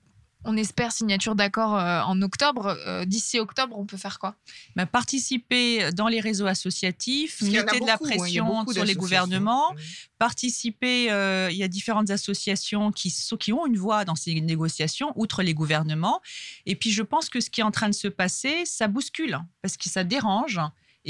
on 0.48 0.56
espère, 0.56 0.92
signature 0.92 1.34
d'accord 1.34 1.76
euh, 1.76 2.00
en 2.02 2.20
octobre 2.22 2.66
Euh, 2.87 3.04
D'ici 3.04 3.38
octobre, 3.38 3.78
on 3.78 3.87
peut 3.87 3.96
faire 3.96 4.18
quoi? 4.18 4.34
Ben, 4.76 4.87
participer 4.87 5.92
dans 5.92 6.08
les 6.08 6.20
réseaux 6.20 6.46
associatifs, 6.46 7.42
mettre 7.42 7.78
de 7.78 7.87
la 7.87 7.94
hein, 7.94 7.98
pression 8.00 8.66
sur 8.66 8.84
les 8.84 8.94
gouvernements, 8.94 9.74
participer, 10.18 11.11
euh, 11.11 11.48
il 11.50 11.56
y 11.56 11.62
a 11.62 11.68
différentes 11.68 12.11
associations 12.11 12.90
qui, 12.90 13.14
qui 13.38 13.52
ont 13.52 13.66
une 13.66 13.76
voix 13.76 14.04
dans 14.04 14.16
ces 14.16 14.40
négociations, 14.40 15.12
outre 15.16 15.42
les 15.42 15.54
gouvernements. 15.54 16.20
Et 16.66 16.74
puis 16.74 16.90
je 16.90 17.02
pense 17.02 17.28
que 17.28 17.40
ce 17.40 17.50
qui 17.50 17.61
est 17.61 17.64
en 17.64 17.70
train 17.70 17.88
de 17.88 17.94
se 17.94 18.08
passer, 18.08 18.64
ça 18.64 18.88
bouscule, 18.88 19.34
hein, 19.34 19.46
parce 19.62 19.76
que 19.76 19.88
ça 19.88 20.02
dérange. 20.02 20.61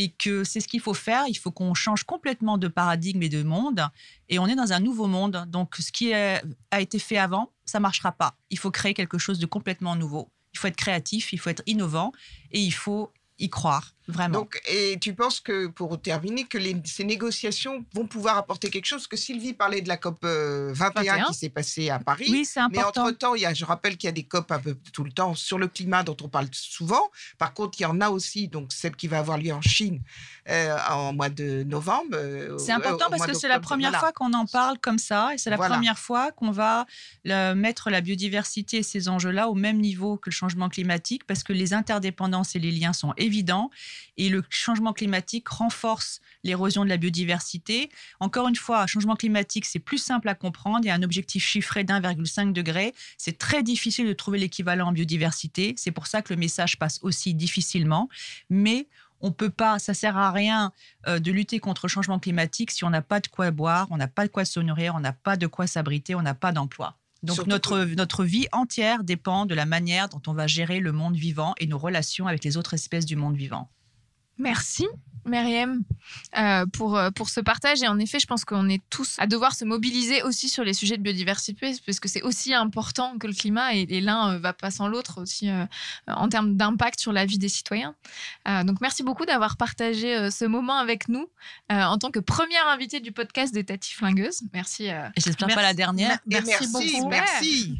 Et 0.01 0.11
que 0.11 0.45
c'est 0.45 0.61
ce 0.61 0.69
qu'il 0.69 0.81
faut 0.81 0.95
faire. 0.95 1.25
Il 1.29 1.35
faut 1.35 1.51
qu'on 1.51 1.75
change 1.75 2.05
complètement 2.05 2.57
de 2.57 2.69
paradigme 2.69 3.23
et 3.23 3.29
de 3.29 3.43
monde. 3.43 3.83
Et 4.29 4.39
on 4.39 4.47
est 4.47 4.55
dans 4.55 4.73
un 4.73 4.79
nouveau 4.79 5.09
monde. 5.09 5.45
Donc, 5.49 5.75
ce 5.77 5.91
qui 5.91 6.15
a 6.15 6.41
été 6.79 7.01
fait 7.01 7.19
avant, 7.19 7.51
ça 7.65 7.81
marchera 7.81 8.13
pas. 8.13 8.37
Il 8.49 8.59
faut 8.59 8.71
créer 8.71 8.95
quelque 8.95 9.19
chose 9.19 9.41
de 9.41 9.47
complètement 9.47 9.97
nouveau. 9.97 10.31
Il 10.55 10.59
faut 10.59 10.69
être 10.69 10.77
créatif, 10.77 11.33
il 11.33 11.39
faut 11.39 11.51
être 11.51 11.65
innovant 11.67 12.13
et 12.53 12.61
il 12.61 12.71
faut 12.71 13.13
y 13.39 13.51
croire, 13.51 13.95
vraiment. 14.09 14.40
Donc, 14.40 14.61
et 14.66 14.99
tu 15.01 15.14
penses 15.14 15.38
que, 15.40 15.66
pour 15.68 16.01
terminer, 16.01 16.44
que 16.44 16.59
les- 16.59 16.77
ces 16.85 17.05
négociations 17.05 17.85
vont 17.94 18.07
pouvoir 18.07 18.37
apporter 18.38 18.71
quelque 18.71 18.87
chose? 18.87 19.07
Que 19.07 19.16
Sylvie 19.16 19.53
parlait 19.53 19.81
de 19.83 19.88
la 19.88 19.97
COP 19.97 20.18
euh, 20.25 20.73
21 20.75 21.03
21. 21.14 21.27
qui 21.27 21.35
s'est 21.35 21.49
passée 21.51 21.90
à 21.90 21.99
Paris. 21.99 22.27
oui, 22.31 22.44
c'est 22.44 22.61
Mais 22.71 22.79
important. 22.79 23.03
entre-temps, 23.03 23.35
il 23.35 23.42
y 23.42 23.47
a, 23.47 23.55
je 23.55 23.64
rappelle 23.64 23.97
qu'il 23.97 24.09
y 24.09 24.11
a 24.11 24.12
des 24.12 24.23
COP 24.25 24.51
un 24.53 24.59
peu 24.59 24.77
tout 24.92 25.05
le 25.05 25.12
temps 25.12 25.35
sur 25.35 25.59
le 25.59 25.68
climat 25.68 26.03
dont 26.03 26.16
on 26.23 26.29
parle 26.29 26.49
souvent. 26.53 27.11
Par 27.38 27.53
contre, 27.55 27.79
il 27.81 27.85
y 27.85 27.87
en 27.87 28.01
a 28.01 28.09
aussi, 28.11 28.49
donc 28.49 28.73
celle 28.73 28.97
qui 28.97 29.09
va 29.09 29.18
avoir 29.18 29.38
lieu 29.38 29.53
en 29.53 29.61
Chine 29.62 30.01
euh, 30.49 30.77
en 30.90 31.12
mois 31.12 31.29
de 31.29 31.62
novembre. 31.64 32.14
euh, 32.14 32.57
C'est 32.59 32.73
important 32.73 33.07
parce 33.11 33.27
que 33.27 33.35
c'est 33.35 33.49
la 33.49 33.61
première 33.61 33.90
voilà. 33.90 33.99
fois 34.01 34.12
qu'on 34.12 34.33
en 34.33 34.47
parle 34.47 34.79
comme 34.79 34.99
ça 34.99 35.35
et 35.35 35.38
c'est 35.38 35.51
la 35.51 35.57
Voilà. 35.57 35.75
première 35.75 35.99
fois 35.99 36.33
qu'on 36.33 36.51
va 36.51 36.87
le- 37.25 37.55
mettre 37.55 37.90
la 37.90 38.01
biodiversité 38.01 38.79
et 38.79 38.83
ces 38.83 39.09
enjeux-là 39.09 39.49
au 39.49 39.55
même 39.55 39.79
niveau 39.79 40.16
que 40.16 40.31
le 40.31 40.35
changement 40.35 40.68
climatique 40.68 41.25
parce 41.27 41.42
que 41.42 41.53
les 41.53 41.75
interdépendances 41.75 42.57
et 42.57 42.59
les 42.59 42.71
liens 42.71 42.92
sont 42.92 43.12
évidents 43.16 43.71
Et 44.17 44.29
le 44.29 44.43
changement 44.51 44.93
climatique 44.93 45.49
renforce 45.49 46.21
l'érosion 46.45 46.85
de 46.85 46.89
la 46.89 46.97
biodiversité. 46.97 47.91
Encore 48.21 48.49
une 48.49 48.57
fois, 48.57 48.87
changement 48.87 49.17
climatique, 49.17 49.65
c'est 49.65 49.79
plus 49.79 49.99
simple 49.99 50.29
à 50.29 50.35
comprendre. 50.35 50.81
Il 50.83 50.89
y 50.89 50.91
a 50.91 50.95
un 50.95 51.03
objectif 51.03 51.45
chiffré 51.45 51.85
d'1,5 51.85 52.53
degré. 52.53 52.95
C'est 53.17 53.39
très 53.39 53.63
difficile 53.63 54.07
de 54.07 54.13
trouver 54.13 54.39
l'équivalent 54.39 54.89
en 54.89 54.93
biodiversité. 54.93 55.75
C'est 55.77 55.93
pour 55.93 56.07
ça 56.07 56.23
que 56.23 56.33
le 56.33 56.39
message 56.39 56.79
passe 56.79 56.99
aussi 57.03 57.35
difficilement. 57.35 58.09
Mais 58.51 58.89
on 59.21 59.33
peut 59.33 59.51
pas, 59.51 59.79
ça 59.79 59.95
sert 59.95 60.17
à 60.17 60.31
rien 60.31 60.73
euh, 61.07 61.19
de 61.19 61.33
lutter 61.33 61.59
contre 61.59 61.87
le 61.87 61.91
changement 61.91 62.19
climatique 62.19 62.71
si 62.71 62.85
on 62.85 62.91
n'a 62.91 63.03
pas 63.03 63.21
de 63.21 63.27
quoi 63.27 63.51
boire, 63.51 63.89
on 63.91 63.97
n'a 63.97 64.09
pas 64.09 64.27
de 64.27 64.31
quoi 64.31 64.45
se 64.45 64.61
nourrir, 64.61 64.95
on 64.95 65.01
n'a 65.01 65.13
pas 65.13 65.37
de 65.37 65.47
quoi 65.47 65.67
s'abriter, 65.67 66.15
on 66.15 66.23
n'a 66.23 66.35
pas 66.35 66.53
d'emploi. 66.53 66.97
Donc 67.23 67.47
notre, 67.47 67.85
notre 67.85 68.25
vie 68.25 68.47
entière 68.53 69.03
dépend 69.03 69.45
de 69.45 69.55
la 69.55 69.67
manière 69.67 70.09
dont 70.09 70.23
on 70.29 70.35
va 70.35 70.47
gérer 70.47 70.79
le 70.79 70.93
monde 70.93 71.17
vivant 71.17 71.55
et 71.59 71.67
nos 71.67 71.79
relations 71.79 72.29
avec 72.29 72.45
les 72.45 72.57
autres 72.57 72.75
espèces 72.75 73.07
du 73.07 73.17
monde 73.17 73.37
vivant. 73.37 73.69
Merci. 74.38 74.87
Myriam, 75.29 75.83
euh, 76.37 76.67
pour, 76.67 76.97
euh, 76.97 77.11
pour 77.11 77.29
ce 77.29 77.41
partage. 77.41 77.83
Et 77.83 77.88
en 77.88 77.99
effet, 77.99 78.19
je 78.19 78.27
pense 78.27 78.45
qu'on 78.45 78.69
est 78.69 78.83
tous 78.91 79.17
à 79.19 79.27
devoir 79.27 79.55
se 79.55 79.64
mobiliser 79.64 80.23
aussi 80.23 80.49
sur 80.49 80.64
les 80.64 80.75
sujets 80.75 80.97
de 80.97 81.03
biodiversité, 81.03 81.75
parce 81.87 82.01
que 82.01 82.09
c'est 82.09 82.23
aussi 82.23 82.55
important 82.55 83.19
que 83.19 83.27
le 83.27 83.33
climat, 83.33 83.75
et, 83.75 84.01
l'un 84.01 84.35
euh, 84.35 84.38
va 84.38 84.53
pas 84.53 84.71
sans 84.71 84.88
l'autre 84.88 85.21
aussi 85.21 85.51
en 86.07 86.29
termes 86.29 86.57
d'impact 86.57 87.01
sur 87.01 87.12
la 87.12 87.27
vie 87.27 87.38
des 87.38 87.49
citoyens. 87.49 87.95
donc, 88.47 88.81
merci 88.81 89.03
beaucoup 89.03 89.27
d'avoir 89.27 89.57
partagé 89.57 90.31
ce 90.31 90.45
moment 90.45 90.79
avec 90.79 91.09
nous 91.09 91.29
en 91.69 91.99
tant 91.99 92.11
que 92.11 92.21
première 92.21 92.67
invitée 92.69 93.01
du 93.01 93.12
podcast 93.12 93.53
des 93.53 93.64
Tati 93.64 93.93
Flingueuses. 93.93 94.43
Merci. 94.53 94.87
et 94.87 94.95
j'espère 95.17 95.49
pas 95.49 95.62
la 95.62 95.75
dernière. 95.75 96.19
Merci, 96.27 96.47
merci 96.47 96.73
beaucoup. 96.73 97.09
Merci. 97.09 97.79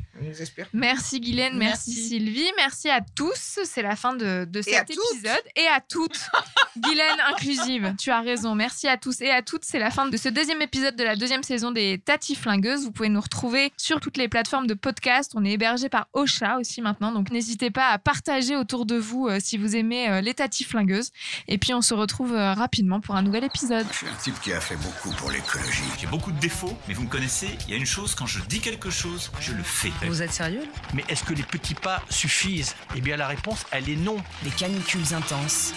Merci 0.73 1.21
Guylaine, 1.21 1.57
merci. 1.57 1.93
Sylvie, 1.93 2.51
merci 2.57 2.91
à 2.91 3.01
tous. 3.01 3.61
C'est 3.65 3.83
la 3.83 3.97
fin 3.97 4.15
de, 4.15 4.45
de 4.45 4.63
cet 4.63 4.91
épisode. 4.91 5.45
Et 5.57 5.67
à 5.67 5.81
toutes. 5.81 6.21
Guylaine 6.77 7.21
inclusive, 7.39 7.95
tu 7.99 8.11
as 8.11 8.21
raison. 8.21 8.55
Merci 8.55 8.89
à 8.89 8.97
tous 8.97 9.21
et 9.21 9.31
à 9.31 9.43
toutes. 9.43 9.65
C'est 9.65 9.79
la 9.79 9.91
fin 9.91 10.07
de 10.07 10.17
ce 10.17 10.29
deuxième 10.29 10.63
épisode 10.63 10.97
de 10.97 11.05
la 11.05 11.17
deuxième 11.17 11.43
saison 11.43 11.71
des 11.71 12.01
Tati 12.05 12.35
Flingueuses. 12.35 12.85
Vous 12.85 12.93
pouvez 12.93 13.09
nous 13.09 13.21
retrouver 13.21 13.73
sur 13.77 14.01
toutes 14.01 14.17
les 14.17 14.29
plateformes 14.29 14.67
de 14.67 14.75
podcast. 14.75 15.33
On 15.35 15.45
est 15.45 15.53
hébergé 15.53 15.89
par 15.89 16.09
Ocha 16.13 16.59
aussi 16.59 16.83
maintenant. 16.83 17.13
Donc 17.13 17.31
n'hésitez 17.31 17.71
pas 17.71 17.89
à 17.89 17.99
partager 17.99 18.57
autour 18.57 18.87
de 18.87 18.97
vous 18.97 19.29
euh, 19.29 19.39
si 19.41 19.57
vous 19.57 19.77
aimez 19.77 20.09
euh, 20.09 20.21
les 20.21 20.35
Tati 20.35 20.65
Flingueuses. 20.65 21.11
Et 21.47 21.59
puis 21.59 21.75
on 21.75 21.83
se 21.83 21.95
retrouve 21.95 22.35
euh, 22.35 22.55
rapidement 22.55 23.01
pour 23.01 23.17
un 23.17 23.23
nouvel 23.23 23.45
épisode. 23.45 23.87
Je 23.91 23.97
suis 23.97 24.09
un 24.09 24.15
type 24.23 24.41
qui 24.41 24.53
a 24.53 24.61
fait 24.61 24.77
beaucoup 24.77 25.11
pour 25.17 25.31
l'écologie. 25.31 25.83
J'ai 25.99 26.07
beaucoup 26.07 26.33
de 26.33 26.41
défauts, 26.41 26.77
mais 26.87 26.95
vous 26.95 27.05
me 27.05 27.09
connaissez. 27.09 27.49
Il 27.67 27.71
y 27.71 27.75
a 27.75 27.77
une 27.77 27.87
chose, 27.87 28.15
quand 28.15 28.27
je 28.27 28.41
dis 28.49 28.61
quelque 28.61 28.91
chose, 28.91 29.31
je 29.41 29.53
le 29.53 29.63
fais. 29.63 29.93
Vous 30.07 30.23
êtes 30.23 30.33
sérieux 30.33 30.65
Mais 30.95 31.05
est-ce 31.09 31.25
que 31.25 31.35
les 31.35 31.43
petits 31.43 31.75
pas 31.75 32.03
suffisent? 32.11 32.75
Eh 32.97 33.01
bien 33.01 33.17
la 33.17 33.27
réponse, 33.27 33.65
elle 33.71 33.89
est 33.89 33.97
non. 33.97 34.17
Des 34.43 34.51
canicules 34.51 35.15
intenses, 35.15 35.73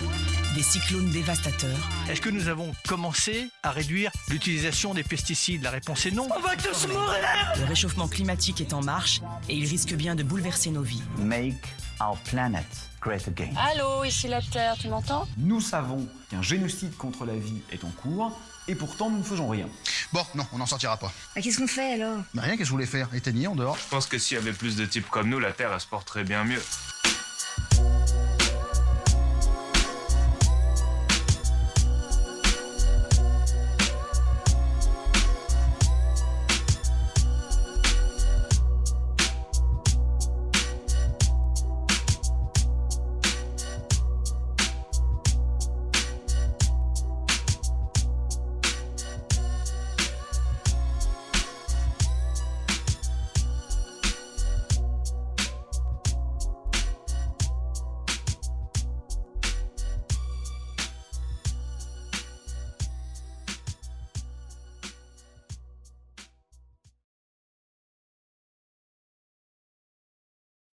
des 0.55 0.63
cyclones 0.63 1.09
dévastateurs. 1.11 1.50
Est-ce 2.09 2.21
que 2.21 2.29
nous 2.29 2.47
avons 2.47 2.71
commencé 2.87 3.49
à 3.63 3.71
réduire 3.71 4.11
l'utilisation 4.29 4.93
des 4.93 5.03
pesticides? 5.03 5.63
La 5.63 5.71
réponse 5.71 6.05
est 6.05 6.11
non. 6.11 6.27
On 6.35 6.39
va 6.39 6.55
tous 6.55 6.87
mourir 6.87 7.19
Le 7.59 7.65
réchauffement 7.65 8.07
climatique 8.07 8.61
est 8.61 8.73
en 8.73 8.81
marche 8.81 9.21
et 9.49 9.55
il 9.55 9.67
risque 9.67 9.93
bien 9.93 10.15
de 10.15 10.23
bouleverser 10.23 10.69
nos 10.71 10.81
vies. 10.81 11.03
Make 11.17 11.63
our 11.99 12.17
planet 12.29 12.65
great 13.01 13.27
again. 13.27 13.51
Allô, 13.57 14.03
ici 14.03 14.27
la 14.27 14.41
Terre, 14.41 14.75
tu 14.79 14.87
m'entends? 14.87 15.27
Nous 15.37 15.59
savons 15.59 16.07
qu'un 16.29 16.41
génocide 16.41 16.95
contre 16.95 17.25
la 17.25 17.35
vie 17.35 17.61
est 17.71 17.83
en 17.83 17.89
cours 17.89 18.39
et 18.67 18.75
pourtant 18.75 19.09
nous 19.09 19.17
ne 19.17 19.23
faisons 19.23 19.49
rien. 19.49 19.67
Bon, 20.13 20.25
non, 20.35 20.45
on 20.53 20.57
n'en 20.57 20.65
sortira 20.65 20.97
pas. 20.97 21.11
Bah, 21.35 21.41
qu'est-ce 21.41 21.57
qu'on 21.57 21.67
fait 21.67 21.93
alors? 21.93 22.19
Bah, 22.33 22.43
rien, 22.43 22.51
qu'est-ce 22.51 22.59
que 22.59 22.65
je 22.65 22.71
voulais 22.71 22.85
faire? 22.85 23.13
Éteigner 23.13 23.47
en 23.47 23.55
dehors 23.55 23.77
Je 23.77 23.87
pense 23.89 24.05
que 24.05 24.17
s'il 24.17 24.35
y 24.35 24.39
avait 24.39 24.53
plus 24.53 24.75
de 24.75 24.85
types 24.85 25.09
comme 25.09 25.29
nous, 25.29 25.39
la 25.39 25.51
Terre, 25.51 25.71
elle 25.73 25.81
se 25.81 25.87
porterait 25.87 26.23
bien 26.23 26.43
mieux. 26.43 26.61